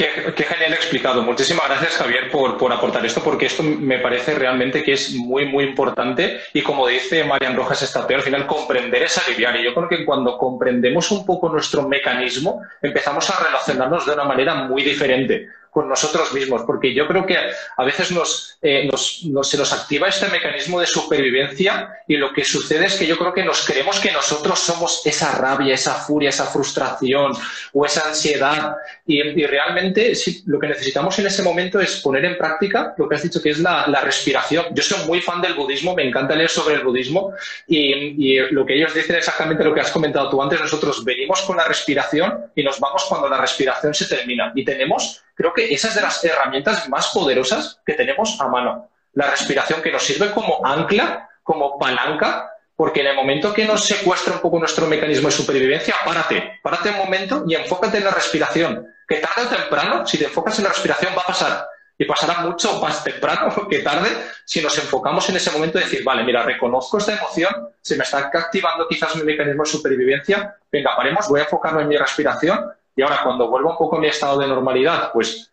Qué, 0.01 0.45
genial 0.45 0.73
explicado. 0.73 1.23
Muchísimas 1.23 1.69
gracias, 1.69 1.99
Javier, 1.99 2.31
por, 2.31 2.57
por, 2.57 2.73
aportar 2.73 3.05
esto, 3.05 3.23
porque 3.23 3.45
esto 3.45 3.63
me 3.63 3.99
parece 3.99 4.35
realmente 4.35 4.83
que 4.83 4.93
es 4.93 5.13
muy, 5.13 5.45
muy 5.45 5.65
importante. 5.65 6.41
Y 6.55 6.63
como 6.63 6.87
dice 6.87 7.23
Marian 7.23 7.55
Rojas 7.55 7.83
Estapeo, 7.83 8.17
al 8.17 8.23
final 8.23 8.47
comprender 8.47 9.03
es 9.03 9.19
aliviar. 9.19 9.57
Y 9.57 9.65
yo 9.65 9.75
creo 9.75 9.91
que 9.91 10.07
cuando 10.07 10.39
comprendemos 10.39 11.11
un 11.11 11.27
poco 11.27 11.51
nuestro 11.51 11.87
mecanismo, 11.87 12.63
empezamos 12.81 13.29
a 13.29 13.45
relacionarnos 13.45 14.07
de 14.07 14.15
una 14.15 14.25
manera 14.25 14.55
muy 14.55 14.83
diferente 14.83 15.49
con 15.71 15.89
nosotros 15.89 16.33
mismos, 16.33 16.63
porque 16.67 16.93
yo 16.93 17.07
creo 17.07 17.25
que 17.25 17.37
a 17.37 17.85
veces 17.85 18.11
nos, 18.11 18.59
eh, 18.61 18.89
nos, 18.91 19.49
se 19.49 19.57
nos 19.57 19.73
activa 19.73 20.09
este 20.09 20.29
mecanismo 20.29 20.81
de 20.81 20.87
supervivencia 20.87 21.91
y 22.09 22.17
lo 22.17 22.33
que 22.33 22.45
sucede 22.45 22.87
es 22.87 22.97
que 22.97 23.07
yo 23.07 23.17
creo 23.17 23.33
que 23.33 23.45
nos 23.45 23.65
creemos 23.65 24.01
que 24.01 24.11
nosotros 24.11 24.59
somos 24.59 25.07
esa 25.07 25.33
rabia, 25.33 25.75
esa 25.75 25.95
furia, 25.95 26.31
esa 26.31 26.47
frustración 26.47 27.33
o 27.73 27.87
esa 27.87 28.09
ansiedad. 28.09 28.75
Y, 29.07 29.21
realmente 29.51 30.13
lo 30.47 30.59
que 30.59 30.69
necesitamos 30.69 31.19
en 31.19 31.27
ese 31.27 31.43
momento 31.43 31.81
es 31.81 32.01
poner 32.01 32.25
en 32.25 32.37
práctica 32.37 32.95
lo 32.97 33.09
que 33.09 33.15
has 33.15 33.23
dicho 33.23 33.41
que 33.41 33.51
es 33.51 33.59
la, 33.59 34.01
respiración. 34.01 34.67
Yo 34.73 34.83
soy 34.83 35.07
muy 35.07 35.21
fan 35.21 35.41
del 35.41 35.55
budismo, 35.55 35.95
me 35.95 36.07
encanta 36.07 36.35
leer 36.35 36.49
sobre 36.49 36.77
el 36.77 36.85
budismo 36.85 37.33
y, 37.67 37.93
y 38.19 38.39
lo 38.51 38.65
que 38.65 38.75
ellos 38.75 38.95
dicen 38.95 39.17
exactamente 39.17 39.63
lo 39.63 39.75
que 39.75 39.81
has 39.81 39.91
comentado 39.91 40.31
tú 40.31 40.43
antes, 40.43 40.61
nosotros 40.61 41.05
venimos 41.05 41.43
con 41.43 41.57
la 41.57 41.65
respiración 41.65 42.47
y 42.55 42.63
nos 42.63 42.81
vamos 42.81 43.05
cuando 43.09 43.29
la 43.29 43.39
respiración 43.39 43.95
se 43.95 44.07
termina. 44.07 44.53
Y 44.55 44.65
tenemos 44.65 45.23
creo 45.41 45.55
que 45.55 45.73
esa 45.73 45.89
es 45.89 45.95
de 45.95 46.03
las 46.03 46.23
herramientas 46.23 46.87
más 46.91 47.09
poderosas 47.15 47.81
que 47.87 47.95
tenemos 47.95 48.39
a 48.43 48.49
mano. 48.49 48.91
La 49.15 49.31
respiración 49.31 49.81
que 49.81 49.91
nos 49.91 50.03
sirve 50.03 50.33
como 50.33 50.61
ancla, 50.67 51.31
como 51.43 51.79
palanca, 51.79 52.51
porque 52.77 53.01
en 53.01 53.07
el 53.07 53.17
momento 53.17 53.55
que 53.55 53.65
nos 53.65 53.83
secuestra 53.87 54.35
un 54.35 54.41
poco 54.41 54.59
nuestro 54.59 54.87
mecanismo 54.87 55.29
de 55.29 55.33
supervivencia, 55.33 55.95
párate, 56.05 56.61
párate 56.63 56.91
un 56.91 56.99
momento 56.99 57.45
y 57.49 57.55
enfócate 57.55 57.97
en 57.97 58.05
la 58.05 58.11
respiración, 58.11 58.87
que 59.09 59.17
tarde 59.17 59.47
o 59.47 59.57
temprano, 59.57 60.07
si 60.07 60.19
te 60.19 60.25
enfocas 60.25 60.59
en 60.59 60.65
la 60.65 60.71
respiración, 60.71 61.15
va 61.17 61.23
a 61.23 61.27
pasar. 61.29 61.67
Y 61.97 62.05
pasará 62.05 62.41
mucho 62.41 62.79
más 62.79 63.03
temprano 63.03 63.67
que 63.71 63.79
tarde 63.79 64.11
si 64.45 64.61
nos 64.61 64.77
enfocamos 64.77 65.27
en 65.31 65.37
ese 65.37 65.51
momento 65.53 65.79
de 65.79 65.85
decir, 65.85 66.05
vale, 66.05 66.23
mira, 66.23 66.43
reconozco 66.43 66.99
esta 66.99 67.17
emoción, 67.17 67.71
se 67.81 67.97
me 67.97 68.05
está 68.05 68.19
activando 68.19 68.87
quizás 68.87 69.17
mi 69.17 69.23
mecanismo 69.23 69.63
de 69.63 69.71
supervivencia, 69.71 70.55
venga, 70.71 70.95
paremos, 70.95 71.29
voy 71.29 71.41
a 71.41 71.45
enfocarme 71.45 71.81
en 71.81 71.89
mi 71.89 71.97
respiración 71.97 72.73
y 72.97 73.03
ahora 73.03 73.21
cuando 73.23 73.49
vuelvo 73.49 73.71
un 73.71 73.79
poco 73.79 73.97
a 73.97 74.01
mi 74.01 74.09
estado 74.09 74.39
de 74.39 74.49
normalidad, 74.49 75.11
pues 75.13 75.51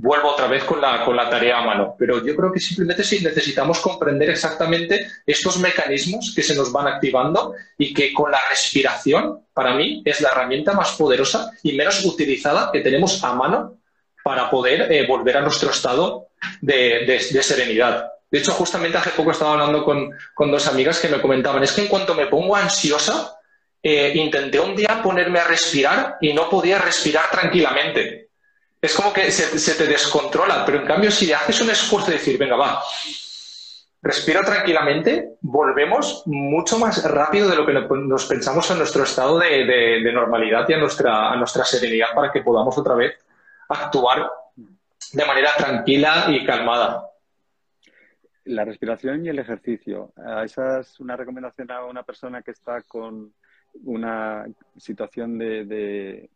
vuelvo 0.00 0.28
otra 0.28 0.46
vez 0.46 0.64
con 0.64 0.80
la, 0.80 1.04
con 1.04 1.16
la 1.16 1.28
tarea 1.28 1.58
a 1.58 1.64
mano. 1.64 1.94
Pero 1.98 2.24
yo 2.24 2.34
creo 2.36 2.52
que 2.52 2.60
simplemente 2.60 3.02
sí 3.04 3.22
necesitamos 3.22 3.80
comprender 3.80 4.30
exactamente 4.30 5.08
estos 5.26 5.58
mecanismos 5.58 6.32
que 6.34 6.42
se 6.42 6.54
nos 6.54 6.72
van 6.72 6.86
activando 6.86 7.54
y 7.76 7.92
que 7.92 8.12
con 8.12 8.30
la 8.30 8.38
respiración, 8.48 9.46
para 9.52 9.74
mí, 9.74 10.02
es 10.04 10.20
la 10.20 10.30
herramienta 10.30 10.72
más 10.72 10.92
poderosa 10.92 11.50
y 11.62 11.72
menos 11.72 12.04
utilizada 12.04 12.70
que 12.72 12.80
tenemos 12.80 13.22
a 13.24 13.34
mano 13.34 13.78
para 14.22 14.50
poder 14.50 14.92
eh, 14.92 15.06
volver 15.06 15.36
a 15.36 15.40
nuestro 15.40 15.70
estado 15.70 16.28
de, 16.60 17.18
serenidad. 17.42 18.12
De 18.30 18.38
hecho, 18.38 18.52
justamente 18.52 18.98
hace 18.98 19.10
poco 19.10 19.30
estaba 19.30 19.52
hablando 19.52 19.84
con, 19.84 20.10
con 20.34 20.50
dos 20.50 20.66
amigas 20.66 21.00
que 21.00 21.08
me 21.08 21.20
comentaban, 21.20 21.62
es 21.62 21.72
que 21.72 21.82
en 21.82 21.88
cuanto 21.88 22.14
me 22.14 22.26
pongo 22.26 22.54
ansiosa, 22.54 23.37
eh, 23.82 24.12
intenté 24.14 24.58
un 24.58 24.74
día 24.74 25.00
ponerme 25.02 25.38
a 25.38 25.44
respirar 25.44 26.16
y 26.20 26.32
no 26.32 26.50
podía 26.50 26.78
respirar 26.78 27.30
tranquilamente. 27.30 28.30
Es 28.80 28.94
como 28.94 29.12
que 29.12 29.30
se, 29.30 29.74
te 29.74 29.86
descontrola, 29.86 30.64
pero 30.64 30.78
en 30.80 30.86
cambio 30.86 31.10
si 31.10 31.32
haces 31.32 31.60
un 31.60 31.70
esfuerzo 31.70 32.10
de 32.10 32.18
decir, 32.18 32.38
venga, 32.38 32.56
va, 32.56 32.80
respira 34.02 34.42
tranquilamente, 34.42 35.36
volvemos 35.40 36.22
mucho 36.26 36.78
más 36.78 37.02
rápido 37.04 37.48
de 37.48 37.56
lo 37.56 37.66
que 37.66 37.72
nos 37.72 38.26
pensamos 38.26 38.70
en 38.70 38.78
nuestro 38.78 39.02
estado 39.02 39.38
de, 39.38 40.00
normalidad 40.12 40.68
y 40.68 40.74
a 40.74 40.78
nuestra, 40.78 41.32
a 41.32 41.36
nuestra 41.36 41.64
serenidad 41.64 42.08
para 42.14 42.30
que 42.30 42.42
podamos 42.42 42.76
otra 42.78 42.94
vez 42.94 43.18
actuar 43.68 44.30
de 45.12 45.24
manera 45.24 45.50
tranquila 45.56 46.26
y 46.28 46.44
calmada. 46.44 47.04
La 48.44 48.64
respiración 48.64 49.26
y 49.26 49.28
el 49.28 49.40
ejercicio. 49.40 50.12
Esa 50.44 50.80
es 50.80 51.00
una 51.00 51.16
recomendación 51.16 51.70
a 51.70 51.84
una 51.84 52.02
persona 52.02 52.42
que 52.42 52.52
está 52.52 52.80
con 52.82 53.34
una 53.84 54.46
situación 54.76 55.38
de, 55.38 56.30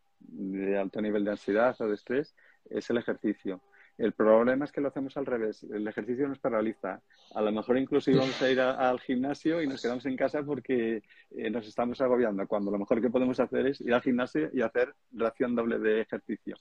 alto 0.78 1.00
nivel 1.00 1.24
de 1.24 1.30
ansiedad 1.30 1.76
o 1.80 1.86
de 1.86 1.94
estrés 1.94 2.34
es 2.68 2.88
el 2.90 2.98
ejercicio. 2.98 3.60
El 3.98 4.12
problema 4.12 4.64
es 4.64 4.72
que 4.72 4.80
lo 4.80 4.88
hacemos 4.88 5.16
al 5.16 5.26
revés. 5.26 5.64
El 5.64 5.86
ejercicio 5.86 6.26
nos 6.26 6.38
paraliza. 6.38 7.00
A 7.34 7.42
lo 7.42 7.52
mejor 7.52 7.76
incluso 7.76 8.10
íbamos 8.10 8.40
a 8.40 8.50
ir 8.50 8.58
al 8.58 8.98
gimnasio 9.00 9.62
y 9.62 9.66
nos 9.66 9.82
quedamos 9.82 10.06
en 10.06 10.16
casa 10.16 10.42
porque 10.42 11.02
eh, 11.30 11.50
nos 11.50 11.66
estamos 11.68 12.00
agobiando, 12.00 12.46
cuando 12.46 12.70
lo 12.70 12.78
mejor 12.78 13.02
que 13.02 13.10
podemos 13.10 13.38
hacer 13.38 13.66
es 13.66 13.80
ir 13.82 13.92
al 13.92 14.00
gimnasio 14.00 14.48
y 14.52 14.62
hacer 14.62 14.94
ración 15.12 15.54
doble 15.54 15.78
de 15.78 16.00
ejercicio. 16.00 16.56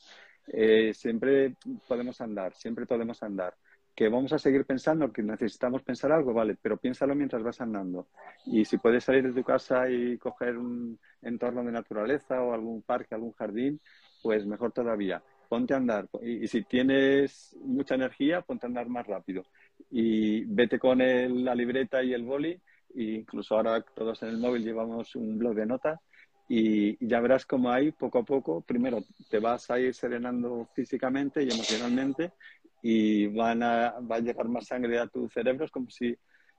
Eh, 0.48 0.94
siempre 0.94 1.56
podemos 1.88 2.20
andar, 2.20 2.54
siempre 2.54 2.86
podemos 2.86 3.24
andar 3.24 3.56
que 3.96 4.10
vamos 4.10 4.32
a 4.34 4.40
seguir 4.40 4.66
pensando 4.66 5.12
que 5.12 5.22
necesitamos 5.22 5.84
pensar 5.84 6.12
algo, 6.12 6.34
vale, 6.34 6.56
pero 6.62 6.78
piénsalo 6.78 7.14
mientras 7.16 7.44
vas 7.44 7.60
andando. 7.62 8.08
Y 8.46 8.66
si 8.66 8.78
puedes 8.78 9.04
salir 9.04 9.24
de 9.24 9.34
tu 9.34 9.44
casa 9.44 9.90
y 9.90 10.18
coger 10.18 10.58
un 10.58 10.98
entorno 11.22 11.64
de 11.64 11.72
naturaleza 11.72 12.42
o 12.42 12.54
algún 12.54 12.82
parque, 12.84 13.16
algún 13.16 13.34
jardín, 13.34 13.80
pues 14.22 14.46
mejor 14.46 14.72
todavía. 14.72 15.22
Ponte 15.50 15.74
a 15.74 15.78
andar. 15.78 16.08
Y, 16.22 16.48
si 16.48 16.64
tienes 16.64 17.56
mucha 17.62 17.96
energía, 17.96 18.42
ponte 18.42 18.66
a 18.66 18.70
andar 18.70 18.88
más 18.88 19.06
rápido. 19.06 19.44
Y 19.90 20.46
vete 20.46 20.80
con 20.80 21.00
la 21.44 21.54
libreta 21.54 22.02
y 22.02 22.14
el 22.14 22.24
boli. 22.24 22.60
E 22.96 23.04
incluso 23.04 23.56
ahora 23.56 23.82
todos 23.82 24.24
en 24.24 24.30
el 24.30 24.38
móvil 24.38 24.64
llevamos 24.64 25.14
un 25.16 25.38
blog 25.38 25.56
de 25.56 25.66
notas. 25.66 26.00
Y 26.48 27.06
ya 27.06 27.20
verás 27.20 27.46
cómo 27.46 27.70
ahí, 27.72 27.92
poco 27.92 28.20
a 28.20 28.24
poco, 28.24 28.62
primero 28.62 29.04
te 29.30 29.40
vas 29.40 29.70
a 29.72 29.80
ir 29.80 29.94
serenando 29.94 30.68
físicamente 30.74 31.44
y 31.44 31.50
emocionalmente 31.50 32.34
y 32.82 33.28
van 33.28 33.64
a, 33.64 34.00
va 34.00 34.18
a 34.18 34.20
llegar 34.20 34.48
más 34.48 34.68
sangre 34.68 35.00
a 35.00 35.08
tu 35.08 35.30
cerebro. 35.30 35.66
Es 35.66 35.72
como 35.72 35.90
si 35.90 36.16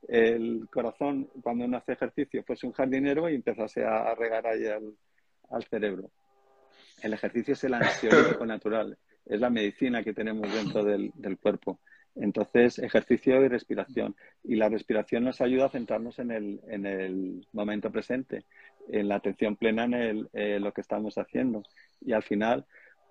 el 0.09 0.69
corazón, 0.71 1.29
cuando 1.43 1.65
uno 1.65 1.77
hace 1.77 1.93
ejercicio, 1.93 2.43
fuese 2.45 2.67
un 2.67 2.73
jardinero 2.73 3.29
y 3.29 3.35
empezase 3.35 3.85
a, 3.85 4.15
regar 4.15 4.47
ahí 4.47 4.67
al, 4.67 5.65
cerebro. 5.69 6.11
El 7.03 7.13
ejercicio 7.15 7.55
es 7.55 7.65
el 7.65 7.75
ansiolítico 7.75 8.47
natural, 8.47 8.97
es 9.27 9.41
la 9.41 9.51
medicina 9.51 10.03
que 10.03 10.13
tenemos 10.13 10.53
dentro 10.53 10.85
del, 10.85 11.13
del, 11.15 11.39
cuerpo. 11.39 11.81
Entonces, 12.15 12.79
ejercicio 12.79 13.43
y 13.43 13.49
respiración. 13.49 14.15
Y 14.45 14.57
la 14.57 14.69
respiración 14.69 15.25
nos 15.25 15.41
ayuda 15.41 15.67
a 15.67 15.71
centrarnos 15.71 16.19
en 16.19 16.31
el, 16.31 16.61
en 16.69 16.87
el 16.87 17.47
momento 17.53 17.91
presente, 17.91 18.45
en 18.89 19.09
la 19.09 19.17
atención 19.17 19.57
plena 19.57 19.85
en 19.85 19.95
el, 19.95 20.29
eh, 20.33 20.59
lo 20.61 20.73
que 20.73 20.83
estamos 20.83 21.17
haciendo. 21.17 21.63
Y 22.01 22.13
al 22.13 22.23
final, 22.23 22.67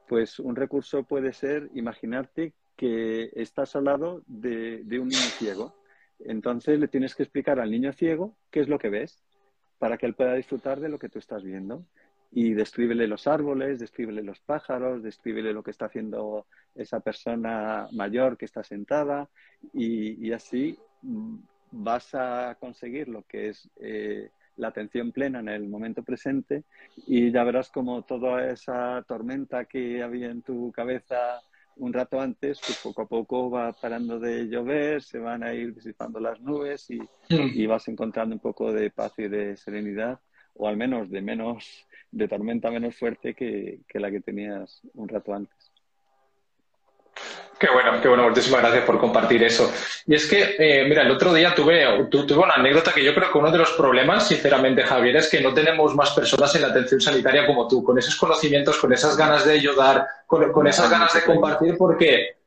pues 0.07 0.39
un 0.39 0.55
recurso 0.55 1.03
puede 1.03 1.34
ser 1.34 1.70
imaginarte 1.74 2.53
que 2.82 3.30
estás 3.36 3.76
al 3.76 3.84
lado 3.84 4.24
de, 4.26 4.82
un 5.00 5.08
niño 5.08 5.30
ciego. 5.38 5.76
Entonces 6.18 6.80
le 6.80 6.88
tienes 6.88 7.14
que 7.14 7.22
explicar 7.22 7.60
al 7.60 7.70
niño 7.70 7.94
ciego 7.94 8.36
qué 8.50 8.60
es 8.62 8.68
lo 8.68 8.80
que 8.80 8.90
ves 8.90 9.24
para 9.78 10.00
que 10.00 10.08
él 10.08 10.16
pueda 10.16 10.34
disfrutar 10.34 10.80
de 10.80 10.90
lo 10.90 10.98
que 10.98 11.08
tú 11.08 11.20
estás 11.20 11.44
viendo. 11.44 11.86
Y 12.32 12.54
descríbele 12.56 13.06
los 13.06 13.28
árboles, 13.28 13.78
descríbele 13.78 14.24
los 14.24 14.40
pájaros, 14.40 15.04
descríbele 15.04 15.54
lo 15.54 15.62
que 15.62 15.70
está 15.70 15.86
haciendo 15.86 16.48
esa 16.74 17.02
persona 17.02 17.88
mayor 17.92 18.36
que 18.36 18.46
está 18.46 18.64
sentada 18.64 19.30
y, 19.74 20.32
así 20.32 20.76
mm, 21.04 21.36
vas 21.70 22.16
a 22.16 22.58
conseguir 22.60 23.10
lo 23.10 23.22
que 23.28 23.50
es 23.50 23.70
eh, 23.80 24.32
la 24.56 24.70
atención 24.70 25.12
plena 25.12 25.40
en 25.40 25.50
el 25.50 25.70
momento 25.70 26.02
presente 26.02 26.64
y 27.06 27.32
ya 27.32 27.44
verás 27.44 27.70
como 27.70 28.02
toda 28.02 28.50
esa 28.50 29.06
tormenta 29.08 29.66
que 29.66 30.02
había 30.02 30.32
en 30.32 30.42
tu 30.42 30.72
cabeza 30.72 31.44
un 31.82 31.94
rato 31.94 32.22
antes, 32.22 32.60
pues 32.66 32.80
poco 32.84 33.02
a 33.02 33.08
poco 33.08 33.50
va 33.50 33.74
parando 33.74 34.20
de 34.20 34.48
llover, 34.48 35.02
se 35.02 35.18
van 35.18 35.44
a 35.44 35.54
ir 35.54 35.74
disipando 35.74 36.20
las 36.20 36.40
nubes 36.40 36.88
y, 36.92 37.00
y 37.30 37.66
vas 37.66 37.88
encontrando 37.88 38.36
un 38.36 38.40
poco 38.40 38.72
de 38.72 38.92
paz 38.92 39.14
y 39.18 39.28
de 39.28 39.58
serenidad, 39.58 40.20
o 40.54 40.68
al 40.68 40.78
menos 40.78 41.10
de 41.10 41.22
menos, 41.24 41.88
de 42.12 42.28
tormenta 42.28 42.70
menos 42.70 42.96
fuerte 42.96 43.34
que, 43.34 43.82
que 43.88 44.00
la 44.00 44.12
que 44.12 44.22
tenías 44.22 44.82
un 44.94 45.08
rato 45.10 45.34
antes. 45.34 45.71
Qué 47.62 47.68
bueno, 47.72 48.01
qué 48.01 48.07
bueno, 48.07 48.28
muchísimas 48.28 48.62
gracias 48.62 48.86
por 48.86 48.97
compartir 48.97 49.43
eso. 49.43 49.72
Y 50.07 50.16
es 50.16 50.26
que, 50.26 50.55
eh, 50.57 50.84
mira, 50.89 51.03
el 51.03 51.12
otro 51.12 51.32
día 51.32 51.53
tuve, 51.53 52.07
tuve 52.09 52.36
una 52.36 52.55
anécdota 52.55 52.91
que 52.91 53.03
yo 53.03 53.14
creo 53.14 53.32
que 53.32 53.38
uno 53.38 53.51
de 53.51 53.59
los 53.59 53.74
problemas, 53.74 54.28
sinceramente, 54.28 54.82
Javier, 54.82 55.18
es 55.18 55.30
que 55.30 55.41
no 55.41 55.53
tenemos 55.53 55.93
más 55.93 56.09
personas 56.09 56.55
en 56.55 56.64
la 56.64 56.70
atención 56.70 56.99
sanitaria 56.99 57.45
como 57.45 57.68
tú, 57.68 57.84
con 57.84 57.99
esos 57.99 58.16
conocimientos, 58.16 58.80
con 58.80 58.91
esas 58.91 59.16
ganas 59.16 59.45
de 59.45 59.53
ayudar, 59.53 60.07
con, 60.26 60.51
con 60.51 60.66
esas 60.66 60.89
ganas 60.89 61.14
de 61.14 61.22
compartir, 61.22 61.78
porque 61.78 62.41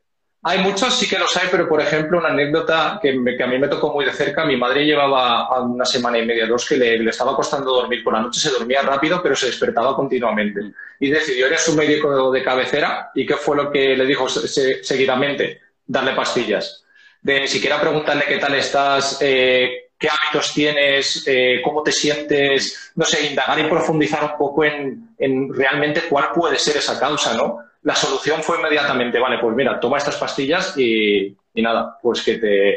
hay 0.47 0.59
muchos, 0.59 0.93
sí 0.99 1.09
que 1.09 1.17
los 1.17 1.35
hay, 1.37 1.47
pero 1.49 1.67
por 1.67 1.81
ejemplo, 1.81 2.19
una 2.19 2.29
anécdota 2.29 2.99
que, 3.01 3.09
a 3.09 3.47
mí 3.47 3.57
me 3.57 3.67
tocó 3.67 3.91
muy 3.91 4.05
de 4.05 4.13
cerca. 4.13 4.45
Mi 4.45 4.55
madre 4.55 4.85
llevaba 4.85 5.59
una 5.59 5.85
semana 5.85 6.19
y 6.19 6.25
media, 6.25 6.45
dos, 6.45 6.67
que 6.69 6.77
le, 6.77 7.09
estaba 7.09 7.35
costando 7.35 7.73
dormir. 7.73 8.03
Por 8.03 8.13
la 8.13 8.21
noche 8.21 8.39
se 8.39 8.51
dormía 8.51 8.83
rápido, 8.83 9.23
pero 9.23 9.35
se 9.35 9.47
despertaba 9.47 9.95
continuamente. 9.95 10.61
Y 10.99 11.09
decidió 11.09 11.47
ir 11.47 11.55
a 11.55 11.57
su 11.57 11.75
médico 11.75 12.31
de 12.31 12.43
cabecera. 12.43 13.09
¿Y 13.15 13.25
qué 13.25 13.37
fue 13.37 13.57
lo 13.57 13.71
que 13.71 13.97
le 13.97 14.05
dijo 14.05 14.29
seguidamente? 14.29 15.61
Darle 15.87 16.13
pastillas. 16.13 16.83
De 17.23 17.39
ni 17.39 17.47
siquiera 17.47 17.81
preguntarle 17.81 18.25
qué 18.27 18.37
tal 18.37 18.53
estás, 18.53 19.17
eh, 19.21 19.87
qué 19.97 20.09
hábitos 20.09 20.53
tienes, 20.53 21.23
eh, 21.25 21.59
cómo 21.63 21.81
te 21.81 21.91
sientes, 21.91 22.91
no 22.93 23.03
sé, 23.03 23.25
indagar 23.31 23.57
y 23.57 23.63
profundizar 23.63 24.23
un 24.23 24.37
poco 24.37 24.63
en, 24.63 25.09
en 25.17 25.51
realmente 25.51 26.01
cuál 26.07 26.29
puede 26.35 26.59
ser 26.59 26.77
esa 26.77 26.99
causa, 26.99 27.33
¿no? 27.33 27.65
La 27.85 27.95
solución 27.95 28.41
fue 28.41 28.57
inmediatamente, 28.57 29.19
vale, 29.19 29.37
pues 29.37 29.55
mira, 29.55 29.79
toma 29.79 29.99
estas 29.99 30.17
pastillas 30.17 30.75
y, 30.75 31.37
nada, 31.53 31.99
pues 32.01 32.23
que 32.23 32.39
te 32.39 32.73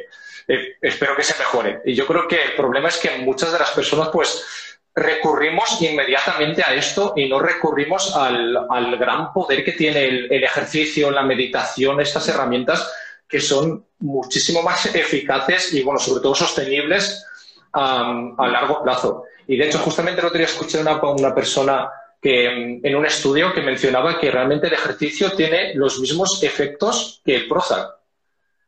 eh, 0.46 0.76
espero 0.82 1.16
que 1.16 1.22
se 1.22 1.38
mejore. 1.38 1.80
Y 1.86 1.94
yo 1.94 2.06
creo 2.06 2.28
que 2.28 2.42
el 2.42 2.52
problema 2.52 2.88
es 2.88 2.98
que 2.98 3.16
muchas 3.16 3.50
de 3.50 3.58
las 3.58 3.70
personas 3.70 4.10
pues 4.10 4.76
recurrimos 4.94 5.80
inmediatamente 5.80 6.62
a 6.62 6.74
esto 6.74 7.14
y 7.16 7.26
no 7.26 7.38
recurrimos 7.38 8.14
al, 8.14 8.98
gran 8.98 9.32
poder 9.32 9.64
que 9.64 9.72
tiene 9.72 10.04
el, 10.04 10.44
ejercicio, 10.44 11.10
la 11.10 11.22
meditación, 11.22 12.02
estas 12.02 12.28
herramientas 12.28 12.92
que 13.26 13.40
son 13.40 13.86
muchísimo 14.00 14.62
más 14.62 14.94
eficaces 14.94 15.72
y, 15.72 15.82
bueno, 15.82 15.98
sobre 15.98 16.20
todo 16.20 16.34
sostenibles 16.34 17.24
a 17.72 18.46
largo 18.46 18.82
plazo. 18.82 19.24
Y 19.46 19.56
de 19.56 19.68
hecho, 19.68 19.78
justamente 19.78 20.20
el 20.20 20.26
otro 20.26 20.36
día 20.36 20.46
escuché 20.46 20.82
una 20.82 21.34
persona 21.34 21.88
que 22.20 22.80
en 22.82 22.96
un 22.96 23.06
estudio 23.06 23.52
que 23.52 23.62
mencionaba 23.62 24.18
que 24.18 24.30
realmente 24.30 24.66
el 24.66 24.72
ejercicio 24.72 25.32
tiene 25.32 25.74
los 25.74 26.00
mismos 26.00 26.42
efectos 26.42 27.20
que 27.24 27.36
el 27.36 27.48
Prozac. 27.48 27.98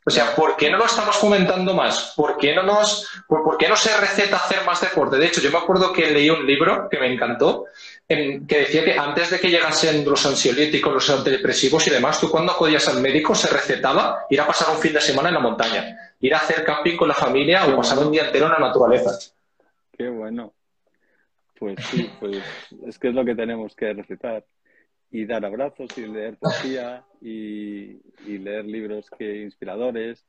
O 0.04 0.10
sea, 0.10 0.34
¿por 0.34 0.56
qué 0.56 0.70
no 0.70 0.78
lo 0.78 0.86
estamos 0.86 1.16
fomentando 1.16 1.74
más? 1.74 2.14
¿Por 2.16 2.38
qué 2.38 2.54
no, 2.54 2.62
nos, 2.62 3.06
por, 3.28 3.58
qué 3.58 3.68
no 3.68 3.76
se 3.76 3.94
receta 3.98 4.36
hacer 4.36 4.64
más 4.64 4.80
deporte? 4.80 5.18
De 5.18 5.26
hecho, 5.26 5.42
yo 5.42 5.50
me 5.50 5.58
acuerdo 5.58 5.92
que 5.92 6.10
leí 6.10 6.30
un 6.30 6.46
libro 6.46 6.88
que 6.90 6.98
me 6.98 7.12
encantó, 7.12 7.66
en, 8.08 8.46
que 8.46 8.60
decía 8.60 8.82
que 8.82 8.98
antes 8.98 9.30
de 9.30 9.38
que 9.38 9.50
llegasen 9.50 10.04
los 10.04 10.24
ansiolíticos, 10.24 10.92
los 10.92 11.10
antidepresivos 11.10 11.86
y 11.86 11.90
demás, 11.90 12.18
tú 12.18 12.30
cuando 12.30 12.52
acudías 12.52 12.88
al 12.88 13.00
médico 13.00 13.34
se 13.34 13.48
recetaba 13.48 14.26
ir 14.30 14.40
a 14.40 14.46
pasar 14.46 14.74
un 14.74 14.80
fin 14.80 14.94
de 14.94 15.00
semana 15.02 15.28
en 15.28 15.34
la 15.34 15.40
montaña, 15.40 16.14
ir 16.18 16.34
a 16.34 16.38
hacer 16.38 16.64
camping 16.64 16.96
con 16.96 17.08
la 17.08 17.14
familia 17.14 17.66
o 17.66 17.76
pasar 17.76 17.98
un 17.98 18.10
día 18.10 18.24
entero 18.24 18.46
en 18.46 18.52
la 18.52 18.58
naturaleza. 18.58 19.18
Qué 19.96 20.08
bueno. 20.08 20.52
Pues 21.60 21.78
sí, 21.90 22.10
pues 22.18 22.42
es 22.86 22.98
que 22.98 23.08
es 23.08 23.14
lo 23.14 23.22
que 23.22 23.34
tenemos 23.34 23.76
que 23.76 23.92
recetar. 23.92 24.46
Y 25.10 25.26
dar 25.26 25.44
abrazos 25.44 25.90
y 25.98 26.06
leer 26.06 26.38
poesía 26.38 27.04
y, 27.20 27.98
leer 28.26 28.64
libros 28.64 29.10
que 29.10 29.42
inspiradores 29.42 30.26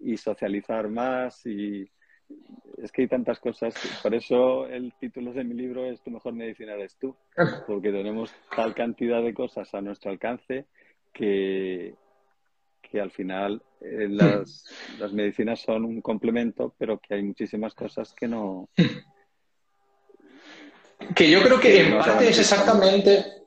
y 0.00 0.16
socializar 0.16 0.88
más 0.88 1.44
y 1.44 1.86
es 2.78 2.90
que 2.92 3.02
hay 3.02 3.08
tantas 3.08 3.38
cosas. 3.40 3.74
Por 4.02 4.14
eso 4.14 4.66
el 4.68 4.94
título 4.94 5.34
de 5.34 5.44
mi 5.44 5.52
libro 5.52 5.84
es 5.84 6.00
Tu 6.00 6.10
mejor 6.10 6.32
medicina 6.32 6.72
eres 6.72 6.96
tú, 6.96 7.14
porque 7.66 7.92
tenemos 7.92 8.32
tal 8.56 8.74
cantidad 8.74 9.22
de 9.22 9.34
cosas 9.34 9.74
a 9.74 9.82
nuestro 9.82 10.10
alcance 10.10 10.64
que, 11.12 11.94
que 12.80 13.00
al 13.02 13.10
final 13.10 13.62
eh, 13.82 14.08
las, 14.08 14.64
las 14.98 15.12
medicinas 15.12 15.60
son 15.60 15.84
un 15.84 16.00
complemento, 16.00 16.74
pero 16.78 16.98
que 16.98 17.14
hay 17.14 17.22
muchísimas 17.22 17.74
cosas 17.74 18.14
que 18.14 18.28
no, 18.28 18.70
que 21.14 21.30
yo 21.30 21.42
creo 21.42 21.60
que 21.60 21.80
en 21.80 21.98
parte 21.98 22.28
es 22.28 22.38
exactamente 22.38 23.40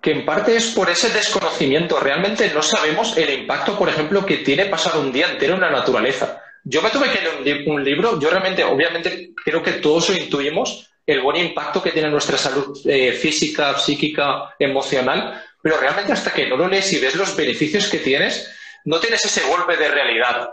que 0.00 0.12
en 0.12 0.24
parte 0.24 0.56
es 0.56 0.68
por 0.68 0.88
ese 0.88 1.10
desconocimiento. 1.10 2.00
Realmente 2.00 2.50
no 2.54 2.62
sabemos 2.62 3.16
el 3.16 3.30
impacto, 3.30 3.78
por 3.78 3.88
ejemplo, 3.88 4.24
que 4.24 4.38
tiene 4.38 4.66
pasar 4.66 4.96
un 4.96 5.12
día 5.12 5.30
entero 5.30 5.54
en 5.54 5.60
la 5.60 5.70
naturaleza. 5.70 6.42
Yo 6.64 6.82
me 6.82 6.90
tuve 6.90 7.10
que 7.10 7.20
leer 7.20 7.68
un, 7.68 7.82
libro, 7.84 8.18
yo 8.18 8.30
realmente, 8.30 8.64
obviamente, 8.64 9.30
creo 9.44 9.62
que 9.62 9.72
todos 9.72 10.10
lo 10.10 10.16
intuimos, 10.16 10.90
el 11.06 11.20
buen 11.22 11.36
impacto 11.36 11.82
que 11.82 11.90
tiene 11.90 12.10
nuestra 12.10 12.36
salud 12.36 12.78
eh, 12.84 13.12
física, 13.12 13.78
psíquica, 13.78 14.54
emocional, 14.58 15.42
pero 15.62 15.78
realmente 15.78 16.12
hasta 16.12 16.32
que 16.32 16.46
no 16.46 16.56
lo 16.56 16.68
lees 16.68 16.92
y 16.92 16.98
ves 16.98 17.16
los 17.16 17.34
beneficios 17.34 17.88
que 17.88 17.98
tienes, 17.98 18.50
no 18.84 19.00
tienes 19.00 19.24
ese 19.24 19.46
golpe 19.48 19.76
de 19.76 19.88
realidad. 19.88 20.50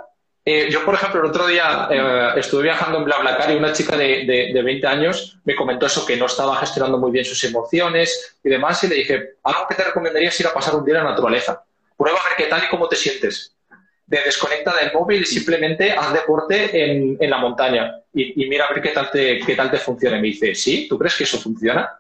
Eh, 0.50 0.70
yo, 0.72 0.86
por 0.86 0.94
ejemplo, 0.94 1.20
el 1.20 1.26
otro 1.28 1.46
día 1.46 1.90
eh, 1.92 2.40
estuve 2.40 2.64
viajando 2.64 3.00
en 3.00 3.04
BlaBlaCar 3.04 3.52
y 3.52 3.58
una 3.58 3.74
chica 3.74 3.98
de, 3.98 4.24
de, 4.54 4.62
20 4.62 4.88
años 4.88 5.38
me 5.44 5.54
comentó 5.54 5.88
eso, 5.88 6.06
que 6.06 6.16
no 6.16 6.26
estaba 6.26 6.56
gestionando 6.56 6.98
muy 6.98 7.12
bien 7.12 7.26
sus 7.26 7.44
emociones 7.44 8.38
y 8.42 8.48
demás, 8.48 8.82
y 8.86 8.88
le 8.88 8.96
dije, 8.96 9.32
algo 9.44 9.68
que 9.68 9.76
te 9.76 9.84
recomendaría 9.84 10.30
es 10.30 10.40
ir 10.40 10.48
a 10.48 10.54
pasar 10.54 10.74
un 10.76 10.86
día 10.86 11.00
en 11.00 11.04
la 11.04 11.10
naturaleza. 11.10 11.62
Prueba 11.98 12.18
a 12.22 12.30
ver 12.30 12.38
qué 12.38 12.46
tal 12.46 12.64
y 12.64 12.70
cómo 12.70 12.88
te 12.88 12.96
sientes. 12.96 13.58
De 14.06 14.22
desconecta 14.24 14.74
del 14.74 14.94
móvil 14.94 15.24
y 15.24 15.26
simplemente 15.26 15.92
haz 15.92 16.14
deporte 16.14 16.70
en, 16.82 17.18
en 17.20 17.30
la 17.30 17.40
montaña 17.40 18.00
y, 18.14 18.48
mira 18.48 18.68
a 18.68 18.74
ver 18.74 18.82
qué 18.82 18.92
tal, 18.92 19.12
te, 19.12 19.40
qué 19.40 19.54
tal 19.54 19.70
te 19.70 19.80
funciona. 19.80 20.16
Y 20.16 20.22
me 20.22 20.28
dice, 20.28 20.56
¿sí? 20.56 20.88
¿Tú 20.88 20.98
crees 20.98 21.16
que 21.18 21.26
eso 21.26 21.40
funciona? 21.40 21.92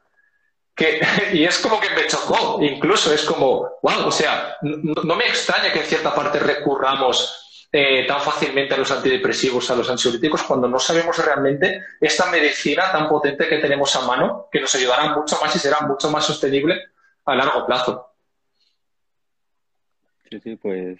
Que, 0.73 1.01
y 1.33 1.43
es 1.43 1.57
como 1.57 1.81
que 1.81 1.89
me 1.89 2.07
chocó, 2.07 2.59
incluso 2.61 3.13
es 3.13 3.23
como, 3.23 3.77
wow, 3.81 4.05
o 4.05 4.11
sea, 4.11 4.55
no 4.61 5.15
me 5.17 5.27
extraña 5.27 5.73
que 5.73 5.79
en 5.79 5.85
cierta 5.85 6.15
parte 6.15 6.39
recurramos 6.39 7.43
eh, 7.71 8.05
tan 8.07 8.21
fácilmente 8.21 8.73
a 8.73 8.77
los 8.77 8.91
antidepresivos, 8.91 9.69
a 9.69 9.75
los 9.75 9.89
ansiolíticos, 9.89 10.43
cuando 10.43 10.67
no 10.67 10.79
sabemos 10.79 11.23
realmente 11.23 11.83
esta 11.99 12.31
medicina 12.31 12.91
tan 12.91 13.09
potente 13.09 13.47
que 13.47 13.57
tenemos 13.57 13.95
a 13.95 14.05
mano, 14.07 14.47
que 14.51 14.61
nos 14.61 14.73
ayudará 14.75 15.13
mucho 15.15 15.37
más 15.41 15.55
y 15.55 15.59
será 15.59 15.81
mucho 15.81 16.09
más 16.09 16.25
sostenible 16.25 16.81
a 17.25 17.35
largo 17.35 17.65
plazo. 17.65 18.07
Sí, 20.29 20.39
sí, 20.39 20.55
pues, 20.55 20.99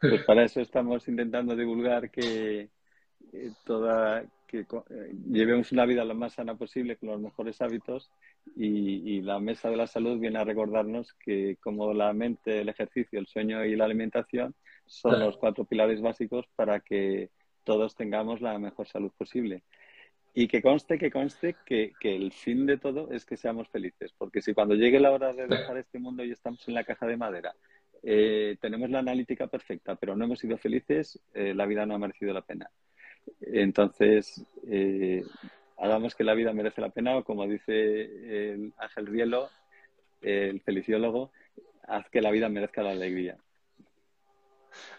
pues 0.00 0.22
para 0.26 0.44
eso 0.44 0.60
estamos 0.60 1.06
intentando 1.08 1.56
divulgar 1.56 2.10
que 2.10 2.70
eh, 3.32 3.52
toda 3.64 4.24
que 4.46 4.60
eh, 4.60 5.12
llevemos 5.30 5.72
una 5.72 5.84
vida 5.84 6.04
lo 6.04 6.14
más 6.14 6.34
sana 6.34 6.54
posible 6.54 6.96
con 6.96 7.08
los 7.08 7.20
mejores 7.20 7.60
hábitos 7.60 8.10
y, 8.54 9.20
la 9.22 9.40
mesa 9.40 9.70
de 9.70 9.76
la 9.76 9.86
salud 9.86 10.18
viene 10.20 10.38
a 10.38 10.44
recordarnos 10.44 11.14
que 11.14 11.56
como 11.60 11.92
la 11.94 12.12
mente, 12.12 12.60
el 12.60 12.68
ejercicio, 12.68 13.18
el 13.18 13.26
sueño 13.26 13.64
y 13.64 13.74
la 13.74 13.86
alimentación 13.86 14.54
son 14.86 15.20
los 15.20 15.36
cuatro 15.36 15.64
pilares 15.64 16.00
básicos 16.00 16.46
para 16.56 16.80
que 16.80 17.30
todos 17.64 17.94
tengamos 17.94 18.40
la 18.40 18.58
mejor 18.58 18.86
salud 18.88 19.10
posible. 19.16 19.62
Y 20.36 20.48
que 20.48 20.62
conste, 20.62 20.98
que 20.98 21.10
conste 21.10 21.54
que, 21.64 21.92
que, 22.00 22.16
el 22.16 22.32
fin 22.32 22.66
de 22.66 22.76
todo 22.76 23.12
es 23.12 23.24
que 23.24 23.36
seamos 23.36 23.68
felices, 23.68 24.12
porque 24.18 24.42
si 24.42 24.52
cuando 24.52 24.74
llegue 24.74 24.98
la 24.98 25.12
hora 25.12 25.32
de 25.32 25.46
dejar 25.46 25.78
este 25.78 26.00
mundo 26.00 26.24
y 26.24 26.32
estamos 26.32 26.66
en 26.66 26.74
la 26.74 26.82
caja 26.82 27.06
de 27.06 27.16
madera, 27.16 27.54
eh, 28.06 28.58
tenemos 28.60 28.90
la 28.90 28.98
analítica 28.98 29.46
perfecta, 29.46 29.94
pero 29.96 30.14
no 30.14 30.26
hemos 30.26 30.38
sido 30.38 30.58
felices, 30.58 31.18
eh, 31.32 31.54
la 31.54 31.64
vida 31.64 31.86
no 31.86 31.94
ha 31.94 31.98
merecido 31.98 32.34
la 32.34 32.42
pena. 32.42 32.70
Entonces, 33.40 34.44
eh, 34.68 35.22
hagamos 35.78 36.14
que 36.14 36.22
la 36.22 36.34
vida 36.34 36.52
merece 36.52 36.82
la 36.82 36.90
pena, 36.90 37.16
o 37.16 37.24
como 37.24 37.46
dice 37.46 38.52
el 38.52 38.74
Ángel 38.76 39.06
Rielo, 39.06 39.48
el 40.20 40.60
feliciólogo, 40.60 41.30
haz 41.88 42.10
que 42.10 42.20
la 42.20 42.30
vida 42.30 42.50
merezca 42.50 42.82
la 42.82 42.90
alegría. 42.90 43.38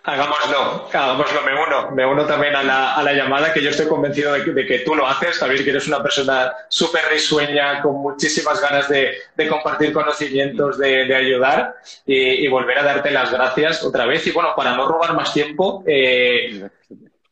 Hagámoslo, 0.08 0.88
hagámoslo, 0.94 1.42
me 1.42 1.54
uno, 1.54 1.92
me 1.92 2.06
uno 2.06 2.26
también 2.26 2.56
a 2.56 2.62
la, 2.62 3.14
llamada, 3.14 3.52
que 3.52 3.64
yo 3.64 3.72
estoy 3.72 3.88
convencido 3.88 4.34
de 4.34 4.68
que, 4.68 4.80
tú 4.80 4.94
lo 4.94 5.08
haces, 5.08 5.40
Javier, 5.40 5.64
que 5.64 5.72
eres 5.72 5.88
una 5.88 6.04
persona 6.04 6.54
súper 6.70 7.02
risueña, 7.10 7.82
con 7.82 7.96
muchísimas 7.96 8.62
ganas 8.62 8.88
de, 8.88 9.16
compartir 9.50 9.92
conocimientos, 9.94 10.78
de, 10.78 11.16
ayudar 11.16 11.74
y, 12.06 12.48
volver 12.50 12.78
a 12.78 12.84
darte 12.84 13.10
las 13.10 13.32
gracias 13.32 13.84
otra 13.84 14.06
vez. 14.06 14.28
Y 14.28 14.32
bueno, 14.32 14.54
para 14.56 14.76
no 14.76 14.88
robar 14.88 15.16
más 15.16 15.34
tiempo, 15.34 15.84
eh, 15.88 16.70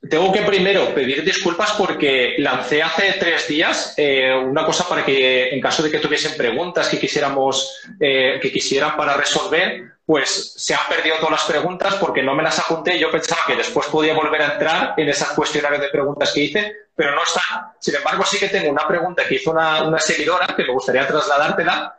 tengo 0.10 0.34
que 0.34 0.42
primero 0.42 0.94
pedir 0.96 1.24
disculpas 1.24 1.74
porque 1.74 2.36
lancé 2.40 2.82
hace 2.82 3.14
tres 3.20 3.48
días 3.48 3.94
eh, 3.98 4.34
una 4.36 4.66
cosa 4.66 4.88
para 4.90 5.06
que, 5.06 5.50
en 5.50 5.62
caso 5.62 5.84
de 5.84 5.92
que 5.92 6.00
tuviesen 6.00 6.36
preguntas 6.36 6.90
que 6.90 7.00
quisiéramos, 7.00 7.82
eh, 8.00 8.40
que 8.42 8.52
quisieran 8.52 8.98
para 8.98 9.16
resolver, 9.16 9.93
pues 10.06 10.54
se 10.58 10.74
han 10.74 10.88
perdido 10.90 11.16
todas 11.18 11.32
las 11.32 11.44
preguntas 11.46 11.96
porque 11.96 12.22
no 12.22 12.36
me 12.36 12.44
las 12.44 12.60
apunté. 12.60 13.00
Yo 13.00 13.10
pensaba 13.10 13.44
que 13.48 13.56
después 13.56 13.88
podía 13.88 14.14
volver 14.14 14.42
a 14.42 14.54
entrar 14.54 14.94
en 14.98 15.10
esas 15.10 15.30
cuestionarios 15.30 15.82
de 15.82 15.90
preguntas 15.90 16.32
que 16.34 16.42
hice, 16.42 16.76
pero 16.96 17.16
no 17.16 17.24
están. 17.24 17.72
Sin 17.80 17.96
embargo, 17.96 18.26
sí 18.26 18.38
que 18.38 18.50
tengo 18.50 18.70
una 18.70 18.88
pregunta 18.88 19.24
que 19.28 19.36
hizo 19.36 19.52
una, 19.52 19.98
seguidora 20.00 20.48
que 20.56 20.64
me 20.64 20.74
gustaría 20.74 21.08
trasladártela 21.08 21.98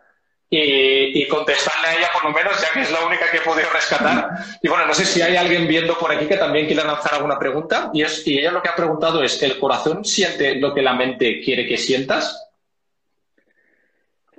y, 0.50 1.26
contestarle 1.26 1.88
a 1.88 1.96
ella 1.96 2.10
por 2.12 2.24
lo 2.24 2.30
menos, 2.30 2.60
ya 2.60 2.70
que 2.72 2.82
es 2.82 2.90
la 2.92 3.00
única 3.00 3.30
que 3.30 3.38
he 3.38 3.40
podido 3.40 3.70
rescatar. 3.70 4.28
Y 4.62 4.68
bueno, 4.68 4.86
no 4.86 4.94
sé 4.94 5.06
si 5.06 5.22
hay 5.22 5.36
alguien 5.36 5.66
viendo 5.66 5.98
por 5.98 6.12
aquí 6.12 6.26
que 6.26 6.36
también 6.36 6.66
quiera 6.66 6.84
lanzar 6.84 7.14
alguna 7.14 7.38
pregunta. 7.38 7.90
Y, 7.94 8.02
y 8.02 8.38
ella 8.38 8.52
lo 8.52 8.62
que 8.62 8.68
ha 8.68 8.76
preguntado 8.76 9.22
es, 9.22 9.42
¿el 9.42 9.58
corazón 9.58 10.04
siente 10.04 10.56
lo 10.56 10.74
que 10.74 10.82
la 10.82 10.92
mente 10.92 11.40
quiere 11.40 11.66
que 11.66 11.78
sientas? 11.78 12.44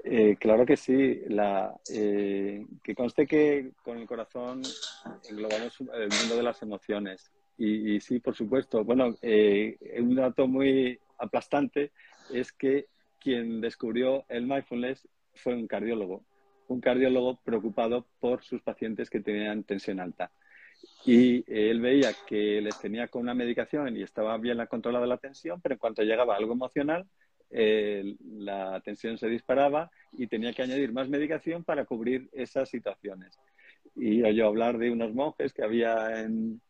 Eh, 0.07 0.37
claro 0.39 0.65
que 0.67 0.77
sí. 0.77 1.21
La, 1.27 1.75
eh, 1.89 2.63
que 2.83 2.93
conste 2.93 3.25
que 3.25 3.71
con 3.83 3.97
el 3.97 4.05
corazón 4.05 4.61
englobamos 5.27 5.79
el 5.81 6.09
mundo 6.09 6.37
de 6.37 6.43
las 6.43 6.61
emociones. 6.61 7.31
Y, 7.57 7.99
sí, 8.01 8.19
por 8.19 8.35
supuesto. 8.35 8.83
Bueno, 8.83 9.15
eh, 9.21 9.77
un 9.99 10.15
dato 10.15 10.47
muy 10.47 10.99
aplastante 11.17 11.91
es 12.31 12.51
que 12.51 12.85
quien 13.19 13.61
descubrió 13.61 14.25
el 14.29 14.45
mindfulness 14.45 15.07
fue 15.33 15.55
un 15.55 15.65
cardiólogo, 15.65 16.23
un 16.67 16.81
cardiólogo 16.81 17.39
preocupado 17.43 18.05
por 18.19 18.43
sus 18.43 18.61
pacientes 18.61 19.09
que 19.09 19.21
tenían 19.21 19.63
tensión 19.63 19.99
alta. 19.99 20.31
Y 21.05 21.37
eh, 21.51 21.71
él 21.71 21.81
veía 21.81 22.13
que 22.27 22.61
les 22.61 22.79
tenía 22.79 23.07
con 23.07 23.23
una 23.23 23.33
medicación 23.33 23.97
y 23.97 24.03
estaba 24.03 24.37
bien 24.37 24.63
controlada 24.67 25.07
la 25.07 25.17
tensión, 25.17 25.61
pero 25.61 25.73
en 25.73 25.79
cuanto 25.79 26.03
llegaba 26.03 26.35
algo 26.35 26.53
emocional, 26.53 27.07
eh, 27.49 28.15
la 28.37 28.81
tensión 28.81 29.17
se 29.17 29.27
disparaba 29.27 29.91
y 30.13 30.27
tenía 30.27 30.53
que 30.53 30.63
añadir 30.63 30.91
más 30.91 31.09
medicación 31.09 31.63
para 31.63 31.85
cubrir 31.85 32.29
esas 32.33 32.69
situaciones. 32.69 33.39
Y 33.95 34.23
oyó 34.23 34.47
hablar 34.47 34.77
de 34.77 34.91
unos 34.91 35.13
monjes 35.13 35.53
que 35.53 35.63
había 35.63 36.21
en, 36.21 36.61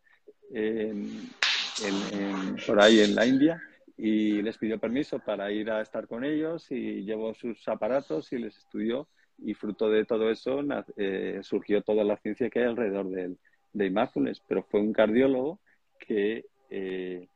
por 2.65 2.81
ahí 2.81 2.99
en 2.99 3.15
la 3.15 3.25
India 3.25 3.61
y 3.97 4.41
les 4.41 4.57
pidió 4.57 4.79
permiso 4.79 5.19
para 5.19 5.51
ir 5.51 5.71
a 5.71 5.81
estar 5.81 6.07
con 6.07 6.23
ellos 6.23 6.69
y 6.71 7.03
llevó 7.03 7.33
sus 7.33 7.67
aparatos 7.67 8.31
y 8.33 8.37
les 8.37 8.57
estudió 8.57 9.07
y 9.37 9.53
fruto 9.53 9.89
de 9.89 10.05
todo 10.05 10.29
eso 10.29 10.61
eh, 10.97 11.39
surgió 11.43 11.81
toda 11.81 12.03
la 12.03 12.17
ciencia 12.17 12.49
que 12.49 12.59
hay 12.59 12.65
alrededor 12.65 13.09
del, 13.09 13.37
de 13.73 13.89
mindfulness, 13.89 14.41
pero 14.47 14.63
fue 14.63 14.79
un 14.79 14.93
cardiólogo 14.93 15.59
que, 15.99 16.45
eh, 16.69 17.27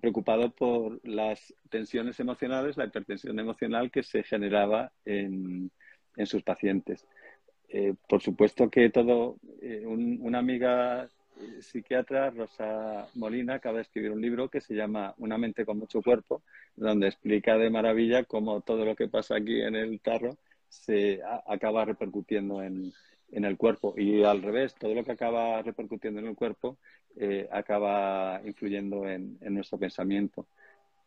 preocupado 0.00 0.50
por 0.50 1.00
las 1.06 1.54
tensiones 1.70 2.18
emocionales, 2.20 2.76
la 2.76 2.86
hipertensión 2.86 3.38
emocional 3.38 3.90
que 3.90 4.02
se 4.02 4.22
generaba 4.22 4.92
en, 5.04 5.70
en 6.16 6.26
sus 6.26 6.42
pacientes. 6.42 7.06
Eh, 7.68 7.94
por 8.08 8.22
supuesto 8.22 8.70
que 8.70 8.90
todo, 8.90 9.36
una 9.86 10.38
amiga 10.38 11.08
psiquiatra 11.60 12.30
Rosa 12.30 13.08
Molina 13.14 13.54
acaba 13.54 13.76
de 13.76 13.82
escribir 13.82 14.12
un 14.12 14.20
libro 14.20 14.48
que 14.48 14.60
se 14.60 14.74
llama 14.74 15.14
Una 15.18 15.38
mente 15.38 15.64
con 15.64 15.78
mucho 15.78 16.00
cuerpo, 16.00 16.42
donde 16.76 17.08
explica 17.08 17.56
de 17.58 17.70
maravilla 17.70 18.24
cómo 18.24 18.60
todo 18.60 18.84
lo 18.84 18.94
que 18.94 19.08
pasa 19.08 19.36
aquí 19.36 19.60
en 19.60 19.74
el 19.74 20.00
tarro 20.00 20.36
se 20.68 21.20
acaba 21.46 21.84
repercutiendo 21.84 22.62
en, 22.62 22.92
el 23.44 23.56
cuerpo 23.56 23.94
y 23.96 24.22
al 24.22 24.42
revés, 24.42 24.74
todo 24.74 24.94
lo 24.94 25.02
que 25.02 25.12
acaba 25.12 25.60
repercutiendo 25.62 26.20
en 26.20 26.26
el 26.26 26.36
cuerpo 26.36 26.78
eh, 27.16 27.48
acaba 27.50 28.40
influyendo 28.44 29.08
en, 29.08 29.38
nuestro 29.40 29.78
pensamiento. 29.78 30.46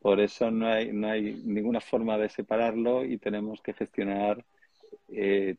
Por 0.02 0.20
eso 0.20 0.52
no 0.52 0.68
hay, 0.68 0.92
no 0.92 1.10
hay 1.10 1.42
ninguna 1.46 1.80
forma 1.80 2.18
de 2.18 2.30
separarlo 2.30 3.06
y 3.06 3.18
tenemos 3.18 3.62
que 3.62 3.74
gestionar 3.74 4.44
eh, 5.10 5.56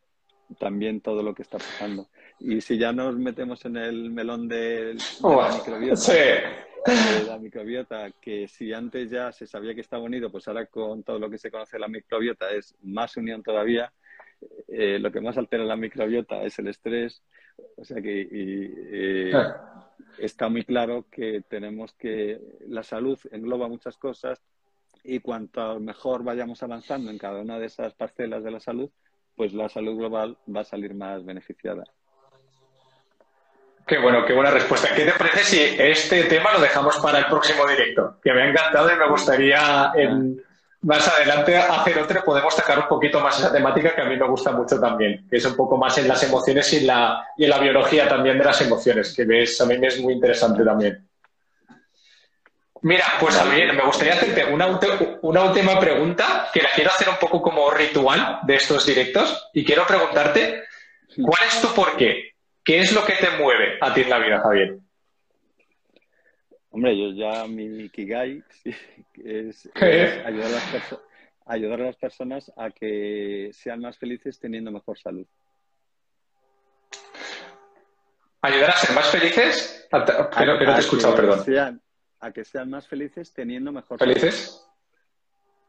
también 0.58 1.00
todo 1.00 1.22
lo 1.22 1.34
que 1.34 1.42
está 1.42 1.58
pasando. 1.58 2.08
Y 2.40 2.60
si 2.60 2.78
ya 2.78 2.92
nos 2.92 3.16
metemos 3.16 3.64
en 3.64 3.76
el 3.76 4.10
melón 4.10 4.48
de, 4.48 4.96
la 5.22 5.52
microbiota, 5.52 6.12
la 7.26 7.38
microbiota, 7.38 8.10
que 8.20 8.48
si 8.48 8.72
antes 8.72 9.10
ya 9.10 9.32
se 9.32 9.46
sabía 9.46 9.74
que 9.74 9.80
estaba 9.80 10.02
unido, 10.02 10.30
pues 10.30 10.46
ahora 10.48 10.66
con 10.66 11.02
todo 11.02 11.18
lo 11.18 11.28
que 11.28 11.38
se 11.38 11.50
conoce 11.50 11.76
de 11.76 11.80
la 11.80 11.88
microbiota 11.88 12.50
es 12.50 12.74
más 12.82 13.16
unión 13.16 13.42
todavía. 13.42 13.92
Eh, 14.68 14.98
lo 14.98 15.10
que 15.10 15.20
más 15.20 15.36
altera 15.36 15.64
la 15.64 15.76
microbiota 15.76 16.42
es 16.42 16.58
el 16.58 16.68
estrés. 16.68 17.22
O 17.76 17.84
sea 17.84 18.00
que 18.00 18.28
eh, 18.30 19.32
está 20.18 20.48
muy 20.48 20.64
claro 20.64 21.06
que 21.10 21.42
tenemos 21.48 21.92
que 21.94 22.40
la 22.68 22.82
salud 22.82 23.18
engloba 23.32 23.68
muchas 23.68 23.96
cosas 23.96 24.40
y 25.02 25.20
cuanto 25.20 25.80
mejor 25.80 26.22
vayamos 26.22 26.62
avanzando 26.62 27.10
en 27.10 27.18
cada 27.18 27.40
una 27.40 27.58
de 27.58 27.66
esas 27.66 27.94
parcelas 27.94 28.44
de 28.44 28.50
la 28.50 28.60
salud, 28.60 28.90
pues 29.34 29.52
la 29.52 29.68
salud 29.68 29.96
global 29.96 30.36
va 30.54 30.60
a 30.60 30.64
salir 30.64 30.94
más 30.94 31.24
beneficiada. 31.24 31.84
Qué 33.86 33.98
bueno, 33.98 34.26
qué 34.26 34.34
buena 34.34 34.50
respuesta. 34.50 34.94
¿Qué 34.94 35.06
te 35.06 35.12
parece 35.12 35.44
si 35.44 35.60
este 35.78 36.24
tema 36.24 36.52
lo 36.52 36.60
dejamos 36.60 36.98
para 36.98 37.20
el 37.20 37.24
próximo 37.24 37.66
directo? 37.66 38.18
Que 38.22 38.34
me 38.34 38.42
ha 38.42 38.50
encantado 38.50 38.92
y 38.92 38.96
me 38.96 39.08
gustaría 39.08 39.92
más 40.82 41.08
adelante 41.08 41.56
hacer 41.56 41.98
otro. 41.98 42.24
Podemos 42.24 42.54
sacar 42.54 42.78
un 42.78 42.88
poquito 42.88 43.20
más 43.20 43.38
esa 43.38 43.52
temática 43.52 43.94
que 43.94 44.02
a 44.02 44.04
mí 44.04 44.16
me 44.16 44.28
gusta 44.28 44.52
mucho 44.52 44.78
también, 44.80 45.26
que 45.28 45.36
es 45.36 45.44
un 45.44 45.56
poco 45.56 45.76
más 45.76 45.98
en 45.98 46.08
las 46.08 46.22
emociones 46.22 46.72
y 46.72 46.78
en 46.78 46.86
la, 46.86 47.26
y 47.36 47.44
en 47.44 47.50
la 47.50 47.58
biología 47.58 48.08
también 48.08 48.38
de 48.38 48.44
las 48.44 48.60
emociones, 48.60 49.14
que 49.14 49.24
ves, 49.24 49.60
a 49.60 49.66
mí 49.66 49.78
me 49.78 49.88
es 49.88 50.00
muy 50.00 50.14
interesante 50.14 50.64
también. 50.64 51.04
Mira, 52.82 53.04
pues 53.18 53.36
a 53.36 53.44
mí 53.44 53.60
me 53.74 53.82
gustaría 53.82 54.14
hacerte 54.14 54.44
una, 54.44 54.78
una, 55.22 55.44
última 55.44 55.80
pregunta 55.80 56.48
que 56.52 56.62
la 56.62 56.68
quiero 56.72 56.90
hacer 56.90 57.08
un 57.08 57.16
poco 57.16 57.42
como 57.42 57.68
ritual 57.72 58.38
de 58.44 58.54
estos 58.54 58.86
directos 58.86 59.50
y 59.52 59.64
quiero 59.64 59.84
preguntarte, 59.84 60.62
¿cuál 61.16 61.42
es 61.48 61.60
tu 61.60 61.74
porqué? 61.74 62.34
¿Qué 62.62 62.78
es 62.78 62.92
lo 62.92 63.04
que 63.04 63.14
te 63.14 63.30
mueve 63.30 63.78
a 63.80 63.92
ti 63.92 64.02
en 64.02 64.10
la 64.10 64.18
vida, 64.18 64.40
Javier? 64.40 64.76
Hombre, 66.70 66.96
yo 66.96 67.10
ya 67.10 67.46
mi 67.48 67.88
Kigai 67.88 68.44
es, 69.24 69.70
ayudar, 69.74 70.46
a 70.46 70.50
las 70.50 70.96
ayudar 71.46 71.80
a 71.80 71.84
las 71.84 71.96
personas 71.96 72.52
a 72.56 72.70
que 72.70 73.50
sean 73.52 73.80
más 73.80 73.98
felices 73.98 74.38
teniendo 74.38 74.70
mejor 74.70 74.98
salud. 74.98 75.26
¿Ayudar 78.40 78.70
a 78.70 78.76
ser 78.76 78.94
más 78.94 79.10
felices? 79.10 79.88
Pero, 79.90 80.30
que 80.30 80.46
no 80.46 80.58
te 80.58 80.64
he 80.64 80.78
escuchado, 80.78 81.16
perdón 81.16 81.80
a 82.20 82.32
que 82.32 82.44
sean 82.44 82.70
más 82.70 82.86
felices 82.86 83.32
teniendo 83.32 83.72
mejor 83.72 83.98
salud. 83.98 84.12
¿Felices? 84.12 84.66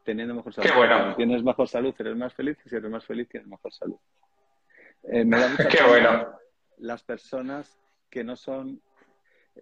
Teniendo 0.04 0.34
mejor 0.34 0.54
salud. 0.54 0.70
Qué 0.70 0.76
bueno. 0.76 1.16
tienes 1.16 1.44
mejor 1.44 1.68
salud, 1.68 1.94
eres 2.00 2.16
más 2.16 2.34
feliz, 2.34 2.58
y 2.66 2.70
si 2.70 2.76
eres 2.76 2.90
más 2.90 3.06
feliz, 3.06 3.28
tienes 3.30 3.48
mejor 3.48 3.74
salud. 3.74 3.98
Eh, 5.04 5.26
Qué 5.72 5.84
bueno. 5.84 6.40
Las 6.78 7.04
personas 7.04 7.78
que 8.10 8.24
no 8.24 8.36
son 8.36 8.82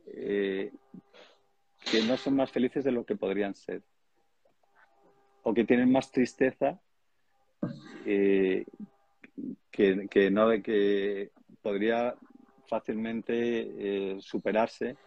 eh, 0.05 0.71
que 1.89 2.03
no 2.03 2.17
son 2.17 2.35
más 2.35 2.51
felices 2.51 2.83
de 2.83 2.91
lo 2.91 3.05
que 3.05 3.15
podrían 3.15 3.55
ser 3.55 3.81
o 5.43 5.53
que 5.53 5.63
tienen 5.63 5.91
más 5.91 6.11
tristeza 6.11 6.79
eh, 8.05 8.65
que, 9.71 10.07
que, 10.09 10.29
no 10.29 10.49
de 10.49 10.61
que 10.61 11.31
podría 11.61 12.15
fácilmente 12.67 14.17
superarse 14.19 14.97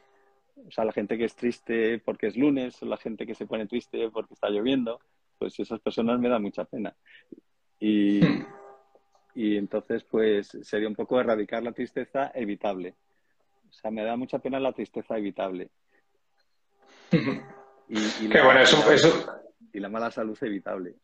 o 0.67 0.71
sea, 0.71 0.85
la 0.85 0.93
gente 0.93 1.17
que 1.17 1.25
es 1.25 1.35
triste 1.35 1.99
porque 1.99 2.29
es 2.29 2.37
lunes, 2.37 2.83
o 2.83 2.87
la 2.87 2.97
gente 2.97 3.27
que 3.27 3.35
se 3.35 3.47
pone 3.47 3.67
triste 3.67 4.11
porque 4.11 4.35
está 4.35 4.49
lloviendo, 4.49 5.01
pues 5.39 5.59
esas 5.59 5.81
personas 5.81 6.19
me 6.21 6.29
dan 6.29 6.43
mucha 6.43 6.65
pena. 6.65 6.95
Y, 7.79 8.21
y 9.35 9.57
entonces, 9.57 10.05
pues 10.05 10.59
sería 10.63 10.89
un 10.89 10.95
poco 10.95 11.21
erradicar 11.21 11.63
la 11.63 11.73
tristeza 11.73 12.31
evitable. 12.35 12.95
O 13.69 13.73
sea, 13.73 13.91
me 13.91 14.05
da 14.05 14.17
mucha 14.17 14.39
pena 14.39 14.61
la 14.61 14.73
tristeza 14.73 15.17
evitable. 15.17 15.71
Y, 17.13 18.29
Qué 18.29 18.41
bueno, 18.41 18.61
eso, 18.61 18.91
eso... 18.93 19.41
Y 19.73 19.81
la 19.81 19.89
mala 19.89 20.11
salud 20.11 20.39
evitable. 20.43 20.95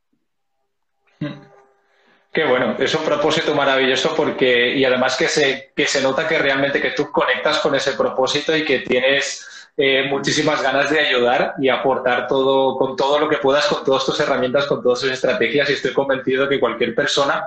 Qué 2.32 2.44
bueno, 2.44 2.76
es 2.78 2.94
un 2.94 3.04
propósito 3.04 3.54
maravilloso 3.54 4.14
porque, 4.14 4.74
y 4.74 4.84
además 4.84 5.16
que 5.16 5.26
se, 5.26 5.72
que 5.74 5.86
se 5.86 6.02
nota 6.02 6.28
que 6.28 6.38
realmente 6.38 6.82
que 6.82 6.90
tú 6.90 7.10
conectas 7.10 7.60
con 7.60 7.74
ese 7.74 7.92
propósito 7.92 8.54
y 8.54 8.64
que 8.64 8.80
tienes 8.80 9.70
eh, 9.78 10.06
muchísimas 10.10 10.62
ganas 10.62 10.90
de 10.90 11.00
ayudar 11.00 11.54
y 11.58 11.68
aportar 11.70 12.26
todo, 12.26 12.76
con 12.76 12.94
todo 12.94 13.18
lo 13.18 13.28
que 13.28 13.38
puedas, 13.38 13.66
con 13.66 13.82
todas 13.84 14.04
tus 14.04 14.20
herramientas, 14.20 14.66
con 14.66 14.82
todas 14.82 15.00
tus 15.00 15.10
estrategias 15.10 15.70
y 15.70 15.74
estoy 15.74 15.94
convencido 15.94 16.48
que 16.48 16.60
cualquier 16.60 16.94
persona 16.94 17.46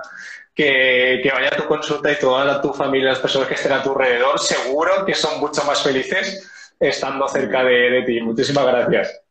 que, 0.54 1.20
que 1.22 1.30
vaya 1.30 1.48
a 1.48 1.56
tu 1.56 1.66
consulta 1.66 2.10
y 2.10 2.18
toda 2.18 2.60
tu 2.60 2.72
familia, 2.72 3.10
las 3.10 3.20
personas 3.20 3.46
que 3.46 3.54
estén 3.54 3.72
a 3.72 3.82
tu 3.82 3.92
alrededor, 3.92 4.40
seguro 4.40 5.04
que 5.06 5.14
son 5.14 5.38
mucho 5.38 5.62
más 5.64 5.82
felices 5.82 6.50
estando 6.80 7.28
cerca 7.28 7.62
de, 7.62 8.02
ti. 8.06 8.20
Muchísimas 8.22 8.66
gracias. 8.66 9.22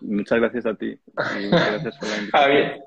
Muchas 0.00 0.40
gracias 0.40 0.66
a 0.66 0.74
ti. 0.74 0.98
Muchas 1.14 1.70
gracias 1.72 1.98
por 1.98 2.08
la 2.08 2.16
invitación. 2.16 2.86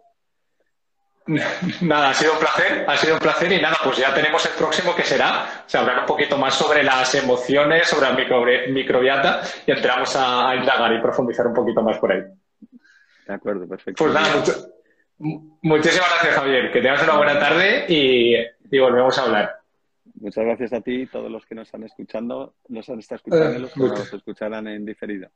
Nada, 1.82 2.10
ha 2.10 2.14
sido 2.16 2.34
un 2.34 2.40
placer, 2.40 2.86
ha 2.88 2.98
sido 2.98 3.14
un 3.14 3.20
placer 3.20 3.52
y 3.52 3.62
nada, 3.62 3.78
pues 3.84 3.98
ya 3.98 4.12
tenemos 4.16 4.44
el 4.48 4.54
próximo 4.54 4.96
que 4.96 5.04
será, 5.04 5.64
o 5.72 5.78
hablar 5.78 6.00
un 6.00 6.06
poquito 6.08 6.40
más 6.40 6.56
sobre 6.56 6.82
las 6.82 7.14
emociones, 7.14 7.88
sobre 7.88 8.08
el 8.08 8.74
microbiota 8.74 9.42
y 9.68 9.72
entramos 9.72 10.16
a, 10.16 10.56
indagar 10.56 10.92
y 10.92 11.00
profundizar 11.00 11.46
un 11.46 11.54
poquito 11.54 11.84
más 11.84 12.00
por 12.00 12.14
ahí. 12.14 12.24
De 13.28 13.34
acuerdo, 13.34 13.68
perfecto. 13.68 14.04
Pues 14.04 14.12
nada, 14.12 14.28
muchísimas 15.20 16.10
gracias 16.10 16.34
Javier, 16.34 16.72
que 16.72 16.82
tengas 16.82 17.04
una 17.04 17.18
buena 17.18 17.40
tarde 17.40 17.86
y, 17.88 18.34
y 18.36 18.80
volvemos 18.80 19.16
a 19.20 19.22
hablar. 19.22 19.59
Muchas 20.20 20.44
gracias 20.44 20.74
a 20.74 20.82
ti 20.82 21.04
y 21.04 21.08
todos 21.08 21.32
los 21.32 21.46
que 21.46 21.56
nos 21.56 21.68
están 21.68 21.84
escuchando, 21.84 22.54
nos 22.68 22.90
han 22.90 23.00
estado 23.00 23.18
escuchando 23.18 23.58
y 23.58 23.62
los 23.62 23.74
que 23.74 23.80
nos 23.80 24.14
escucharán 24.14 24.68
en 24.68 24.86
diferido. 24.86 25.30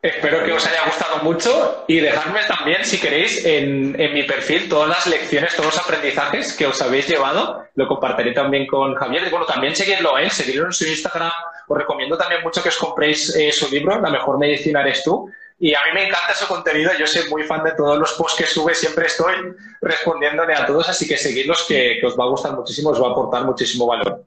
Espero 0.00 0.44
que 0.44 0.52
os 0.52 0.66
haya 0.66 0.84
gustado 0.84 1.22
mucho 1.22 1.84
y 1.86 2.00
dejadme 2.00 2.40
también, 2.48 2.84
si 2.84 2.98
queréis, 2.98 3.44
en, 3.44 3.92
mi 3.92 4.24
perfil 4.24 4.68
todas 4.68 4.88
las 4.88 5.06
lecciones, 5.06 5.54
todos 5.54 5.76
los 5.76 5.84
aprendizajes 5.84 6.56
que 6.56 6.66
os 6.66 6.82
habéis 6.82 7.06
llevado. 7.06 7.64
Lo 7.76 7.86
compartiré 7.86 8.32
también 8.32 8.66
con 8.66 8.96
Javier. 8.96 9.28
Y 9.28 9.30
bueno, 9.30 9.46
también 9.46 9.76
seguidlo, 9.76 10.18
¿eh? 10.18 10.28
seguidlo 10.28 10.66
en 10.66 10.72
su 10.72 10.88
Instagram. 10.88 11.30
Os 11.68 11.78
recomiendo 11.78 12.16
también 12.16 12.42
mucho 12.42 12.62
que 12.64 12.70
os 12.70 12.78
compréis 12.78 13.36
eh, 13.36 13.52
su 13.52 13.70
libro, 13.70 14.00
La 14.00 14.10
mejor 14.10 14.38
medicina 14.38 14.80
eres 14.80 15.04
tú. 15.04 15.30
Y 15.62 15.74
a 15.74 15.78
mí 15.84 15.90
me 15.94 16.08
encanta 16.08 16.34
su 16.34 16.48
contenido. 16.48 16.90
Yo 16.98 17.06
soy 17.06 17.30
muy 17.30 17.44
fan 17.44 17.62
de 17.62 17.70
todos 17.76 17.96
los 17.96 18.14
posts 18.14 18.36
que 18.36 18.46
sube. 18.46 18.74
Siempre 18.74 19.06
estoy 19.06 19.32
respondiéndole 19.80 20.54
a 20.54 20.66
todos. 20.66 20.88
Así 20.88 21.06
que 21.06 21.16
seguidlos, 21.16 21.64
que, 21.68 21.98
que 22.00 22.06
os 22.08 22.18
va 22.18 22.24
a 22.24 22.30
gustar 22.30 22.56
muchísimo, 22.56 22.90
os 22.90 23.00
va 23.00 23.06
a 23.06 23.10
aportar 23.12 23.44
muchísimo 23.44 23.86
valor. 23.86 24.26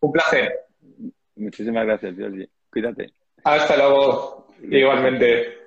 Un 0.00 0.10
placer. 0.10 0.66
Muchísimas 1.36 1.86
gracias, 1.86 2.16
Dios. 2.16 2.32
Cuídate. 2.72 3.12
Hasta 3.44 3.76
luego. 3.76 4.48
Igualmente. 4.68 5.57